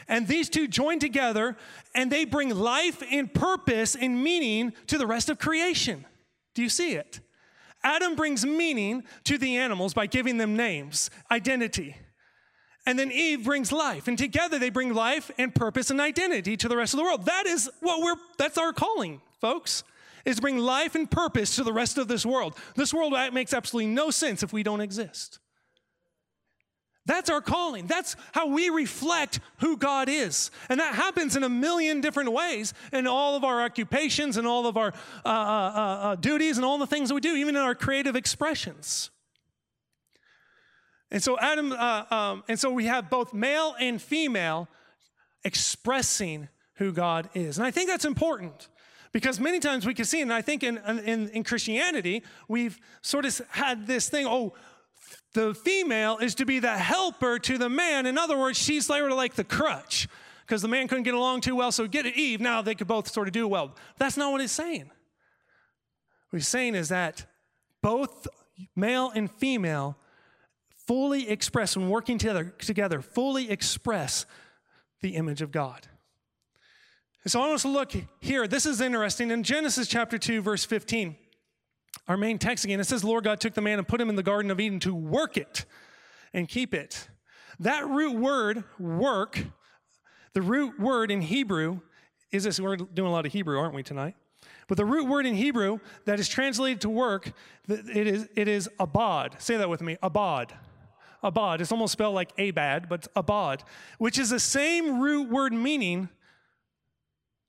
And 0.07 0.27
these 0.27 0.49
two 0.49 0.67
join 0.67 0.99
together 0.99 1.57
and 1.93 2.11
they 2.11 2.25
bring 2.25 2.49
life 2.49 3.03
and 3.11 3.33
purpose 3.33 3.95
and 3.95 4.21
meaning 4.23 4.73
to 4.87 4.97
the 4.97 5.07
rest 5.07 5.29
of 5.29 5.39
creation. 5.39 6.05
Do 6.53 6.61
you 6.61 6.69
see 6.69 6.93
it? 6.93 7.19
Adam 7.83 8.15
brings 8.15 8.45
meaning 8.45 9.03
to 9.25 9.37
the 9.37 9.57
animals 9.57 9.93
by 9.93 10.05
giving 10.05 10.37
them 10.37 10.55
names, 10.55 11.09
identity. 11.29 11.97
And 12.85 12.99
then 12.99 13.11
Eve 13.11 13.45
brings 13.45 13.71
life. 13.71 14.07
And 14.07 14.17
together 14.17 14.59
they 14.59 14.69
bring 14.69 14.93
life 14.93 15.31
and 15.37 15.53
purpose 15.55 15.89
and 15.89 16.01
identity 16.01 16.57
to 16.57 16.67
the 16.67 16.75
rest 16.75 16.93
of 16.93 16.97
the 16.97 17.03
world. 17.03 17.25
That 17.25 17.45
is 17.45 17.69
what 17.79 18.01
we're, 18.01 18.21
that's 18.37 18.57
our 18.57 18.73
calling, 18.73 19.21
folks, 19.39 19.83
is 20.25 20.39
bring 20.39 20.57
life 20.57 20.95
and 20.95 21.09
purpose 21.09 21.55
to 21.55 21.63
the 21.63 21.73
rest 21.73 21.97
of 21.97 22.07
this 22.07 22.25
world. 22.25 22.57
This 22.75 22.93
world 22.93 23.13
makes 23.33 23.53
absolutely 23.53 23.91
no 23.91 24.09
sense 24.09 24.43
if 24.43 24.51
we 24.51 24.63
don't 24.63 24.81
exist. 24.81 25.39
That's 27.05 27.29
our 27.29 27.41
calling. 27.41 27.87
That's 27.87 28.15
how 28.31 28.47
we 28.47 28.69
reflect 28.69 29.41
who 29.57 29.75
God 29.75 30.07
is. 30.07 30.51
And 30.69 30.79
that 30.79 30.95
happens 30.95 31.35
in 31.35 31.43
a 31.43 31.49
million 31.49 31.99
different 31.99 32.31
ways 32.31 32.73
in 32.93 33.07
all 33.07 33.35
of 33.35 33.43
our 33.43 33.61
occupations 33.61 34.37
and 34.37 34.47
all 34.47 34.67
of 34.67 34.77
our 34.77 34.93
uh, 35.25 35.29
uh, 35.29 35.31
uh, 35.31 35.79
uh 36.11 36.15
duties 36.15 36.57
and 36.57 36.65
all 36.65 36.77
the 36.77 36.87
things 36.87 37.09
that 37.09 37.15
we 37.15 37.21
do, 37.21 37.35
even 37.35 37.55
in 37.57 37.61
our 37.61 37.75
creative 37.75 38.15
expressions. 38.15 39.09
And 41.13 41.21
so 41.21 41.39
Adam, 41.39 41.71
uh, 41.71 42.03
um, 42.09 42.43
and 42.49 42.59
so 42.59 42.71
we 42.71 42.85
have 42.87 43.09
both 43.09 43.35
male 43.35 43.75
and 43.79 44.01
female 44.01 44.67
expressing 45.45 46.49
who 46.75 46.91
God 46.91 47.29
is. 47.35 47.59
And 47.59 47.67
I 47.67 47.71
think 47.71 47.87
that's 47.87 48.03
important 48.03 48.67
because 49.11 49.39
many 49.39 49.59
times 49.59 49.85
we 49.85 49.93
can 49.93 50.05
see, 50.05 50.21
and 50.21 50.33
I 50.33 50.41
think 50.41 50.63
in, 50.63 50.79
in, 50.79 51.29
in 51.29 51.43
Christianity, 51.43 52.23
we've 52.47 52.79
sort 53.03 53.25
of 53.25 53.39
had 53.49 53.85
this 53.85 54.09
thing, 54.09 54.25
oh, 54.27 54.55
the 55.33 55.53
female 55.53 56.17
is 56.17 56.33
to 56.35 56.45
be 56.45 56.57
the 56.57 56.75
helper 56.75 57.37
to 57.37 57.59
the 57.59 57.69
man. 57.69 58.07
In 58.07 58.17
other 58.17 58.37
words, 58.37 58.57
she's 58.57 58.87
sort 58.87 59.11
of 59.11 59.15
like 59.15 59.35
the 59.35 59.43
crutch 59.43 60.07
because 60.47 60.63
the 60.63 60.67
man 60.67 60.87
couldn't 60.87 61.03
get 61.03 61.13
along 61.13 61.41
too 61.41 61.55
well, 61.55 61.71
so 61.71 61.87
get 61.87 62.07
it, 62.07 62.17
Eve. 62.17 62.41
Now 62.41 62.63
they 62.63 62.73
could 62.73 62.87
both 62.87 63.07
sort 63.07 63.27
of 63.27 63.33
do 63.33 63.47
well. 63.47 63.75
That's 63.99 64.17
not 64.17 64.31
what 64.31 64.41
he's 64.41 64.51
saying. 64.51 64.89
What 66.31 66.37
he's 66.37 66.47
saying 66.47 66.73
is 66.73 66.89
that 66.89 67.27
both 67.83 68.27
male 68.75 69.11
and 69.13 69.29
female 69.29 69.95
fully 70.87 71.29
express 71.29 71.75
and 71.75 71.89
working 71.89 72.17
together, 72.17 72.53
together 72.59 73.01
fully 73.01 73.49
express 73.49 74.25
the 75.01 75.15
image 75.15 75.41
of 75.41 75.51
God. 75.51 75.87
so 77.25 77.39
I 77.39 77.43
want 77.43 77.55
us 77.55 77.61
to 77.63 77.69
look 77.69 77.93
here. 78.21 78.47
This 78.47 78.65
is 78.65 78.81
interesting. 78.81 79.31
In 79.31 79.43
Genesis 79.43 79.87
chapter 79.87 80.17
2, 80.17 80.41
verse 80.41 80.65
15, 80.65 81.15
our 82.07 82.17
main 82.17 82.37
text 82.37 82.65
again, 82.65 82.79
it 82.79 82.85
says, 82.85 83.03
Lord 83.03 83.23
God 83.23 83.39
took 83.39 83.53
the 83.53 83.61
man 83.61 83.79
and 83.79 83.87
put 83.87 84.01
him 84.01 84.09
in 84.09 84.15
the 84.15 84.23
Garden 84.23 84.51
of 84.51 84.59
Eden 84.59 84.79
to 84.81 84.93
work 84.93 85.37
it 85.37 85.65
and 86.33 86.47
keep 86.47 86.73
it. 86.73 87.07
That 87.59 87.87
root 87.87 88.15
word, 88.15 88.63
work, 88.79 89.39
the 90.33 90.41
root 90.41 90.79
word 90.79 91.11
in 91.11 91.21
Hebrew 91.21 91.79
is 92.31 92.43
this. 92.43 92.59
We're 92.59 92.75
doing 92.75 93.07
a 93.07 93.11
lot 93.11 93.25
of 93.25 93.31
Hebrew, 93.31 93.59
aren't 93.59 93.75
we, 93.75 93.83
tonight? 93.83 94.15
But 94.67 94.77
the 94.77 94.85
root 94.85 95.07
word 95.07 95.25
in 95.25 95.35
Hebrew 95.35 95.79
that 96.05 96.19
is 96.19 96.27
translated 96.27 96.81
to 96.81 96.89
work, 96.89 97.31
it 97.67 98.07
is, 98.07 98.27
it 98.35 98.47
is 98.47 98.69
abad. 98.79 99.35
Say 99.39 99.57
that 99.57 99.69
with 99.69 99.81
me 99.81 99.97
abad 100.01 100.53
abad. 101.23 101.61
It's 101.61 101.71
almost 101.71 101.93
spelled 101.93 102.15
like 102.15 102.31
abad, 102.37 102.89
but 102.89 103.07
abad, 103.15 103.63
which 103.97 104.19
is 104.19 104.29
the 104.29 104.39
same 104.39 104.99
root 104.99 105.29
word 105.29 105.53
meaning 105.53 106.09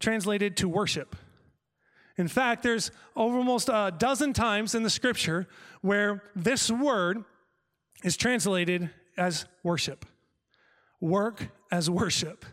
translated 0.01 0.57
to 0.59 0.69
worship. 0.69 1.17
In 2.17 2.29
fact, 2.29 2.63
there's 2.63 2.91
over 3.17 3.37
almost 3.39 3.69
a 3.69 3.93
dozen 3.97 4.33
times 4.33 4.75
in 4.75 4.83
the 4.83 4.91
scripture 4.91 5.49
where 5.81 6.23
this 6.37 6.71
word 6.71 7.25
is 8.05 8.17
translated 8.17 8.91
as 9.17 9.47
worship. 9.63 10.07
Work 11.01 11.49
as 11.73 11.91
worship. 11.91 12.45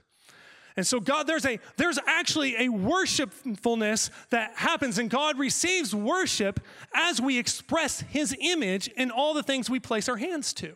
And 0.77 0.87
so 0.87 0.99
God 0.99 1.27
there's 1.27 1.45
a 1.45 1.59
there's 1.77 1.99
actually 2.07 2.55
a 2.55 2.69
worshipfulness 2.69 4.09
that 4.29 4.53
happens 4.55 4.97
and 4.97 5.09
God 5.09 5.37
receives 5.37 5.93
worship 5.93 6.59
as 6.93 7.21
we 7.21 7.37
express 7.37 8.01
his 8.01 8.35
image 8.39 8.87
in 8.87 9.11
all 9.11 9.33
the 9.33 9.43
things 9.43 9.69
we 9.69 9.79
place 9.79 10.07
our 10.07 10.17
hands 10.17 10.53
to. 10.53 10.75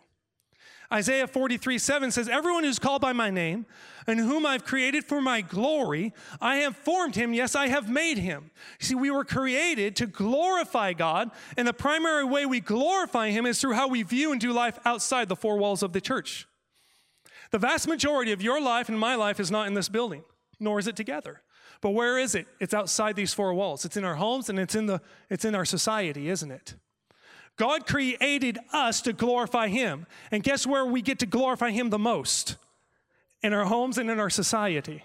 Isaiah 0.91 1.27
43 1.27 1.77
7 1.77 2.11
says, 2.11 2.29
Everyone 2.29 2.63
who's 2.63 2.79
called 2.79 3.01
by 3.01 3.13
my 3.13 3.29
name, 3.29 3.65
and 4.07 4.19
whom 4.19 4.45
I've 4.45 4.65
created 4.65 5.03
for 5.03 5.19
my 5.21 5.41
glory, 5.41 6.13
I 6.39 6.57
have 6.57 6.75
formed 6.75 7.15
him. 7.15 7.33
Yes, 7.33 7.55
I 7.55 7.67
have 7.67 7.89
made 7.89 8.17
him. 8.17 8.51
You 8.79 8.85
See, 8.85 8.95
we 8.95 9.11
were 9.11 9.25
created 9.25 9.95
to 9.97 10.05
glorify 10.05 10.93
God, 10.93 11.31
and 11.57 11.67
the 11.67 11.73
primary 11.73 12.23
way 12.23 12.45
we 12.45 12.59
glorify 12.59 13.31
him 13.31 13.45
is 13.45 13.59
through 13.59 13.73
how 13.73 13.87
we 13.87 14.03
view 14.03 14.31
and 14.31 14.39
do 14.39 14.53
life 14.53 14.79
outside 14.85 15.27
the 15.27 15.35
four 15.35 15.57
walls 15.57 15.81
of 15.81 15.93
the 15.93 16.01
church. 16.01 16.47
The 17.51 17.59
vast 17.59 17.87
majority 17.87 18.31
of 18.31 18.41
your 18.41 18.61
life 18.61 18.89
and 18.89 18.99
my 18.99 19.15
life 19.15 19.39
is 19.39 19.51
not 19.51 19.67
in 19.67 19.73
this 19.73 19.89
building, 19.89 20.23
nor 20.59 20.79
is 20.79 20.87
it 20.87 20.95
together. 20.95 21.41
But 21.81 21.91
where 21.91 22.17
is 22.17 22.35
it? 22.35 22.47
It's 22.59 22.73
outside 22.73 23.15
these 23.15 23.33
four 23.33 23.53
walls. 23.53 23.85
It's 23.85 23.97
in 23.97 24.03
our 24.03 24.15
homes 24.15 24.49
and 24.49 24.59
it's 24.59 24.75
in 24.75 24.85
the 24.85 25.01
it's 25.29 25.45
in 25.45 25.55
our 25.55 25.65
society, 25.65 26.29
isn't 26.29 26.51
it? 26.51 26.75
God 27.57 27.87
created 27.87 28.59
us 28.73 29.01
to 29.01 29.13
glorify 29.13 29.67
Him. 29.69 30.07
And 30.31 30.43
guess 30.43 30.67
where 30.67 30.85
we 30.85 31.01
get 31.01 31.19
to 31.19 31.25
glorify 31.25 31.71
Him 31.71 31.89
the 31.89 31.99
most? 31.99 32.57
In 33.41 33.53
our 33.53 33.65
homes 33.65 33.97
and 33.97 34.09
in 34.09 34.19
our 34.19 34.29
society. 34.29 35.03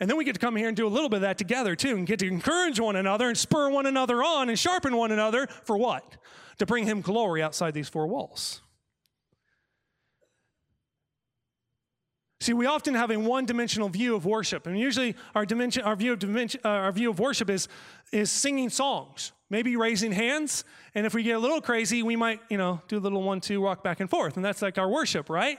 And 0.00 0.08
then 0.10 0.16
we 0.16 0.24
get 0.24 0.34
to 0.34 0.40
come 0.40 0.56
here 0.56 0.68
and 0.68 0.76
do 0.76 0.86
a 0.86 0.88
little 0.88 1.08
bit 1.08 1.16
of 1.16 1.22
that 1.22 1.38
together 1.38 1.76
too, 1.76 1.96
and 1.96 2.06
get 2.06 2.18
to 2.20 2.26
encourage 2.26 2.80
one 2.80 2.96
another 2.96 3.28
and 3.28 3.36
spur 3.36 3.70
one 3.70 3.86
another 3.86 4.22
on 4.22 4.48
and 4.48 4.58
sharpen 4.58 4.96
one 4.96 5.12
another 5.12 5.46
for 5.64 5.76
what? 5.76 6.16
To 6.58 6.66
bring 6.66 6.84
Him 6.84 7.00
glory 7.00 7.42
outside 7.42 7.74
these 7.74 7.88
four 7.88 8.06
walls. 8.06 8.60
See, 12.40 12.52
we 12.52 12.66
often 12.66 12.94
have 12.94 13.10
a 13.10 13.16
one-dimensional 13.16 13.88
view 13.88 14.14
of 14.14 14.26
worship, 14.26 14.66
and 14.66 14.78
usually 14.78 15.14
our 15.34 15.46
dimension, 15.46 15.82
our 15.82 15.96
view 15.96 16.12
of 16.12 16.18
dimension, 16.18 16.60
uh, 16.62 16.68
our 16.68 16.92
view 16.92 17.08
of 17.08 17.18
worship 17.18 17.48
is 17.48 17.68
is 18.12 18.30
singing 18.30 18.68
songs, 18.68 19.32
maybe 19.50 19.76
raising 19.76 20.12
hands, 20.12 20.64
and 20.94 21.06
if 21.06 21.14
we 21.14 21.22
get 21.22 21.36
a 21.36 21.38
little 21.38 21.60
crazy, 21.60 22.02
we 22.02 22.16
might, 22.16 22.40
you 22.48 22.58
know, 22.58 22.80
do 22.88 22.98
a 22.98 23.00
little 23.00 23.22
one-two 23.22 23.60
walk 23.60 23.84
back 23.84 24.00
and 24.00 24.10
forth, 24.10 24.36
and 24.36 24.44
that's 24.44 24.62
like 24.62 24.78
our 24.78 24.88
worship, 24.88 25.28
right? 25.28 25.58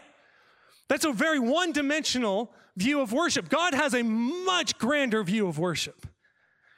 That's 0.87 1.05
a 1.05 1.11
very 1.11 1.39
one-dimensional 1.39 2.51
view 2.75 2.99
of 3.01 3.13
worship. 3.13 3.49
God 3.49 3.73
has 3.73 3.93
a 3.93 4.03
much 4.03 4.77
grander 4.77 5.23
view 5.23 5.47
of 5.47 5.57
worship. 5.57 6.05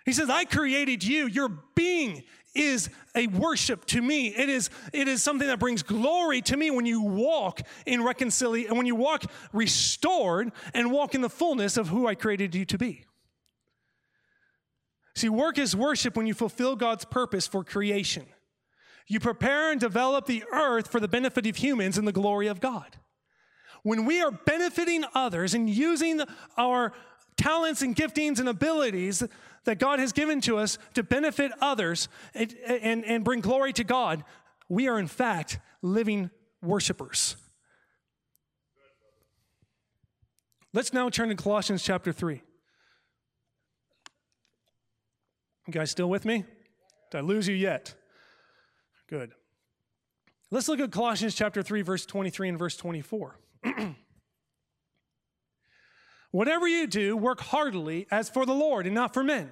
He 0.05 0.13
says, 0.13 0.29
"I 0.29 0.45
created 0.45 1.03
you. 1.03 1.27
Your 1.27 1.49
being 1.75 2.23
is 2.55 2.89
a 3.15 3.27
worship 3.27 3.85
to 3.85 4.01
me. 4.01 4.27
It 4.29 4.49
is, 4.49 4.69
it 4.93 5.07
is 5.07 5.21
something 5.21 5.47
that 5.47 5.59
brings 5.59 5.83
glory 5.83 6.41
to 6.43 6.57
me 6.57 6.71
when 6.71 6.85
you 6.85 7.01
walk 7.01 7.61
in 7.85 8.03
reconciliation, 8.03 8.75
when 8.77 8.85
you 8.85 8.95
walk 8.95 9.23
restored 9.53 10.51
and 10.73 10.91
walk 10.91 11.13
in 11.13 11.21
the 11.21 11.29
fullness 11.29 11.77
of 11.77 11.89
who 11.89 12.07
I 12.07 12.15
created 12.15 12.55
you 12.55 12.65
to 12.65 12.77
be. 12.77 13.05
See, 15.17 15.29
work 15.29 15.57
is 15.57 15.75
worship 15.75 16.15
when 16.15 16.27
you 16.27 16.35
fulfill 16.35 16.75
God's 16.75 17.03
purpose 17.03 17.47
for 17.47 17.63
creation. 17.63 18.27
You 19.07 19.19
prepare 19.19 19.71
and 19.71 19.81
develop 19.81 20.27
the 20.27 20.43
earth 20.51 20.91
for 20.91 20.99
the 20.99 21.07
benefit 21.07 21.47
of 21.47 21.55
humans 21.55 21.97
and 21.97 22.07
the 22.07 22.11
glory 22.11 22.45
of 22.45 22.59
God. 22.59 22.97
When 23.81 24.05
we 24.05 24.21
are 24.21 24.29
benefiting 24.29 25.05
others 25.15 25.55
and 25.55 25.67
using 25.67 26.21
our 26.55 26.93
talents 27.35 27.81
and 27.81 27.95
giftings 27.95 28.39
and 28.39 28.47
abilities 28.47 29.23
that 29.63 29.79
God 29.79 29.97
has 29.97 30.11
given 30.11 30.39
to 30.41 30.59
us 30.59 30.77
to 30.93 31.01
benefit 31.01 31.51
others 31.61 32.09
and, 32.35 32.53
and, 32.67 33.03
and 33.03 33.23
bring 33.23 33.41
glory 33.41 33.73
to 33.73 33.83
God, 33.83 34.23
we 34.69 34.87
are 34.87 34.99
in 34.99 35.07
fact 35.07 35.57
living 35.81 36.29
worshipers. 36.61 37.37
Let's 40.73 40.93
now 40.93 41.09
turn 41.09 41.29
to 41.29 41.35
Colossians 41.35 41.81
chapter 41.81 42.13
3. 42.13 42.43
You 45.67 45.73
guys 45.73 45.91
still 45.91 46.09
with 46.09 46.23
me? 46.23 46.45
Did 47.11 47.17
I 47.17 47.21
lose 47.21 47.47
you 47.47 47.55
yet? 47.55 47.93
Good. 49.09 49.33
Let's 50.49 50.69
look 50.69 50.79
at 50.79 50.91
Colossians 50.91 51.35
chapter 51.35 51.61
3, 51.61 51.81
verse 51.81 52.05
23 52.05 52.49
and 52.49 52.59
verse 52.59 52.77
24. 52.77 53.37
Whatever 56.31 56.67
you 56.67 56.87
do, 56.87 57.17
work 57.17 57.41
heartily 57.41 58.07
as 58.09 58.29
for 58.29 58.45
the 58.45 58.53
Lord 58.53 58.85
and 58.85 58.95
not 58.95 59.13
for 59.13 59.25
men, 59.25 59.51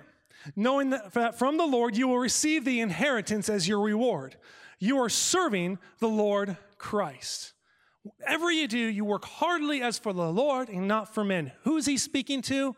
knowing 0.56 0.92
that 0.92 1.38
from 1.38 1.58
the 1.58 1.66
Lord 1.66 1.98
you 1.98 2.08
will 2.08 2.20
receive 2.20 2.64
the 2.64 2.80
inheritance 2.80 3.50
as 3.50 3.68
your 3.68 3.82
reward. 3.82 4.38
You 4.80 5.00
are 5.00 5.10
serving 5.10 5.80
the 6.00 6.08
Lord 6.08 6.56
Christ. 6.78 7.54
Whatever 8.04 8.52
you 8.52 8.68
do, 8.70 8.78
you 8.78 9.04
work 9.04 9.26
heartily 9.26 9.82
as 9.82 9.98
for 9.98 10.14
the 10.14 10.32
Lord 10.32 10.70
and 10.70 10.88
not 10.88 11.14
for 11.14 11.26
men. 11.26 11.52
Who 11.64 11.76
is 11.76 11.86
he 11.86 11.98
speaking 11.98 12.42
to? 12.44 12.76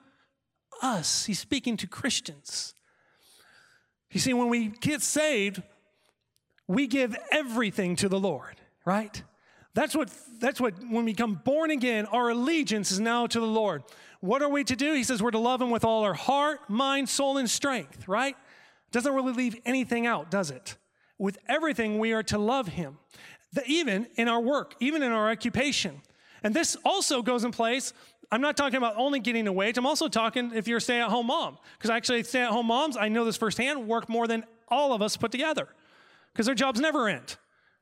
Us. 0.82 1.26
He's 1.26 1.40
speaking 1.40 1.76
to 1.78 1.88
Christians. 1.88 2.74
You 4.12 4.20
see, 4.20 4.34
when 4.34 4.50
we 4.50 4.68
get 4.68 5.02
saved, 5.02 5.62
we 6.68 6.88
give 6.88 7.16
everything 7.32 7.96
to 7.98 8.10
the 8.10 8.20
Lord, 8.20 8.56
right? 8.86 9.22
That's 9.74 9.96
what, 9.96 10.10
that's 10.40 10.60
what, 10.60 10.74
when 10.80 11.06
we 11.06 11.12
become 11.12 11.40
born 11.44 11.72
again, 11.72 12.06
our 12.08 12.30
allegiance 12.30 12.92
is 12.92 13.00
now 13.00 13.28
to 13.28 13.40
the 13.40 13.46
Lord. 13.46 13.84
What 14.22 14.42
are 14.42 14.50
we 14.50 14.64
to 14.64 14.76
do? 14.76 14.94
He 14.94 15.04
says 15.04 15.22
we're 15.22 15.32
to 15.32 15.40
love 15.40 15.62
Him 15.62 15.70
with 15.70 15.86
all 15.86 16.04
our 16.04 16.14
heart, 16.14 16.70
mind, 16.70 17.10
soul, 17.10 17.38
and 17.38 17.50
strength, 17.50 18.08
right? 18.08 18.36
Doesn't 18.92 19.14
really 19.14 19.34
leave 19.34 19.56
anything 19.66 20.08
out, 20.08 20.32
does 20.32 20.50
it? 20.50 20.78
With 21.20 21.38
everything, 21.48 22.00
we 22.00 22.14
are 22.14 22.24
to 22.24 22.38
love 22.38 22.70
Him, 22.70 22.98
even 23.66 24.08
in 24.16 24.28
our 24.28 24.40
work, 24.40 24.74
even 24.80 25.04
in 25.04 25.12
our 25.12 25.30
occupation. 25.30 26.02
And 26.44 26.56
this 26.56 26.78
also 26.84 27.22
goes 27.22 27.44
in 27.44 27.52
place. 27.52 27.94
I'm 28.32 28.42
not 28.42 28.58
talking 28.58 28.78
about 28.78 28.96
only 28.98 29.20
getting 29.20 29.48
a 29.48 29.54
wage. 29.54 29.78
I'm 29.78 29.86
also 29.86 30.08
talking 30.08 30.52
if 30.54 30.68
you're 30.68 30.78
a 30.78 30.82
stay 30.82 31.00
at 31.00 31.10
home 31.10 31.28
mom. 31.28 31.58
Because 31.78 31.90
actually, 31.90 32.24
stay 32.24 32.42
at 32.42 32.50
home 32.50 32.68
moms, 32.68 32.98
I 32.98 33.08
know 33.08 33.24
this 33.24 33.38
firsthand, 33.38 33.88
work 33.88 34.10
more 34.10 34.28
than 34.28 34.44
all 34.68 34.94
of 34.94 35.02
us 35.02 35.16
put 35.16 35.32
together 35.32 35.68
because 36.34 36.46
their 36.46 36.56
jobs 36.56 36.80
never 36.80 37.08
end. 37.08 37.38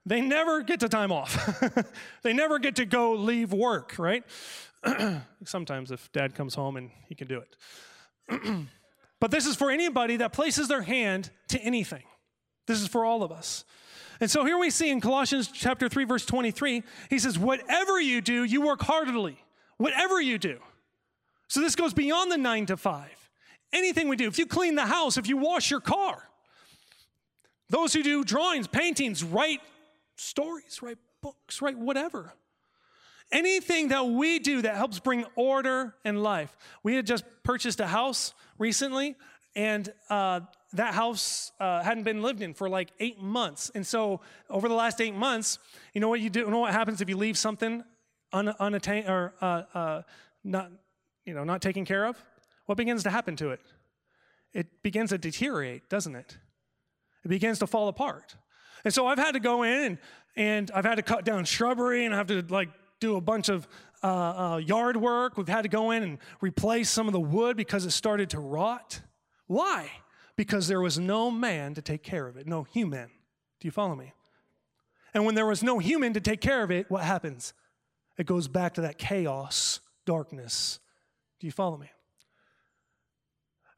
They 0.05 0.21
never 0.21 0.61
get 0.61 0.81
to 0.81 0.89
time 0.89 1.11
off. 1.11 1.61
they 2.21 2.31
never 2.31 2.59
get 2.59 2.75
to 2.75 2.85
go 2.85 3.13
leave 3.13 3.51
work, 3.51 3.95
right? 3.97 4.23
Sometimes 5.45 5.91
if 5.91 6.11
dad 6.11 6.35
comes 6.35 6.53
home 6.53 6.77
and 6.77 6.91
he 7.09 7.15
can 7.15 7.27
do 7.27 7.41
it. 7.41 8.67
but 9.19 9.31
this 9.31 9.47
is 9.47 9.55
for 9.55 9.71
anybody 9.71 10.17
that 10.17 10.31
places 10.31 10.67
their 10.67 10.83
hand 10.83 11.31
to 11.47 11.59
anything. 11.59 12.03
This 12.67 12.81
is 12.81 12.87
for 12.87 13.03
all 13.03 13.23
of 13.23 13.31
us. 13.31 13.65
And 14.19 14.29
so 14.29 14.45
here 14.45 14.57
we 14.57 14.69
see 14.69 14.89
in 14.89 15.01
Colossians 15.01 15.49
chapter 15.51 15.89
3 15.89 16.05
verse 16.05 16.25
23, 16.25 16.83
he 17.09 17.19
says 17.19 17.37
whatever 17.37 17.99
you 17.99 18.21
do, 18.21 18.43
you 18.43 18.61
work 18.61 18.81
heartily. 18.83 19.37
Whatever 19.77 20.21
you 20.21 20.37
do. 20.37 20.59
So 21.47 21.61
this 21.61 21.75
goes 21.75 21.93
beyond 21.93 22.31
the 22.31 22.37
9 22.37 22.67
to 22.67 22.77
5. 22.77 23.29
Anything 23.73 24.07
we 24.07 24.15
do, 24.15 24.27
if 24.27 24.39
you 24.39 24.45
clean 24.45 24.75
the 24.75 24.85
house, 24.85 25.17
if 25.17 25.27
you 25.27 25.37
wash 25.37 25.69
your 25.69 25.81
car, 25.81 26.29
those 27.69 27.93
who 27.93 28.03
do 28.03 28.23
drawings, 28.23 28.67
paintings, 28.67 29.23
write 29.23 29.61
stories, 30.15 30.81
write 30.81 30.97
books, 31.21 31.61
write 31.61 31.77
whatever. 31.77 32.33
Anything 33.31 33.89
that 33.89 34.05
we 34.05 34.39
do 34.39 34.61
that 34.61 34.75
helps 34.75 34.99
bring 34.99 35.25
order 35.35 35.95
and 36.05 36.21
life. 36.21 36.55
We 36.83 36.95
had 36.95 37.07
just 37.07 37.25
purchased 37.43 37.79
a 37.79 37.87
house 37.87 38.33
recently, 38.59 39.15
and 39.55 39.91
uh, 40.09 40.41
that 40.73 40.93
house 40.93 41.51
uh, 41.59 41.81
hadn't 41.81 42.03
been 42.03 42.21
lived 42.21 42.41
in 42.41 42.53
for 42.53 42.69
like 42.69 42.91
eight 42.99 43.19
months. 43.19 43.71
And 43.73 43.85
so, 43.85 44.21
over 44.49 44.67
the 44.69 44.75
last 44.75 45.01
eight 45.01 45.15
months, 45.15 45.57
you 45.93 46.01
know 46.01 46.07
what 46.07 46.19
you 46.19 46.29
do? 46.29 46.41
You 46.41 46.51
know 46.51 46.59
what 46.59 46.71
happens 46.71 47.01
if 47.01 47.09
you 47.09 47.17
leave 47.17 47.37
something 47.37 47.83
un- 48.35 48.55
unattained 48.59 49.09
or 49.09 49.33
uh, 49.41 49.63
uh, 49.73 50.01
not, 50.43 50.71
you 51.25 51.33
know, 51.33 51.43
not 51.43 51.61
taken 51.61 51.85
care 51.85 52.05
of? 52.05 52.23
What 52.65 52.77
begins 52.77 53.03
to 53.03 53.09
happen 53.09 53.35
to 53.37 53.51
it? 53.51 53.61
It 54.53 54.83
begins 54.83 55.09
to 55.09 55.17
deteriorate, 55.17 55.89
doesn't 55.89 56.15
it? 56.15 56.37
It 57.23 57.29
begins 57.29 57.59
to 57.59 57.67
fall 57.67 57.87
apart. 57.87 58.35
And 58.83 58.93
so 58.93 59.07
I've 59.07 59.17
had 59.17 59.33
to 59.33 59.39
go 59.39 59.63
in 59.63 59.83
and, 59.83 59.97
and 60.35 60.71
I've 60.73 60.85
had 60.85 60.95
to 60.95 61.01
cut 61.01 61.25
down 61.25 61.45
shrubbery 61.45 62.05
and 62.05 62.13
I 62.13 62.17
have 62.17 62.27
to 62.27 62.41
like 62.49 62.69
do 62.99 63.15
a 63.15 63.21
bunch 63.21 63.49
of 63.49 63.67
uh, 64.03 64.07
uh, 64.07 64.57
yard 64.57 64.97
work. 64.97 65.37
We've 65.37 65.47
had 65.47 65.63
to 65.63 65.69
go 65.69 65.91
in 65.91 66.03
and 66.03 66.17
replace 66.41 66.89
some 66.89 67.07
of 67.07 67.13
the 67.13 67.19
wood 67.19 67.57
because 67.57 67.85
it 67.85 67.91
started 67.91 68.29
to 68.31 68.39
rot. 68.39 69.01
Why? 69.47 69.89
Because 70.35 70.67
there 70.67 70.81
was 70.81 70.99
no 70.99 71.31
man 71.31 71.73
to 71.73 71.81
take 71.81 72.03
care 72.03 72.27
of 72.27 72.37
it, 72.37 72.47
no 72.47 72.63
human. 72.63 73.09
Do 73.59 73.67
you 73.67 73.71
follow 73.71 73.95
me? 73.95 74.13
And 75.13 75.25
when 75.25 75.33
there 75.33 75.45
was 75.45 75.63
no 75.63 75.79
human 75.79 76.13
to 76.13 76.21
take 76.21 76.41
care 76.41 76.61
of 76.61 76.71
it, 76.71 76.91
what 76.91 77.03
happens? 77.03 77.53
It 78.17 78.25
goes 78.25 78.47
back 78.47 78.75
to 78.75 78.81
that 78.81 78.97
chaos, 78.97 79.79
darkness. 80.05 80.79
Do 81.39 81.47
you 81.47 81.51
follow 81.51 81.77
me? 81.77 81.89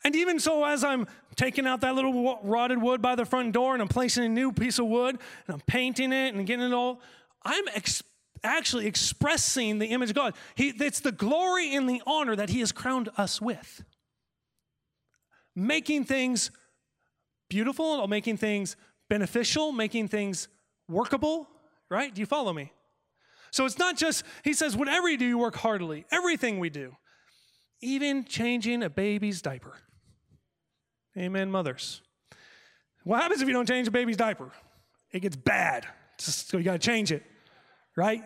And 0.04 0.16
even 0.16 0.40
so, 0.40 0.64
as 0.64 0.84
I'm 0.84 1.08
taking 1.36 1.66
out 1.66 1.82
that 1.82 1.96
little 1.96 2.40
rotted 2.44 2.82
wood 2.82 3.02
by 3.02 3.16
the 3.16 3.26
front 3.26 3.52
door 3.52 3.74
and 3.74 3.82
I'm 3.82 3.88
placing 3.88 4.24
a 4.24 4.30
new 4.30 4.52
piece 4.52 4.80
of 4.80 4.86
wood 4.86 5.18
and 5.48 5.54
I'm 5.54 5.62
painting 5.62 6.14
it 6.14 6.34
and 6.34 6.46
getting 6.46 6.66
it 6.66 6.74
all, 6.74 7.02
I'm 7.44 7.68
ex- 7.74 8.04
actually 8.44 8.86
expressing 8.86 9.80
the 9.80 9.88
image 9.88 10.12
of 10.12 10.16
God. 10.16 10.36
He, 10.56 10.70
it's 10.70 11.00
the 11.00 11.12
glory 11.12 11.76
and 11.76 11.90
the 11.90 12.02
honor 12.06 12.36
that 12.36 12.50
He 12.50 12.60
has 12.60 12.72
crowned 12.72 13.10
us 13.18 13.42
with. 13.42 13.84
Making 15.56 16.06
things 16.06 16.52
beautiful, 17.50 17.86
or 17.86 18.08
making 18.08 18.38
things 18.38 18.76
beneficial, 19.10 19.72
making 19.72 20.08
things 20.10 20.48
workable, 20.88 21.48
right? 21.90 22.14
Do 22.14 22.20
you 22.22 22.26
follow 22.26 22.54
me? 22.54 22.72
So 23.52 23.66
it's 23.66 23.78
not 23.78 23.98
just, 23.98 24.24
He 24.44 24.54
says, 24.54 24.76
whatever 24.76 25.10
you 25.10 25.18
do, 25.18 25.26
you 25.26 25.38
work 25.38 25.56
heartily. 25.56 26.06
Everything 26.12 26.60
we 26.60 26.70
do, 26.70 26.96
even 27.82 28.26
changing 28.26 28.84
a 28.84 28.90
baby's 28.90 29.42
diaper. 29.42 29.76
Amen, 31.18 31.50
mothers. 31.50 32.02
What 33.04 33.22
happens 33.22 33.42
if 33.42 33.48
you 33.48 33.54
don't 33.54 33.68
change 33.68 33.88
a 33.88 33.92
baby's 33.92 34.18
diaper? 34.18 34.52
It 35.12 35.22
gets 35.22 35.36
bad. 35.36 35.88
So 36.20 36.58
you 36.58 36.64
got 36.64 36.74
to 36.74 36.80
change 36.80 37.12
it, 37.12 37.24
right? 37.96 38.24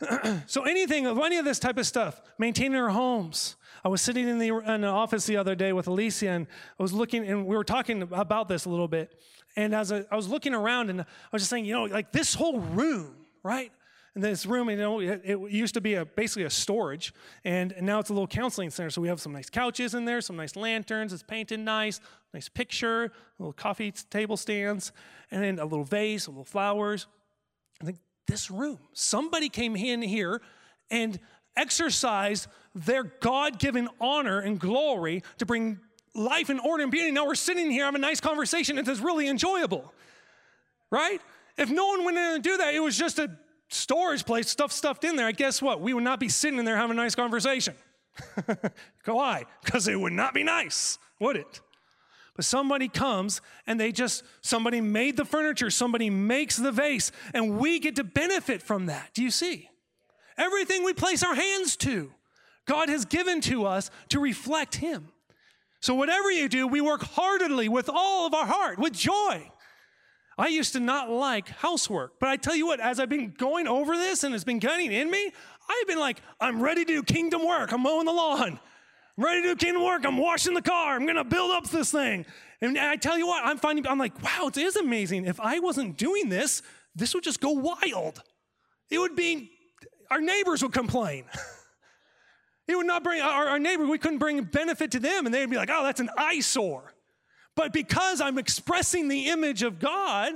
so 0.46 0.62
anything 0.62 1.06
of 1.06 1.18
any 1.18 1.38
of 1.38 1.44
this 1.44 1.58
type 1.58 1.78
of 1.78 1.86
stuff, 1.86 2.20
maintaining 2.38 2.78
our 2.78 2.90
homes. 2.90 3.56
I 3.84 3.88
was 3.88 4.02
sitting 4.02 4.28
in 4.28 4.38
the, 4.38 4.48
in 4.48 4.80
the 4.80 4.88
office 4.88 5.26
the 5.26 5.36
other 5.36 5.54
day 5.54 5.72
with 5.72 5.86
Alicia, 5.86 6.28
and 6.28 6.46
I 6.78 6.82
was 6.82 6.92
looking, 6.92 7.26
and 7.26 7.46
we 7.46 7.56
were 7.56 7.64
talking 7.64 8.02
about 8.02 8.48
this 8.48 8.64
a 8.64 8.68
little 8.68 8.88
bit. 8.88 9.14
And 9.54 9.74
as 9.74 9.92
I, 9.92 10.04
I 10.10 10.16
was 10.16 10.28
looking 10.28 10.54
around, 10.54 10.90
and 10.90 11.00
I 11.00 11.04
was 11.32 11.42
just 11.42 11.50
saying, 11.50 11.64
you 11.64 11.74
know, 11.74 11.84
like 11.84 12.12
this 12.12 12.34
whole 12.34 12.58
room, 12.58 13.14
right? 13.42 13.70
This 14.18 14.46
room, 14.46 14.70
you 14.70 14.76
know, 14.76 15.00
it, 15.00 15.20
it 15.24 15.38
used 15.50 15.74
to 15.74 15.82
be 15.82 15.92
a, 15.92 16.06
basically 16.06 16.44
a 16.44 16.50
storage, 16.50 17.12
and, 17.44 17.72
and, 17.72 17.84
now 17.84 17.98
it's 17.98 18.08
a 18.08 18.14
little 18.14 18.26
counseling 18.26 18.70
center. 18.70 18.88
So 18.88 19.02
we 19.02 19.08
have 19.08 19.20
some 19.20 19.32
nice 19.32 19.50
couches 19.50 19.92
in 19.92 20.06
there, 20.06 20.22
some 20.22 20.36
nice 20.36 20.56
lanterns. 20.56 21.12
It's 21.12 21.22
painted 21.22 21.60
nice, 21.60 22.00
nice 22.32 22.48
picture, 22.48 23.12
little 23.38 23.52
coffee 23.52 23.92
table 24.08 24.38
stands, 24.38 24.92
and 25.30 25.44
then 25.44 25.58
a 25.58 25.66
little 25.66 25.84
vase, 25.84 26.28
a 26.28 26.30
little 26.30 26.46
flowers. 26.46 27.06
I 27.82 27.84
think 27.84 27.98
this 28.26 28.50
room, 28.50 28.78
somebody 28.94 29.50
came 29.50 29.76
in 29.76 30.00
here 30.00 30.40
and 30.90 31.20
exercised 31.54 32.48
their 32.74 33.02
God-given 33.04 33.86
honor 34.00 34.40
and 34.40 34.58
glory 34.58 35.24
to 35.36 35.44
bring 35.44 35.78
life 36.14 36.48
and 36.48 36.58
order 36.60 36.82
and 36.82 36.90
beauty. 36.90 37.10
Now 37.10 37.26
we're 37.26 37.34
sitting 37.34 37.70
here 37.70 37.84
having 37.84 38.00
a 38.00 38.06
nice 38.06 38.20
conversation. 38.20 38.78
It 38.78 38.88
is 38.88 39.00
really 39.00 39.28
enjoyable, 39.28 39.92
right? 40.90 41.20
If 41.58 41.68
no 41.68 41.86
one 41.88 42.04
went 42.06 42.16
in 42.16 42.34
and 42.36 42.42
do 42.42 42.56
that, 42.56 42.74
it 42.74 42.80
was 42.80 42.96
just 42.96 43.18
a 43.18 43.30
storage 43.68 44.24
place, 44.24 44.48
stuff 44.48 44.72
stuffed 44.72 45.04
in 45.04 45.16
there, 45.16 45.30
guess 45.32 45.60
what? 45.60 45.80
We 45.80 45.94
would 45.94 46.04
not 46.04 46.20
be 46.20 46.28
sitting 46.28 46.58
in 46.58 46.64
there 46.64 46.76
having 46.76 46.92
a 46.98 47.02
nice 47.02 47.14
conversation. 47.14 47.74
Why? 49.04 49.44
Because 49.64 49.88
it 49.88 49.98
would 49.98 50.12
not 50.12 50.34
be 50.34 50.42
nice, 50.42 50.98
would 51.20 51.36
it? 51.36 51.60
But 52.34 52.44
somebody 52.44 52.88
comes 52.88 53.40
and 53.66 53.80
they 53.80 53.92
just, 53.92 54.22
somebody 54.42 54.80
made 54.80 55.16
the 55.16 55.24
furniture, 55.24 55.70
somebody 55.70 56.10
makes 56.10 56.56
the 56.56 56.70
vase, 56.70 57.10
and 57.32 57.58
we 57.58 57.78
get 57.78 57.96
to 57.96 58.04
benefit 58.04 58.62
from 58.62 58.86
that. 58.86 59.10
Do 59.14 59.22
you 59.22 59.30
see? 59.30 59.70
Everything 60.36 60.84
we 60.84 60.92
place 60.92 61.22
our 61.22 61.34
hands 61.34 61.76
to, 61.76 62.12
God 62.66 62.90
has 62.90 63.06
given 63.06 63.40
to 63.42 63.64
us 63.64 63.90
to 64.10 64.20
reflect 64.20 64.76
Him. 64.76 65.08
So, 65.80 65.94
whatever 65.94 66.30
you 66.30 66.48
do, 66.48 66.66
we 66.66 66.80
work 66.80 67.02
heartedly 67.02 67.68
with 67.68 67.88
all 67.88 68.26
of 68.26 68.34
our 68.34 68.46
heart, 68.46 68.78
with 68.78 68.92
joy. 68.92 69.50
I 70.38 70.48
used 70.48 70.74
to 70.74 70.80
not 70.80 71.08
like 71.08 71.48
housework, 71.48 72.20
but 72.20 72.28
I 72.28 72.36
tell 72.36 72.54
you 72.54 72.66
what, 72.66 72.78
as 72.78 73.00
I've 73.00 73.08
been 73.08 73.30
going 73.30 73.66
over 73.66 73.96
this 73.96 74.22
and 74.22 74.34
it's 74.34 74.44
been 74.44 74.58
getting 74.58 74.92
in 74.92 75.10
me, 75.10 75.32
I've 75.68 75.86
been 75.86 75.98
like, 75.98 76.20
I'm 76.40 76.62
ready 76.62 76.84
to 76.84 76.92
do 76.92 77.02
kingdom 77.02 77.46
work. 77.46 77.72
I'm 77.72 77.82
mowing 77.82 78.04
the 78.04 78.12
lawn. 78.12 78.60
I'm 79.18 79.24
ready 79.24 79.42
to 79.42 79.54
do 79.54 79.56
kingdom 79.56 79.82
work. 79.82 80.04
I'm 80.04 80.18
washing 80.18 80.52
the 80.52 80.62
car. 80.62 80.94
I'm 80.94 81.04
going 81.04 81.16
to 81.16 81.24
build 81.24 81.52
up 81.52 81.68
this 81.70 81.90
thing. 81.90 82.26
And 82.60 82.78
I 82.78 82.96
tell 82.96 83.16
you 83.16 83.26
what, 83.26 83.44
I'm 83.44 83.56
finding, 83.56 83.86
I'm 83.86 83.98
like, 83.98 84.22
wow, 84.22 84.48
it 84.48 84.58
is 84.58 84.76
amazing. 84.76 85.24
If 85.24 85.40
I 85.40 85.58
wasn't 85.58 85.96
doing 85.96 86.28
this, 86.28 86.62
this 86.94 87.14
would 87.14 87.24
just 87.24 87.40
go 87.40 87.50
wild. 87.50 88.22
It 88.90 88.98
would 88.98 89.16
be, 89.16 89.50
our 90.10 90.20
neighbors 90.20 90.62
would 90.62 90.72
complain. 90.72 91.24
it 92.68 92.76
would 92.76 92.86
not 92.86 93.02
bring, 93.02 93.22
our, 93.22 93.48
our 93.48 93.58
neighbor, 93.58 93.86
we 93.86 93.98
couldn't 93.98 94.18
bring 94.18 94.42
benefit 94.44 94.90
to 94.92 95.00
them. 95.00 95.24
And 95.24 95.34
they'd 95.34 95.48
be 95.48 95.56
like, 95.56 95.70
oh, 95.72 95.82
that's 95.82 96.00
an 96.00 96.10
eyesore. 96.18 96.92
But 97.56 97.72
because 97.72 98.20
I'm 98.20 98.38
expressing 98.38 99.08
the 99.08 99.26
image 99.28 99.64
of 99.64 99.80
God 99.80 100.34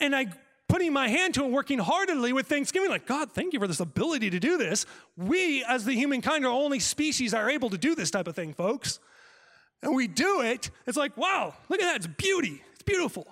and 0.00 0.16
I 0.16 0.28
putting 0.68 0.92
my 0.92 1.08
hand 1.08 1.34
to 1.34 1.44
it, 1.44 1.50
working 1.50 1.78
heartedly 1.78 2.32
with 2.32 2.46
thanksgiving, 2.46 2.88
like, 2.88 3.06
God, 3.06 3.32
thank 3.32 3.52
you 3.52 3.58
for 3.58 3.66
this 3.66 3.80
ability 3.80 4.30
to 4.30 4.40
do 4.40 4.56
this. 4.56 4.86
We, 5.16 5.64
as 5.64 5.84
the 5.84 5.92
humankind, 5.92 6.44
are 6.44 6.50
only 6.50 6.80
species 6.80 7.34
are 7.34 7.50
able 7.50 7.70
to 7.70 7.78
do 7.78 7.94
this 7.94 8.10
type 8.10 8.26
of 8.26 8.34
thing, 8.34 8.54
folks. 8.54 8.98
And 9.82 9.94
we 9.94 10.06
do 10.06 10.40
it, 10.40 10.70
it's 10.86 10.96
like, 10.96 11.16
wow, 11.16 11.54
look 11.68 11.80
at 11.80 11.84
that, 11.84 11.96
it's 11.96 12.06
beauty, 12.06 12.62
it's 12.72 12.82
beautiful. 12.82 13.26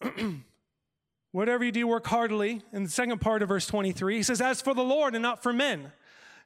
Whatever 1.32 1.64
you 1.64 1.72
do, 1.72 1.86
work 1.86 2.06
heartily. 2.06 2.62
In 2.72 2.84
the 2.84 2.90
second 2.90 3.20
part 3.20 3.42
of 3.42 3.50
verse 3.50 3.66
23, 3.66 4.16
he 4.16 4.22
says, 4.22 4.40
As 4.40 4.62
for 4.62 4.74
the 4.74 4.82
Lord 4.82 5.14
and 5.14 5.22
not 5.22 5.42
for 5.42 5.52
men. 5.52 5.92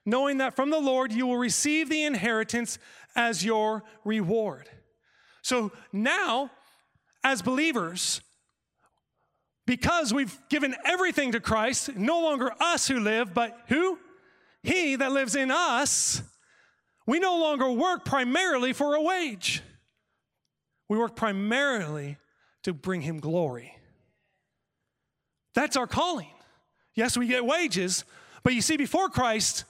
knowing 0.04 0.38
that 0.38 0.56
from 0.56 0.70
the 0.70 0.80
Lord 0.80 1.12
you 1.12 1.26
will 1.26 1.38
receive 1.38 1.88
the 1.88 2.02
inheritance 2.02 2.78
as 3.14 3.44
your 3.44 3.84
reward. 4.04 4.68
So 5.42 5.72
now, 5.92 6.50
as 7.22 7.42
believers, 7.42 8.20
because 9.66 10.12
we've 10.12 10.36
given 10.48 10.74
everything 10.84 11.32
to 11.32 11.40
Christ, 11.40 11.96
no 11.96 12.20
longer 12.20 12.52
us 12.60 12.88
who 12.88 13.00
live, 13.00 13.34
but 13.34 13.56
who? 13.68 13.98
He 14.62 14.96
that 14.96 15.12
lives 15.12 15.34
in 15.34 15.50
us, 15.50 16.22
we 17.06 17.18
no 17.18 17.38
longer 17.38 17.70
work 17.70 18.04
primarily 18.04 18.72
for 18.72 18.94
a 18.94 19.02
wage. 19.02 19.62
We 20.88 20.98
work 20.98 21.16
primarily 21.16 22.18
to 22.62 22.72
bring 22.72 23.00
him 23.00 23.18
glory. 23.18 23.74
That's 25.54 25.76
our 25.76 25.86
calling. 25.86 26.30
Yes, 26.94 27.16
we 27.16 27.26
get 27.26 27.44
wages, 27.44 28.04
but 28.42 28.54
you 28.54 28.60
see, 28.60 28.76
before 28.76 29.08
Christ, 29.08 29.64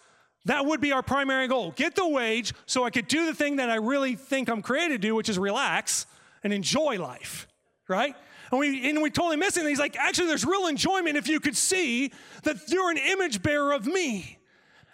that 0.47 0.67
would 0.67 0.81
be 0.81 0.93
our 0.93 1.03
primary 1.03 1.47
goal. 1.47 1.73
Get 1.77 1.95
the 1.95 2.09
wage 2.09 2.53
so 2.67 2.85
I 2.85 2.91
could 2.91 3.07
do 3.07 3.27
the 3.27 3.35
thing 3.35 3.57
that 3.57 3.71
I 3.71 3.77
really 3.77 4.17
think 4.17 4.49
I'm 4.49 4.63
created 4.63 4.95
to 4.95 4.99
do, 4.99 5.15
which 5.15 5.29
is 5.29 5.39
relax 5.39 6.07
and 6.43 6.53
enjoy 6.53 6.99
life, 6.99 7.47
right? 7.89 8.17
And 8.51 8.59
we, 8.59 8.91
and 8.91 9.01
we 9.01 9.11
totally 9.11 9.37
miss 9.37 9.57
it. 9.57 9.61
And 9.61 9.69
he's 9.69 9.79
like, 9.79 9.97
actually, 9.97 10.27
there's 10.27 10.45
real 10.45 10.67
enjoyment 10.67 11.17
if 11.17 11.29
you 11.29 11.41
could 11.41 11.57
see 11.57 12.13
that 12.43 12.57
you're 12.69 12.91
an 12.91 12.99
image 12.99 13.43
bearer 13.43 13.73
of 13.73 13.87
me. 13.87 14.39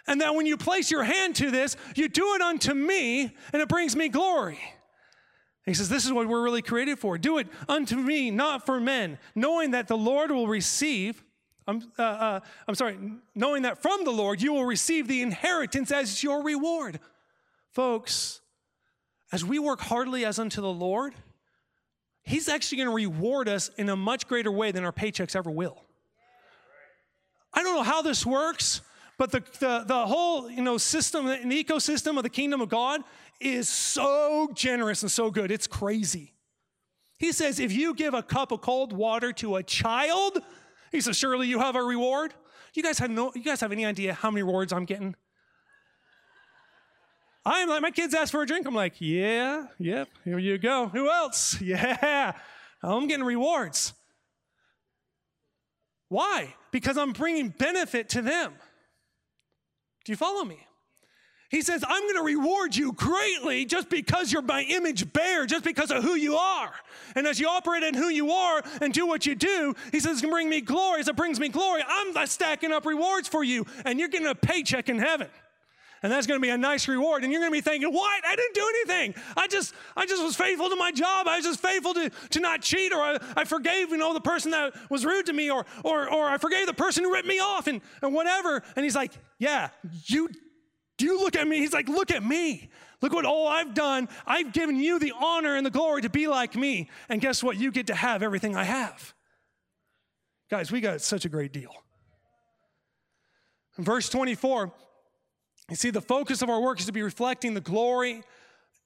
And 0.07 0.21
that 0.21 0.33
when 0.33 0.45
you 0.45 0.57
place 0.57 0.89
your 0.89 1.03
hand 1.03 1.35
to 1.35 1.51
this, 1.51 1.75
you 1.95 2.09
do 2.09 2.33
it 2.33 2.41
unto 2.41 2.73
me, 2.73 3.35
and 3.53 3.61
it 3.61 3.67
brings 3.67 3.95
me 3.95 4.09
glory. 4.09 4.59
He 5.65 5.75
says, 5.75 5.87
This 5.87 6.05
is 6.05 6.11
what 6.11 6.27
we're 6.27 6.41
really 6.41 6.63
created 6.63 6.97
for. 6.97 7.17
Do 7.17 7.37
it 7.37 7.47
unto 7.67 7.95
me, 7.95 8.31
not 8.31 8.65
for 8.65 8.79
men, 8.79 9.19
knowing 9.35 9.71
that 9.71 9.87
the 9.87 9.97
Lord 9.97 10.31
will 10.31 10.47
receive 10.47 11.23
I'm, 11.69 11.83
uh, 11.97 12.03
uh, 12.03 12.39
I'm 12.67 12.75
sorry, 12.75 12.97
knowing 13.35 13.63
that 13.63 13.81
from 13.81 14.03
the 14.03 14.11
Lord 14.11 14.41
you 14.41 14.53
will 14.53 14.65
receive 14.65 15.07
the 15.07 15.21
inheritance 15.21 15.91
as 15.91 16.23
your 16.23 16.43
reward. 16.43 16.99
Folks, 17.71 18.41
as 19.31 19.45
we 19.45 19.59
work 19.59 19.79
heartily 19.79 20.25
as 20.25 20.39
unto 20.39 20.61
the 20.61 20.71
Lord, 20.71 21.13
He's 22.23 22.47
actually 22.47 22.77
going 22.77 22.89
to 22.89 22.95
reward 22.95 23.47
us 23.47 23.71
in 23.77 23.89
a 23.89 23.95
much 23.95 24.27
greater 24.27 24.51
way 24.51 24.71
than 24.71 24.83
our 24.83 24.91
paychecks 24.91 25.35
ever 25.35 25.49
will. 25.49 25.83
I 27.51 27.63
don't 27.63 27.75
know 27.75 27.81
how 27.81 28.03
this 28.03 28.23
works, 28.23 28.81
but 29.17 29.31
the, 29.31 29.43
the, 29.59 29.83
the 29.87 30.05
whole 30.05 30.47
you 30.47 30.61
know, 30.61 30.77
system, 30.77 31.25
the 31.25 31.63
ecosystem 31.63 32.17
of 32.17 32.23
the 32.23 32.29
kingdom 32.29 32.61
of 32.61 32.69
God 32.69 33.01
is 33.39 33.67
so 33.67 34.51
generous 34.53 35.01
and 35.01 35.11
so 35.11 35.31
good. 35.31 35.49
It's 35.49 35.65
crazy. 35.65 36.33
He 37.17 37.31
says, 37.31 37.59
if 37.59 37.73
you 37.73 37.95
give 37.95 38.13
a 38.13 38.21
cup 38.21 38.51
of 38.51 38.61
cold 38.61 38.93
water 38.93 39.33
to 39.33 39.55
a 39.55 39.63
child, 39.63 40.39
he 40.91 41.01
says, 41.01 41.17
Surely 41.17 41.47
you 41.47 41.59
have 41.59 41.75
a 41.75 41.83
reward. 41.83 42.33
You 42.73 42.83
guys 42.83 42.99
have 42.99 43.09
no, 43.09 43.31
you 43.35 43.43
guys 43.43 43.61
have 43.61 43.71
any 43.71 43.85
idea 43.85 44.13
how 44.13 44.29
many 44.29 44.43
rewards 44.43 44.71
I'm 44.71 44.85
getting? 44.85 45.15
I'm 47.45 47.67
like, 47.67 47.81
my 47.81 47.91
kids 47.91 48.13
ask 48.13 48.31
for 48.31 48.41
a 48.41 48.45
drink. 48.45 48.67
I'm 48.67 48.75
like, 48.75 48.95
yeah, 48.99 49.65
yep, 49.79 50.09
here 50.23 50.37
you 50.37 50.57
go. 50.57 50.87
Who 50.87 51.09
else? 51.09 51.59
Yeah, 51.61 52.33
I'm 52.83 53.07
getting 53.07 53.25
rewards. 53.25 53.93
Why? 56.09 56.55
Because 56.71 56.97
I'm 56.97 57.11
bringing 57.11 57.49
benefit 57.49 58.09
to 58.09 58.21
them. 58.21 58.53
Do 60.05 60.11
you 60.11 60.15
follow 60.15 60.43
me? 60.43 60.65
He 61.49 61.63
says, 61.63 61.83
I'm 61.87 62.03
going 62.03 62.15
to 62.15 62.23
reward 62.23 62.75
you 62.75 62.93
greatly 62.93 63.65
just 63.65 63.89
because 63.89 64.31
you're 64.31 64.43
my 64.43 64.61
image 64.69 65.11
bearer, 65.11 65.47
just 65.47 65.63
because 65.63 65.89
of 65.89 66.03
who 66.03 66.13
you 66.13 66.35
are. 66.35 66.71
And 67.15 67.25
as 67.25 67.39
you 67.39 67.47
operate 67.47 67.81
in 67.81 67.95
who 67.95 68.09
you 68.09 68.31
are 68.31 68.61
and 68.81 68.93
do 68.93 69.07
what 69.07 69.25
you 69.25 69.33
do, 69.33 69.75
he 69.91 69.99
says, 69.99 70.13
it's 70.13 70.21
going 70.21 70.31
to 70.31 70.35
bring 70.35 70.49
me 70.49 70.61
glory. 70.61 70.99
As 70.99 71.07
it 71.07 71.15
brings 71.15 71.39
me 71.39 71.49
glory, 71.49 71.81
I'm 71.87 72.27
stacking 72.27 72.71
up 72.71 72.85
rewards 72.85 73.27
for 73.27 73.43
you, 73.43 73.65
and 73.83 73.99
you're 73.99 74.09
getting 74.09 74.27
a 74.27 74.35
paycheck 74.35 74.89
in 74.89 74.99
heaven. 74.99 75.27
And 76.03 76.11
that's 76.11 76.27
going 76.27 76.39
to 76.39 76.41
be 76.41 76.51
a 76.51 76.57
nice 76.57 76.87
reward. 76.87 77.23
And 77.23 77.31
you're 77.33 77.41
going 77.41 77.51
to 77.51 77.57
be 77.57 77.61
thinking, 77.61 77.91
what? 77.91 78.23
I 78.25 78.35
didn't 78.35 78.55
do 78.55 78.65
anything. 78.69 79.15
I 79.35 79.47
just, 79.47 79.73
I 79.97 80.05
just 80.05 80.23
was 80.23 80.35
faithful 80.35 80.69
to 80.69 80.75
my 80.75 80.91
job. 80.91 81.27
I 81.27 81.37
was 81.37 81.45
just 81.45 81.59
faithful 81.59 81.93
to, 81.95 82.09
to 82.29 82.39
not 82.39 82.61
cheat, 82.61 82.93
or 82.93 83.01
I, 83.01 83.17
I 83.35 83.43
forgave, 83.43 83.89
you 83.89 83.97
know, 83.97 84.13
the 84.13 84.21
person 84.21 84.51
that 84.51 84.75
was 84.89 85.03
rude 85.03 85.25
to 85.25 85.33
me, 85.33 85.49
or, 85.49 85.65
or, 85.83 86.09
or 86.09 86.29
I 86.29 86.37
forgave 86.37 86.67
the 86.67 86.73
person 86.73 87.03
who 87.03 87.11
ripped 87.11 87.27
me 87.27 87.39
off 87.39 87.67
and, 87.67 87.81
and 88.01 88.13
whatever. 88.13 88.63
And 88.75 88.85
he's 88.85 88.95
like, 88.95 89.11
yeah, 89.39 89.69
you 90.05 90.29
do 90.99 91.05
you 91.05 91.17
look 91.17 91.35
at 91.35 91.47
me? 91.47 91.57
He's 91.57 91.73
like, 91.73 91.87
Look 91.89 92.11
at 92.11 92.23
me. 92.23 92.69
Look 93.01 93.13
what 93.13 93.25
all 93.25 93.47
I've 93.47 93.73
done. 93.73 94.09
I've 94.27 94.51
given 94.51 94.75
you 94.75 94.99
the 94.99 95.13
honor 95.19 95.55
and 95.55 95.65
the 95.65 95.71
glory 95.71 96.01
to 96.01 96.09
be 96.09 96.27
like 96.27 96.55
me. 96.55 96.89
And 97.07 97.21
guess 97.21 97.41
what? 97.41 97.57
You 97.57 97.71
get 97.71 97.87
to 97.87 97.95
have 97.95 98.21
everything 98.21 98.57
I 98.57 98.65
have. 98.65 99.13
Guys, 100.51 100.69
we 100.69 100.81
got 100.81 100.99
such 100.99 101.23
a 101.23 101.29
great 101.29 101.53
deal. 101.53 101.71
In 103.77 103.85
verse 103.85 104.09
24, 104.09 104.73
you 105.69 105.75
see, 105.77 105.91
the 105.91 106.01
focus 106.01 106.41
of 106.41 106.49
our 106.49 106.59
work 106.59 106.81
is 106.81 106.87
to 106.87 106.91
be 106.91 107.01
reflecting 107.01 107.53
the 107.53 107.61
glory 107.61 108.21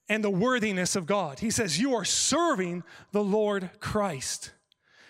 and 0.08 0.24
the 0.24 0.30
worthiness 0.30 0.96
of 0.96 1.08
God. 1.08 1.40
He 1.40 1.50
says, 1.50 1.80
You 1.80 1.96
are 1.96 2.06
serving 2.06 2.84
the 3.14 3.24
Lord 3.24 3.72
Christ. 3.80 4.52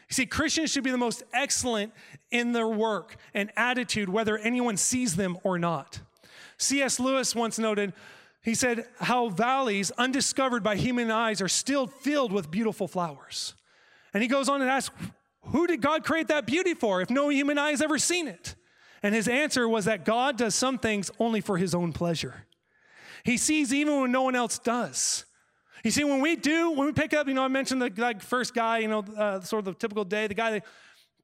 You 0.10 0.14
see, 0.14 0.26
Christians 0.26 0.72
should 0.72 0.86
be 0.86 0.91
the 0.91 0.97
most 0.97 1.24
excellent 1.34 1.91
in 2.32 2.54
their 2.54 2.70
work 2.70 3.18
and 3.34 3.51
attitude, 3.58 4.08
whether 4.08 4.38
anyone 4.38 4.78
sees 4.78 5.18
them 5.18 5.38
or 5.43 5.60
not. 5.60 5.99
C.S. 6.64 6.99
Lewis 6.99 7.36
once 7.36 7.59
noted, 7.59 7.93
he 8.41 8.55
said, 8.55 8.86
how 8.99 9.30
valleys 9.30 9.91
undiscovered 9.91 10.64
by 10.64 10.76
human 10.76 11.09
eyes 11.11 11.41
are 11.41 11.47
still 11.47 11.88
filled 11.88 12.32
with 12.32 12.51
beautiful 12.51 12.88
flowers. 12.88 13.53
And 14.14 14.22
he 14.22 14.28
goes 14.28 14.49
on 14.49 14.61
and 14.61 14.70
asks, 14.70 14.93
who 15.47 15.68
did 15.68 15.82
God 15.82 16.03
create 16.03 16.28
that 16.28 16.45
beauty 16.45 16.74
for 16.74 17.01
if 17.01 17.09
no 17.09 17.30
human 17.30 17.57
eye 17.57 17.72
has 17.72 17.82
ever 17.82 17.97
seen 17.97 18.28
it? 18.28 18.55
And 19.01 19.14
his 19.14 19.28
answer 19.28 19.68
was 19.68 19.86
that 19.86 20.05
God 20.05 20.38
does 20.38 20.55
some 20.55 20.78
things 20.78 21.11
only 21.20 21.41
for 21.41 21.57
his 21.57 21.76
own 21.76 21.91
pleasure. 21.91 22.45
He 23.24 23.38
sees 23.38 23.74
even 23.74 24.01
when 24.01 24.11
no 24.11 24.24
one 24.24 24.36
else 24.36 24.59
does. 24.59 25.26
You 25.84 25.91
see, 25.91 26.05
when 26.05 26.22
we 26.22 26.38
do, 26.38 26.72
when 26.72 26.86
we 26.86 26.93
pick 26.93 27.14
up, 27.14 27.28
you 27.28 27.34
know, 27.34 27.43
I 27.43 27.49
mentioned 27.49 27.82
the 27.82 27.91
like, 27.97 28.22
first 28.22 28.53
guy, 28.53 28.80
you 28.80 28.88
know, 28.88 28.99
uh, 29.18 29.41
sort 29.41 29.59
of 29.59 29.66
the 29.66 29.74
typical 29.74 30.05
day, 30.05 30.28
the 30.28 30.34
guy 30.34 30.51
that 30.51 30.66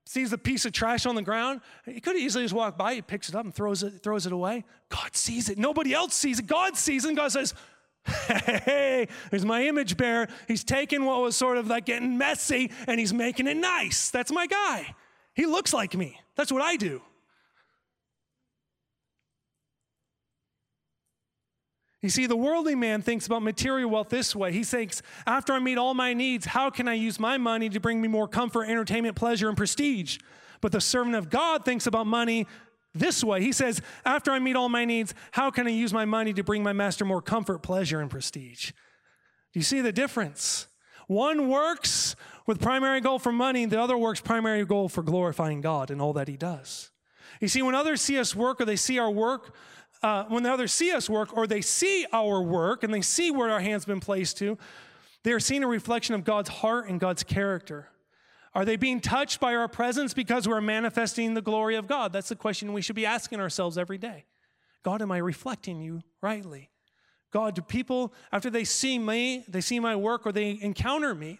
sees 0.09 0.33
a 0.33 0.37
piece 0.39 0.65
of 0.65 0.71
trash 0.71 1.05
on 1.05 1.13
the 1.13 1.21
ground, 1.21 1.61
he 1.85 1.99
could 1.99 2.17
easily 2.17 2.43
just 2.43 2.55
walk 2.55 2.75
by, 2.75 2.95
he 2.95 3.01
picks 3.01 3.29
it 3.29 3.35
up 3.35 3.45
and 3.45 3.53
throws 3.53 3.83
it, 3.83 4.01
throws 4.01 4.25
it 4.25 4.31
away. 4.31 4.63
God 4.89 5.15
sees 5.15 5.49
it. 5.49 5.59
Nobody 5.59 5.93
else 5.93 6.15
sees 6.15 6.39
it. 6.39 6.47
God 6.47 6.75
sees 6.75 7.05
it. 7.05 7.09
And 7.09 7.17
God 7.17 7.31
says, 7.31 7.53
Hey, 8.05 9.07
here's 9.29 9.45
my 9.45 9.67
image 9.67 9.97
bearer. 9.97 10.27
He's 10.47 10.63
taking 10.63 11.05
what 11.05 11.21
was 11.21 11.37
sort 11.37 11.57
of 11.57 11.67
like 11.67 11.85
getting 11.85 12.17
messy 12.17 12.71
and 12.87 12.99
he's 12.99 13.13
making 13.13 13.45
it 13.45 13.57
nice. 13.57 14.09
That's 14.09 14.31
my 14.31 14.47
guy. 14.47 14.95
He 15.35 15.45
looks 15.45 15.73
like 15.73 15.95
me. 15.95 16.19
That's 16.35 16.51
what 16.51 16.63
I 16.63 16.75
do. 16.75 17.03
You 22.01 22.09
see, 22.09 22.27
the 22.27 22.35
worldly 22.35 22.75
man 22.75 23.01
thinks 23.01 23.25
about 23.25 23.43
material 23.43 23.89
wealth 23.89 24.09
this 24.09 24.33
way. 24.35 24.53
He 24.53 24.63
thinks, 24.63 25.01
after 25.27 25.51
I 25.51 25.59
meet 25.59 25.77
all 25.77 25.93
my 25.93 26.13
needs, 26.13 26.45
how 26.45 26.69
can 26.69 26.87
I 26.87 26.93
use 26.93 27.19
my 27.19 27.37
money 27.37 27.67
to 27.69 27.79
bring 27.79 28.01
me 28.01 28.07
more 28.07 28.27
comfort, 28.27 28.65
entertainment, 28.65 29.17
pleasure, 29.17 29.49
and 29.49 29.57
prestige? 29.57 30.17
But 30.61 30.71
the 30.71 30.79
servant 30.79 31.15
of 31.15 31.29
God 31.29 31.65
thinks 31.65 31.87
about 31.87 32.07
money 32.07 32.47
this 32.93 33.23
way. 33.23 33.41
He 33.41 33.51
says, 33.51 33.81
after 34.05 34.31
I 34.31 34.39
meet 34.39 34.55
all 34.55 34.69
my 34.69 34.85
needs, 34.85 35.13
how 35.31 35.51
can 35.51 35.67
I 35.67 35.71
use 35.71 35.93
my 35.93 36.05
money 36.05 36.33
to 36.33 36.43
bring 36.43 36.63
my 36.63 36.73
master 36.73 37.03
more 37.03 37.21
comfort, 37.21 37.59
pleasure, 37.59 37.99
and 37.99 38.09
prestige? 38.09 38.71
Do 39.53 39.59
you 39.59 39.63
see 39.63 39.81
the 39.81 39.91
difference? 39.91 40.67
One 41.07 41.49
works 41.49 42.15
with 42.45 42.61
primary 42.61 43.01
goal 43.01 43.19
for 43.19 43.31
money, 43.31 43.65
the 43.65 43.81
other 43.81 43.97
works 43.97 44.21
primary 44.21 44.63
goal 44.65 44.89
for 44.89 45.03
glorifying 45.03 45.59
God 45.59 45.91
and 45.91 46.01
all 46.01 46.13
that 46.13 46.27
he 46.27 46.37
does. 46.37 46.91
You 47.41 47.47
see, 47.47 47.61
when 47.61 47.75
others 47.75 48.01
see 48.01 48.17
us 48.19 48.35
work 48.35 48.61
or 48.61 48.65
they 48.65 48.75
see 48.75 48.99
our 48.99 49.09
work, 49.09 49.55
uh, 50.01 50.23
when 50.25 50.45
others 50.45 50.73
see 50.73 50.91
us 50.91 51.09
work 51.09 51.35
or 51.35 51.45
they 51.45 51.61
see 51.61 52.05
our 52.13 52.41
work 52.41 52.83
and 52.83 52.93
they 52.93 53.01
see 53.01 53.31
where 53.31 53.49
our 53.49 53.59
hands 53.59 53.85
been 53.85 53.99
placed 53.99 54.37
to, 54.37 54.57
they 55.23 55.31
are 55.31 55.39
seeing 55.39 55.63
a 55.63 55.67
reflection 55.67 56.15
of 56.15 56.23
God's 56.23 56.49
heart 56.49 56.87
and 56.87 56.99
God's 56.99 57.23
character. 57.23 57.89
Are 58.53 58.65
they 58.65 58.77
being 58.77 59.01
touched 59.01 59.39
by 59.39 59.55
our 59.55 59.67
presence 59.67 60.13
because 60.13 60.47
we're 60.47 60.61
manifesting 60.61 61.33
the 61.33 61.41
glory 61.41 61.75
of 61.75 61.87
God? 61.87 62.13
That's 62.13 62.29
the 62.29 62.35
question 62.35 62.73
we 62.73 62.81
should 62.81 62.95
be 62.95 63.05
asking 63.05 63.39
ourselves 63.39 63.77
every 63.77 63.97
day. 63.97 64.25
God, 64.83 65.01
am 65.01 65.11
I 65.11 65.17
reflecting 65.17 65.81
you 65.81 66.01
rightly? 66.21 66.69
God, 67.31 67.53
do 67.53 67.61
people, 67.61 68.13
after 68.31 68.49
they 68.49 68.63
see 68.63 68.97
me, 68.97 69.45
they 69.47 69.61
see 69.61 69.79
my 69.79 69.95
work, 69.95 70.25
or 70.25 70.31
they 70.31 70.57
encounter 70.61 71.13
me, 71.13 71.39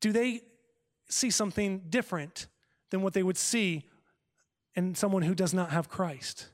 do 0.00 0.12
they 0.12 0.42
see 1.08 1.30
something 1.30 1.82
different 1.88 2.46
than 2.90 3.02
what 3.02 3.12
they 3.12 3.22
would 3.22 3.36
see 3.36 3.84
in 4.74 4.94
someone 4.94 5.22
who 5.22 5.34
does 5.34 5.52
not 5.52 5.70
have 5.70 5.88
Christ? 5.88 6.48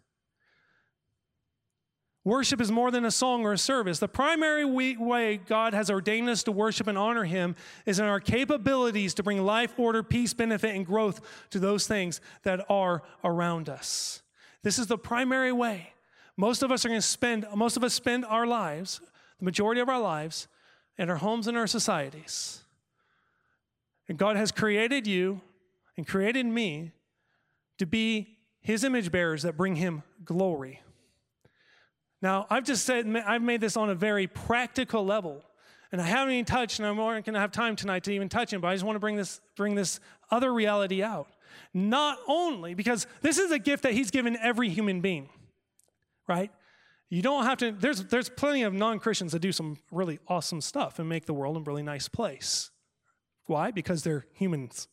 Worship 2.24 2.60
is 2.60 2.70
more 2.70 2.92
than 2.92 3.04
a 3.04 3.10
song 3.10 3.44
or 3.44 3.52
a 3.52 3.58
service. 3.58 3.98
The 3.98 4.06
primary 4.06 4.64
way 4.64 5.36
God 5.38 5.74
has 5.74 5.90
ordained 5.90 6.28
us 6.28 6.44
to 6.44 6.52
worship 6.52 6.86
and 6.86 6.96
honor 6.96 7.24
Him 7.24 7.56
is 7.84 7.98
in 7.98 8.04
our 8.04 8.20
capabilities 8.20 9.12
to 9.14 9.24
bring 9.24 9.42
life, 9.44 9.76
order, 9.76 10.04
peace, 10.04 10.32
benefit, 10.32 10.74
and 10.74 10.86
growth 10.86 11.20
to 11.50 11.58
those 11.58 11.88
things 11.88 12.20
that 12.44 12.64
are 12.68 13.02
around 13.24 13.68
us. 13.68 14.22
This 14.62 14.78
is 14.78 14.86
the 14.86 14.98
primary 14.98 15.50
way. 15.50 15.94
Most 16.36 16.62
of 16.62 16.70
us 16.70 16.84
are 16.84 16.88
going 16.88 17.00
to 17.00 17.06
spend, 17.06 17.44
most 17.56 17.76
of 17.76 17.82
us 17.82 17.92
spend 17.92 18.24
our 18.24 18.46
lives, 18.46 19.00
the 19.38 19.44
majority 19.44 19.80
of 19.80 19.88
our 19.88 20.00
lives, 20.00 20.46
in 20.96 21.10
our 21.10 21.16
homes 21.16 21.48
and 21.48 21.56
our 21.56 21.66
societies. 21.66 22.62
And 24.08 24.16
God 24.16 24.36
has 24.36 24.52
created 24.52 25.08
you 25.08 25.40
and 25.96 26.06
created 26.06 26.46
me 26.46 26.92
to 27.78 27.86
be 27.86 28.38
his 28.60 28.84
image 28.84 29.10
bearers 29.10 29.42
that 29.42 29.56
bring 29.56 29.76
him 29.76 30.04
glory. 30.24 30.80
Now, 32.22 32.46
I've 32.48 32.64
just 32.64 32.86
said, 32.86 33.04
I've 33.26 33.42
made 33.42 33.60
this 33.60 33.76
on 33.76 33.90
a 33.90 33.94
very 33.94 34.28
practical 34.28 35.04
level. 35.04 35.44
And 35.90 36.00
I 36.00 36.06
haven't 36.06 36.32
even 36.32 36.44
touched, 36.46 36.78
and 36.78 36.88
I'm 36.88 36.96
not 36.96 37.24
going 37.24 37.34
to 37.34 37.40
have 37.40 37.52
time 37.52 37.76
tonight 37.76 38.04
to 38.04 38.12
even 38.12 38.28
touch 38.30 38.54
it, 38.54 38.60
but 38.60 38.68
I 38.68 38.74
just 38.74 38.84
want 38.84 38.96
to 38.96 39.00
bring 39.00 39.16
this, 39.16 39.40
bring 39.56 39.74
this 39.74 40.00
other 40.30 40.54
reality 40.54 41.02
out. 41.02 41.28
Not 41.74 42.18
only, 42.26 42.72
because 42.72 43.06
this 43.20 43.38
is 43.38 43.50
a 43.50 43.58
gift 43.58 43.82
that 43.82 43.92
he's 43.92 44.10
given 44.10 44.36
every 44.36 44.70
human 44.70 45.02
being, 45.02 45.28
right? 46.26 46.50
You 47.10 47.20
don't 47.20 47.44
have 47.44 47.58
to, 47.58 47.72
there's, 47.72 48.04
there's 48.04 48.30
plenty 48.30 48.62
of 48.62 48.72
non 48.72 49.00
Christians 49.00 49.32
that 49.32 49.40
do 49.40 49.52
some 49.52 49.76
really 49.90 50.18
awesome 50.28 50.62
stuff 50.62 50.98
and 50.98 51.08
make 51.08 51.26
the 51.26 51.34
world 51.34 51.58
a 51.58 51.60
really 51.60 51.82
nice 51.82 52.08
place. 52.08 52.70
Why? 53.44 53.70
Because 53.70 54.02
they're 54.02 54.24
humans, 54.32 54.88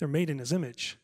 they're 0.00 0.08
made 0.08 0.30
in 0.30 0.40
his 0.40 0.50
image. 0.50 0.98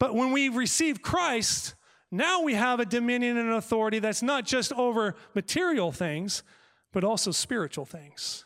But 0.00 0.16
when 0.16 0.32
we 0.32 0.48
receive 0.48 1.02
Christ, 1.02 1.76
now 2.12 2.42
we 2.42 2.52
have 2.52 2.78
a 2.78 2.84
dominion 2.84 3.38
and 3.38 3.50
authority 3.52 3.98
that's 3.98 4.22
not 4.22 4.44
just 4.44 4.70
over 4.74 5.16
material 5.34 5.90
things, 5.90 6.42
but 6.92 7.04
also 7.04 7.30
spiritual 7.30 7.86
things. 7.86 8.44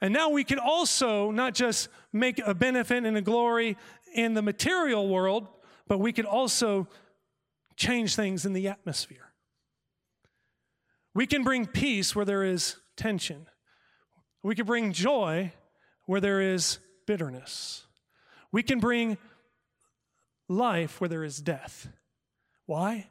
And 0.00 0.12
now 0.12 0.30
we 0.30 0.42
can 0.42 0.58
also 0.58 1.30
not 1.30 1.54
just 1.54 1.88
make 2.12 2.40
a 2.44 2.54
benefit 2.54 3.04
and 3.04 3.16
a 3.16 3.22
glory 3.22 3.76
in 4.12 4.34
the 4.34 4.42
material 4.42 5.08
world, 5.08 5.46
but 5.86 5.98
we 5.98 6.12
can 6.12 6.26
also 6.26 6.88
change 7.76 8.16
things 8.16 8.44
in 8.44 8.54
the 8.54 8.66
atmosphere. 8.66 9.32
We 11.14 11.26
can 11.26 11.44
bring 11.44 11.66
peace 11.66 12.16
where 12.16 12.24
there 12.24 12.42
is 12.42 12.76
tension. 12.96 13.46
We 14.42 14.56
can 14.56 14.66
bring 14.66 14.92
joy 14.92 15.52
where 16.06 16.20
there 16.20 16.40
is 16.40 16.80
bitterness. 17.06 17.86
We 18.50 18.64
can 18.64 18.80
bring 18.80 19.16
life 20.48 21.00
where 21.00 21.08
there 21.08 21.24
is 21.24 21.40
death. 21.40 21.88
Why? 22.68 23.06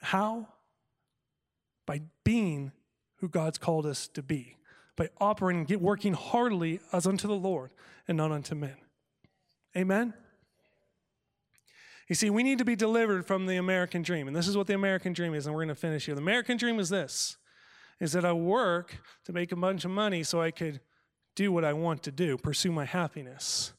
How? 0.00 0.46
By 1.84 2.02
being 2.22 2.70
who 3.16 3.28
God's 3.28 3.58
called 3.58 3.86
us 3.86 4.06
to 4.08 4.22
be, 4.22 4.56
by 4.94 5.08
operating, 5.20 5.64
get 5.64 5.80
working 5.80 6.12
heartily 6.12 6.78
as 6.92 7.08
unto 7.08 7.26
the 7.26 7.34
Lord 7.34 7.72
and 8.06 8.16
not 8.16 8.30
unto 8.30 8.54
men. 8.54 8.76
Amen? 9.76 10.14
You 12.08 12.14
see, 12.14 12.30
we 12.30 12.44
need 12.44 12.58
to 12.58 12.64
be 12.64 12.76
delivered 12.76 13.26
from 13.26 13.46
the 13.46 13.56
American 13.56 14.02
dream. 14.02 14.28
And 14.28 14.36
this 14.36 14.46
is 14.46 14.56
what 14.56 14.68
the 14.68 14.74
American 14.74 15.12
dream 15.12 15.34
is, 15.34 15.46
and 15.46 15.54
we're 15.54 15.62
going 15.62 15.74
to 15.74 15.80
finish 15.80 16.06
here. 16.06 16.14
The 16.14 16.20
American 16.20 16.56
dream 16.56 16.78
is 16.78 16.88
this 16.88 17.36
is 17.98 18.12
that 18.12 18.24
I 18.24 18.32
work 18.32 19.00
to 19.24 19.32
make 19.32 19.50
a 19.50 19.56
bunch 19.56 19.84
of 19.84 19.90
money 19.90 20.22
so 20.22 20.40
I 20.40 20.52
could 20.52 20.80
do 21.34 21.50
what 21.50 21.64
I 21.64 21.72
want 21.72 22.04
to 22.04 22.12
do, 22.12 22.36
pursue 22.36 22.70
my 22.70 22.84
happiness. 22.84 23.72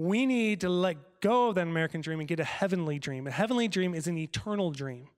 We 0.00 0.24
need 0.24 0.62
to 0.62 0.70
let 0.70 1.20
go 1.20 1.50
of 1.50 1.56
that 1.56 1.66
American 1.66 2.00
dream 2.00 2.20
and 2.20 2.26
get 2.26 2.40
a 2.40 2.44
heavenly 2.44 2.98
dream. 2.98 3.26
A 3.26 3.30
heavenly 3.30 3.68
dream 3.68 3.92
is 3.92 4.06
an 4.06 4.16
eternal 4.16 4.70
dream. 4.70 5.08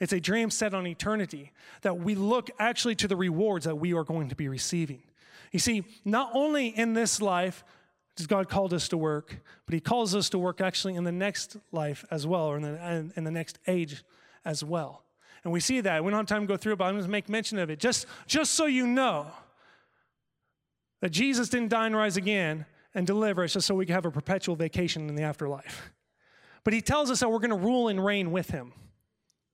It's 0.00 0.14
a 0.14 0.20
dream 0.20 0.48
set 0.48 0.72
on 0.72 0.86
eternity 0.86 1.52
that 1.82 1.98
we 1.98 2.14
look 2.14 2.50
actually 2.58 2.94
to 2.94 3.08
the 3.08 3.14
rewards 3.14 3.66
that 3.66 3.76
we 3.76 3.92
are 3.92 4.04
going 4.04 4.30
to 4.30 4.34
be 4.34 4.48
receiving. 4.48 5.02
You 5.52 5.58
see, 5.58 5.84
not 6.06 6.30
only 6.32 6.68
in 6.68 6.94
this 6.94 7.20
life 7.20 7.62
does 8.16 8.26
God 8.26 8.48
called 8.48 8.72
us 8.72 8.88
to 8.88 8.96
work, 8.96 9.36
but 9.66 9.74
He 9.74 9.80
calls 9.80 10.14
us 10.14 10.30
to 10.30 10.38
work 10.38 10.62
actually 10.62 10.94
in 10.94 11.04
the 11.04 11.12
next 11.12 11.58
life 11.70 12.02
as 12.10 12.26
well, 12.26 12.46
or 12.46 12.56
in 12.56 12.62
the, 12.62 13.12
in 13.14 13.24
the 13.24 13.30
next 13.30 13.58
age 13.66 14.02
as 14.46 14.64
well. 14.64 15.04
And 15.44 15.52
we 15.52 15.60
see 15.60 15.82
that. 15.82 16.02
We 16.02 16.10
don't 16.10 16.20
have 16.20 16.26
time 16.26 16.46
to 16.46 16.46
go 16.46 16.56
through 16.56 16.72
it, 16.72 16.76
but 16.76 16.86
I'm 16.86 16.94
going 16.94 17.04
to 17.04 17.10
make 17.10 17.28
mention 17.28 17.58
of 17.58 17.68
it. 17.68 17.78
Just, 17.78 18.06
just 18.26 18.54
so 18.54 18.64
you 18.64 18.86
know 18.86 19.26
that 21.00 21.10
Jesus 21.10 21.50
didn't 21.50 21.68
die 21.68 21.84
and 21.84 21.94
rise 21.94 22.16
again 22.16 22.64
and 22.94 23.06
deliver 23.06 23.44
us 23.44 23.54
just 23.54 23.66
so 23.66 23.74
we 23.74 23.86
can 23.86 23.94
have 23.94 24.06
a 24.06 24.10
perpetual 24.10 24.56
vacation 24.56 25.08
in 25.08 25.14
the 25.14 25.22
afterlife. 25.22 25.92
But 26.64 26.74
He 26.74 26.80
tells 26.80 27.10
us 27.10 27.18
that 27.18 27.28
we're 27.28 27.40
going 27.40 27.50
to 27.50 27.56
rule 27.56 27.88
and 27.88 28.04
reign 28.04 28.30
with 28.30 28.50
Him. 28.50 28.72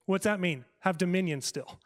What's 0.05 0.25
that 0.25 0.39
mean? 0.39 0.63
Have 0.81 0.99
dominion 0.99 1.41
still. 1.41 1.79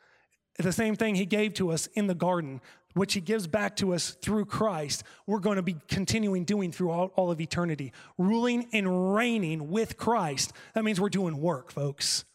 The 0.59 0.73
same 0.73 0.97
thing 0.97 1.15
He 1.15 1.25
gave 1.25 1.53
to 1.53 1.71
us 1.71 1.87
in 1.93 2.07
the 2.07 2.13
garden 2.13 2.59
which 2.93 3.13
he 3.13 3.21
gives 3.21 3.47
back 3.47 3.75
to 3.77 3.93
us 3.93 4.11
through 4.21 4.45
Christ, 4.45 5.03
we're 5.25 5.39
going 5.39 5.57
to 5.57 5.63
be 5.63 5.75
continuing 5.87 6.43
doing 6.45 6.71
throughout 6.71 7.11
all 7.15 7.31
of 7.31 7.41
eternity. 7.41 7.91
Ruling 8.17 8.67
and 8.71 9.15
reigning 9.15 9.69
with 9.69 9.97
Christ. 9.97 10.53
That 10.73 10.83
means 10.83 11.01
we're 11.01 11.09
doing 11.09 11.37
work, 11.37 11.71
folks. 11.71 12.25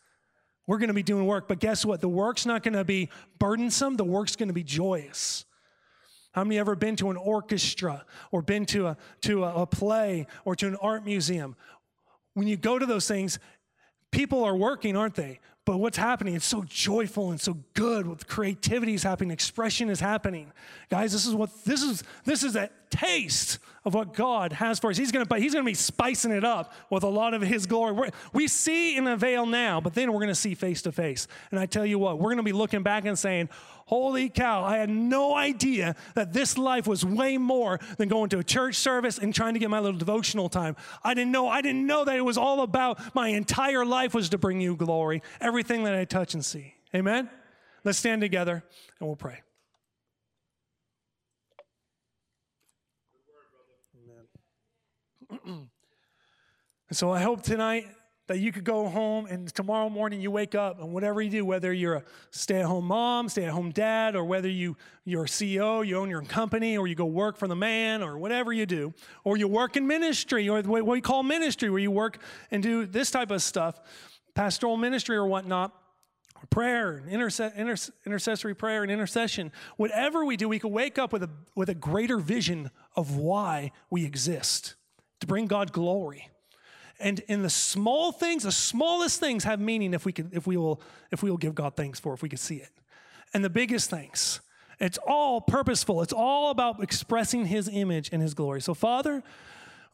We're 0.66 0.78
going 0.78 0.88
to 0.88 0.94
be 0.94 1.02
doing 1.02 1.24
work, 1.24 1.48
but 1.48 1.60
guess 1.60 1.84
what? 1.84 2.00
The 2.00 2.08
work's 2.08 2.44
not 2.44 2.62
going 2.62 2.74
to 2.74 2.84
be 2.84 3.08
burdensome, 3.38 3.96
the 3.96 4.04
work's 4.04 4.36
going 4.36 4.48
to 4.48 4.54
be 4.54 4.64
joyous. 4.64 5.46
How 6.39 6.45
many 6.45 6.57
ever 6.61 6.76
been 6.76 6.95
to 6.97 7.11
an 7.11 7.16
orchestra 7.16 8.05
or 8.30 8.43
been 8.43 8.64
to 8.66 8.86
a, 8.86 8.97
to 9.22 9.43
a, 9.43 9.62
a 9.62 9.66
play 9.66 10.28
or 10.45 10.55
to 10.55 10.68
an 10.68 10.76
art 10.76 11.05
museum? 11.05 11.57
When 12.34 12.47
you 12.47 12.57
go 12.57 12.78
to 12.78 12.86
those 12.86 13.09
things, 13.09 13.41
people 14.12 14.45
are 14.45 14.55
working, 14.55 14.97
aren't 14.97 15.16
they? 15.16 15.41
But 15.64 15.78
what's 15.78 15.97
happening? 15.97 16.36
It's 16.36 16.47
so 16.47 16.62
joyful 16.62 17.32
and 17.32 17.41
so 17.41 17.59
good. 17.74 18.07
With 18.07 18.28
creativity 18.28 18.95
is 18.95 19.03
happening, 19.03 19.32
expression 19.32 19.91
is 19.91 19.99
happening. 19.99 20.53
Guys, 20.91 21.12
this 21.12 21.26
is 21.26 21.34
what 21.34 21.51
this 21.64 21.82
is. 21.82 22.05
This 22.24 22.45
is 22.45 22.55
a 22.55 22.70
taste 22.89 23.59
of 23.84 23.95
what 23.95 24.14
God 24.14 24.53
has 24.53 24.78
for 24.78 24.91
us. 24.91 24.97
He's 24.97 25.11
gonna, 25.11 25.26
He's 25.39 25.53
gonna 25.53 25.66
be 25.66 25.74
spicing 25.74 26.30
it 26.30 26.45
up 26.45 26.72
with 26.89 27.03
a 27.03 27.09
lot 27.09 27.34
of 27.34 27.43
His 27.43 27.66
glory. 27.66 27.93
We're, 27.93 28.11
we 28.32 28.47
see 28.47 28.97
in 28.97 29.09
a 29.09 29.16
veil 29.16 29.45
now, 29.45 29.80
but 29.80 29.93
then 29.93 30.12
we're 30.12 30.20
gonna 30.20 30.36
see 30.36 30.55
face 30.55 30.82
to 30.82 30.93
face. 30.93 31.26
And 31.51 31.59
I 31.59 31.66
tell 31.66 31.84
you 31.84 31.99
what, 31.99 32.20
we're 32.20 32.30
gonna 32.30 32.45
be 32.45 32.53
looking 32.53 32.84
back 32.84 33.05
and 33.05 33.18
saying, 33.18 33.49
Holy 33.89 34.28
cow, 34.28 34.64
I 34.64 34.76
had 34.76 34.91
no 34.91 35.34
idea 35.34 35.97
that 36.14 36.34
this 36.34 36.59
life 36.59 36.86
was 36.86 37.07
way 37.07 37.39
more 37.39 37.80
than 37.97 38.11
going 38.11 38.28
to 38.28 38.39
a 38.39 38.45
church 38.45 38.74
service 38.74 39.16
and 39.16 39.34
trying 39.34 39.55
to 39.55 39.59
get 39.59 39.70
my 39.70 39.80
little 39.80 39.99
devotional 39.99 40.51
time. 40.51 40.76
I 41.03 41.14
didn't 41.14 41.32
know, 41.32 41.49
I 41.49 41.62
didn't 41.62 41.86
know 41.86 42.05
that 42.05 42.14
it 42.14 42.20
was 42.20 42.36
all 42.36 42.61
about 42.61 43.14
my 43.14 43.28
entire 43.28 43.86
life 43.86 44.12
was 44.12 44.28
to 44.28 44.36
bring 44.36 44.61
you 44.61 44.76
glory, 44.76 45.22
everything 45.41 45.84
that 45.84 45.95
I 45.95 46.05
touch 46.05 46.34
and 46.34 46.45
see. 46.45 46.74
Amen? 46.95 47.30
Let's 47.82 47.97
stand 47.97 48.20
together 48.20 48.62
and 49.01 49.09
we'll 49.09 49.16
pray. 49.16 49.41
Amen. 55.32 55.70
so 56.93 57.11
I 57.11 57.22
hope 57.22 57.41
tonight 57.41 57.86
that 58.28 58.38
you 58.38 58.52
could 58.52 58.64
go 58.64 58.88
home 58.88 59.26
and 59.26 59.52
tomorrow 59.54 59.88
morning 59.88 60.20
you 60.20 60.30
wake 60.30 60.54
up 60.54 60.80
and 60.80 60.92
whatever 60.92 61.20
you 61.20 61.30
do, 61.30 61.44
whether 61.44 61.72
you're 61.72 61.96
a 61.96 62.02
stay-at-home 62.30 62.84
mom, 62.84 63.28
stay-at-home 63.28 63.70
dad, 63.70 64.14
or 64.14 64.24
whether 64.24 64.48
you 64.48 64.76
you're 65.04 65.24
a 65.24 65.28
CEO, 65.28 65.84
you 65.84 65.96
own 65.96 66.10
your 66.10 66.20
own 66.20 66.26
company, 66.26 66.76
or 66.76 66.86
you 66.86 66.94
go 66.94 67.06
work 67.06 67.38
for 67.38 67.48
the 67.48 67.56
man, 67.56 68.02
or 68.02 68.18
whatever 68.18 68.52
you 68.52 68.66
do, 68.66 68.92
or 69.24 69.38
you 69.38 69.48
work 69.48 69.76
in 69.76 69.86
ministry, 69.86 70.46
or 70.48 70.60
what 70.62 70.86
we 70.86 71.00
call 71.00 71.22
ministry, 71.22 71.70
where 71.70 71.80
you 71.80 71.90
work 71.90 72.18
and 72.50 72.62
do 72.62 72.84
this 72.84 73.10
type 73.10 73.30
of 73.30 73.42
stuff, 73.42 73.80
pastoral 74.34 74.76
ministry 74.76 75.16
or 75.16 75.26
whatnot. 75.26 75.74
Prayer, 76.50 77.02
interse- 77.10 77.90
intercessory 78.06 78.54
prayer, 78.54 78.82
and 78.82 78.92
intercession. 78.92 79.50
Whatever 79.76 80.24
we 80.24 80.36
do, 80.36 80.48
we 80.48 80.60
can 80.60 80.70
wake 80.70 80.96
up 80.96 81.12
with 81.12 81.24
a, 81.24 81.30
with 81.56 81.68
a 81.68 81.74
greater 81.74 82.18
vision 82.18 82.70
of 82.94 83.16
why 83.16 83.72
we 83.90 84.04
exist 84.04 84.76
to 85.18 85.26
bring 85.26 85.46
God 85.46 85.72
glory. 85.72 86.28
And 87.01 87.20
in 87.20 87.42
the 87.42 87.51
small 87.51 88.12
things, 88.12 88.42
the 88.42 88.53
smallest 88.53 89.20
things 89.20 89.44
have 89.44 89.61
meaning 89.61 89.94
if 89.94 90.05
we 90.05 90.12
can, 90.12 90.30
if 90.32 90.46
we 90.46 90.57
will, 90.57 90.80
if 91.11 91.22
we 91.22 91.30
will 91.30 91.38
give 91.38 91.55
God 91.55 91.76
thanks 91.76 92.01
for, 92.01 92.12
if 92.12 92.22
we 92.22 92.28
can 92.28 92.38
see 92.38 92.57
it. 92.57 92.70
And 93.32 93.44
the 93.44 93.51
biggest 93.51 93.90
things. 93.90 94.40
It's 94.80 94.99
all 95.07 95.40
purposeful. 95.40 96.03
It's 96.03 96.12
all 96.12 96.51
about 96.51 96.82
expressing 96.82 97.46
his 97.46 97.68
image 97.68 98.11
and 98.12 98.22
his 98.22 98.34
glory. 98.34 98.61
So, 98.61 98.74
Father, 98.74 99.22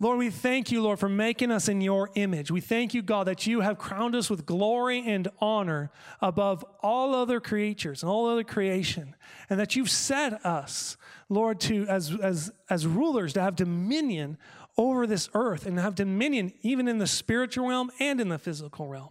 Lord, 0.01 0.19
we 0.19 0.29
thank 0.29 0.73
you, 0.73 0.83
Lord, 0.83 0.99
for 0.99 1.09
making 1.09 1.51
us 1.51 1.69
in 1.69 1.81
your 1.81 2.11
image. 2.17 2.51
We 2.51 2.61
thank 2.61 2.95
you, 2.95 3.01
God, 3.01 3.27
that 3.29 3.47
you 3.47 3.61
have 3.61 3.79
crowned 3.79 4.15
us 4.15 4.29
with 4.29 4.45
glory 4.45 5.03
and 5.07 5.29
honor 5.41 5.91
above 6.21 6.65
all 6.83 7.15
other 7.15 7.41
creatures 7.41 8.03
and 8.03 8.11
all 8.11 8.27
other 8.29 8.45
creation, 8.45 9.15
and 9.49 9.59
that 9.61 9.77
you've 9.77 9.91
set 9.91 10.45
us, 10.45 10.97
Lord, 11.29 11.61
to 11.61 11.87
as 11.87 12.13
as 12.21 12.53
as 12.69 12.87
rulers 12.87 13.33
to 13.35 13.41
have 13.41 13.55
dominion 13.55 14.37
over 14.77 15.07
this 15.07 15.29
earth 15.35 15.67
and 15.67 15.79
have 15.79 15.95
dominion 15.95 16.53
even 16.63 16.89
in 16.89 16.99
the 16.99 17.07
spiritual 17.07 17.69
realm 17.69 17.91
and 18.01 18.21
in 18.21 18.29
the 18.29 18.39
physical 18.39 18.89
realm. 18.89 19.11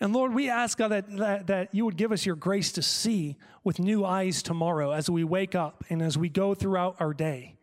And 0.00 0.12
Lord, 0.12 0.32
we 0.32 0.48
ask 0.48 0.78
God 0.78 0.88
that, 0.88 1.16
that, 1.16 1.46
that, 1.48 1.74
you 1.74 1.84
would 1.84 1.96
give 1.96 2.12
us 2.12 2.24
your 2.24 2.36
grace 2.36 2.70
to 2.72 2.82
see 2.82 3.36
with 3.64 3.80
new 3.80 4.04
eyes 4.04 4.42
tomorrow 4.42 4.92
as 4.92 5.10
we 5.10 5.24
wake 5.24 5.54
up 5.54 5.84
and 5.88 6.00
as 6.00 6.16
we 6.16 6.28
go 6.28 6.54
throughout 6.54 6.96
our 7.00 7.12
day. 7.12 7.56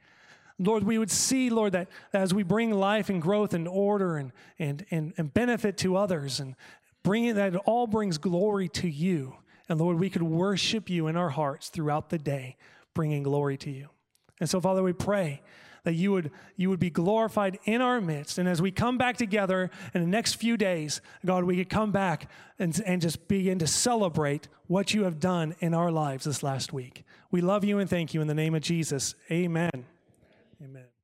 Lord, 0.60 0.84
we 0.84 0.98
would 0.98 1.12
see, 1.12 1.50
Lord, 1.50 1.74
that, 1.74 1.90
as 2.14 2.34
we 2.34 2.44
bring 2.44 2.72
life 2.72 3.10
and 3.10 3.22
growth 3.22 3.54
and 3.54 3.68
order 3.68 4.18
and, 4.18 4.32
and, 4.60 4.86
and, 4.92 5.14
and 5.18 5.34
benefit 5.34 5.78
to 5.80 5.96
others 5.96 6.40
and 6.40 6.56
bring 7.04 7.26
it, 7.26 7.36
that 7.36 7.56
it 7.56 7.62
all 7.66 7.88
brings 7.88 8.18
glory 8.18 8.68
to 8.70 8.90
you. 8.90 9.36
And 9.68 9.80
Lord, 9.80 10.00
we 10.00 10.10
could 10.10 10.24
worship 10.24 10.90
you 10.90 11.08
in 11.08 11.16
our 11.16 11.30
hearts 11.30 11.70
throughout 11.70 12.10
the 12.10 12.18
day, 12.18 12.58
bringing 12.94 13.24
glory 13.24 13.58
to 13.58 13.72
you. 13.72 13.90
And 14.40 14.50
so, 14.50 14.60
Father, 14.60 14.84
we 14.84 14.94
pray 14.94 15.42
that 15.86 15.94
you 15.94 16.12
would, 16.12 16.32
you 16.58 16.70
would 16.70 16.80
be 16.80 16.90
glorified 16.90 17.58
in 17.64 17.80
our 17.80 18.02
midst. 18.02 18.38
And 18.38 18.50
as 18.50 18.62
we 18.62 18.72
come 18.72 18.98
back 18.98 19.16
together 19.16 19.72
in 19.94 20.02
the 20.02 20.08
next 20.08 20.34
few 20.34 20.58
days, 20.58 21.00
God, 21.26 21.46
we 21.46 21.56
could 21.56 21.70
come 21.70 21.92
back 21.92 22.30
and, 22.60 22.80
and 22.86 23.02
just 23.02 23.28
begin 23.28 23.60
to 23.60 23.68
celebrate 23.68 24.50
what 24.68 24.94
you 24.94 25.04
have 25.04 25.20
done 25.20 25.56
in 25.60 25.74
our 25.74 25.92
lives 25.92 26.26
this 26.26 26.44
last 26.44 26.74
week. 26.74 27.04
We 27.32 27.42
love 27.42 27.64
you 27.64 27.80
and 27.80 27.90
thank 27.90 28.14
you 28.14 28.22
in 28.22 28.28
the 28.28 28.34
name 28.34 28.56
of 28.56 28.62
Jesus. 28.62 29.16
Amen. 29.32 29.86
Amen. 30.62 30.95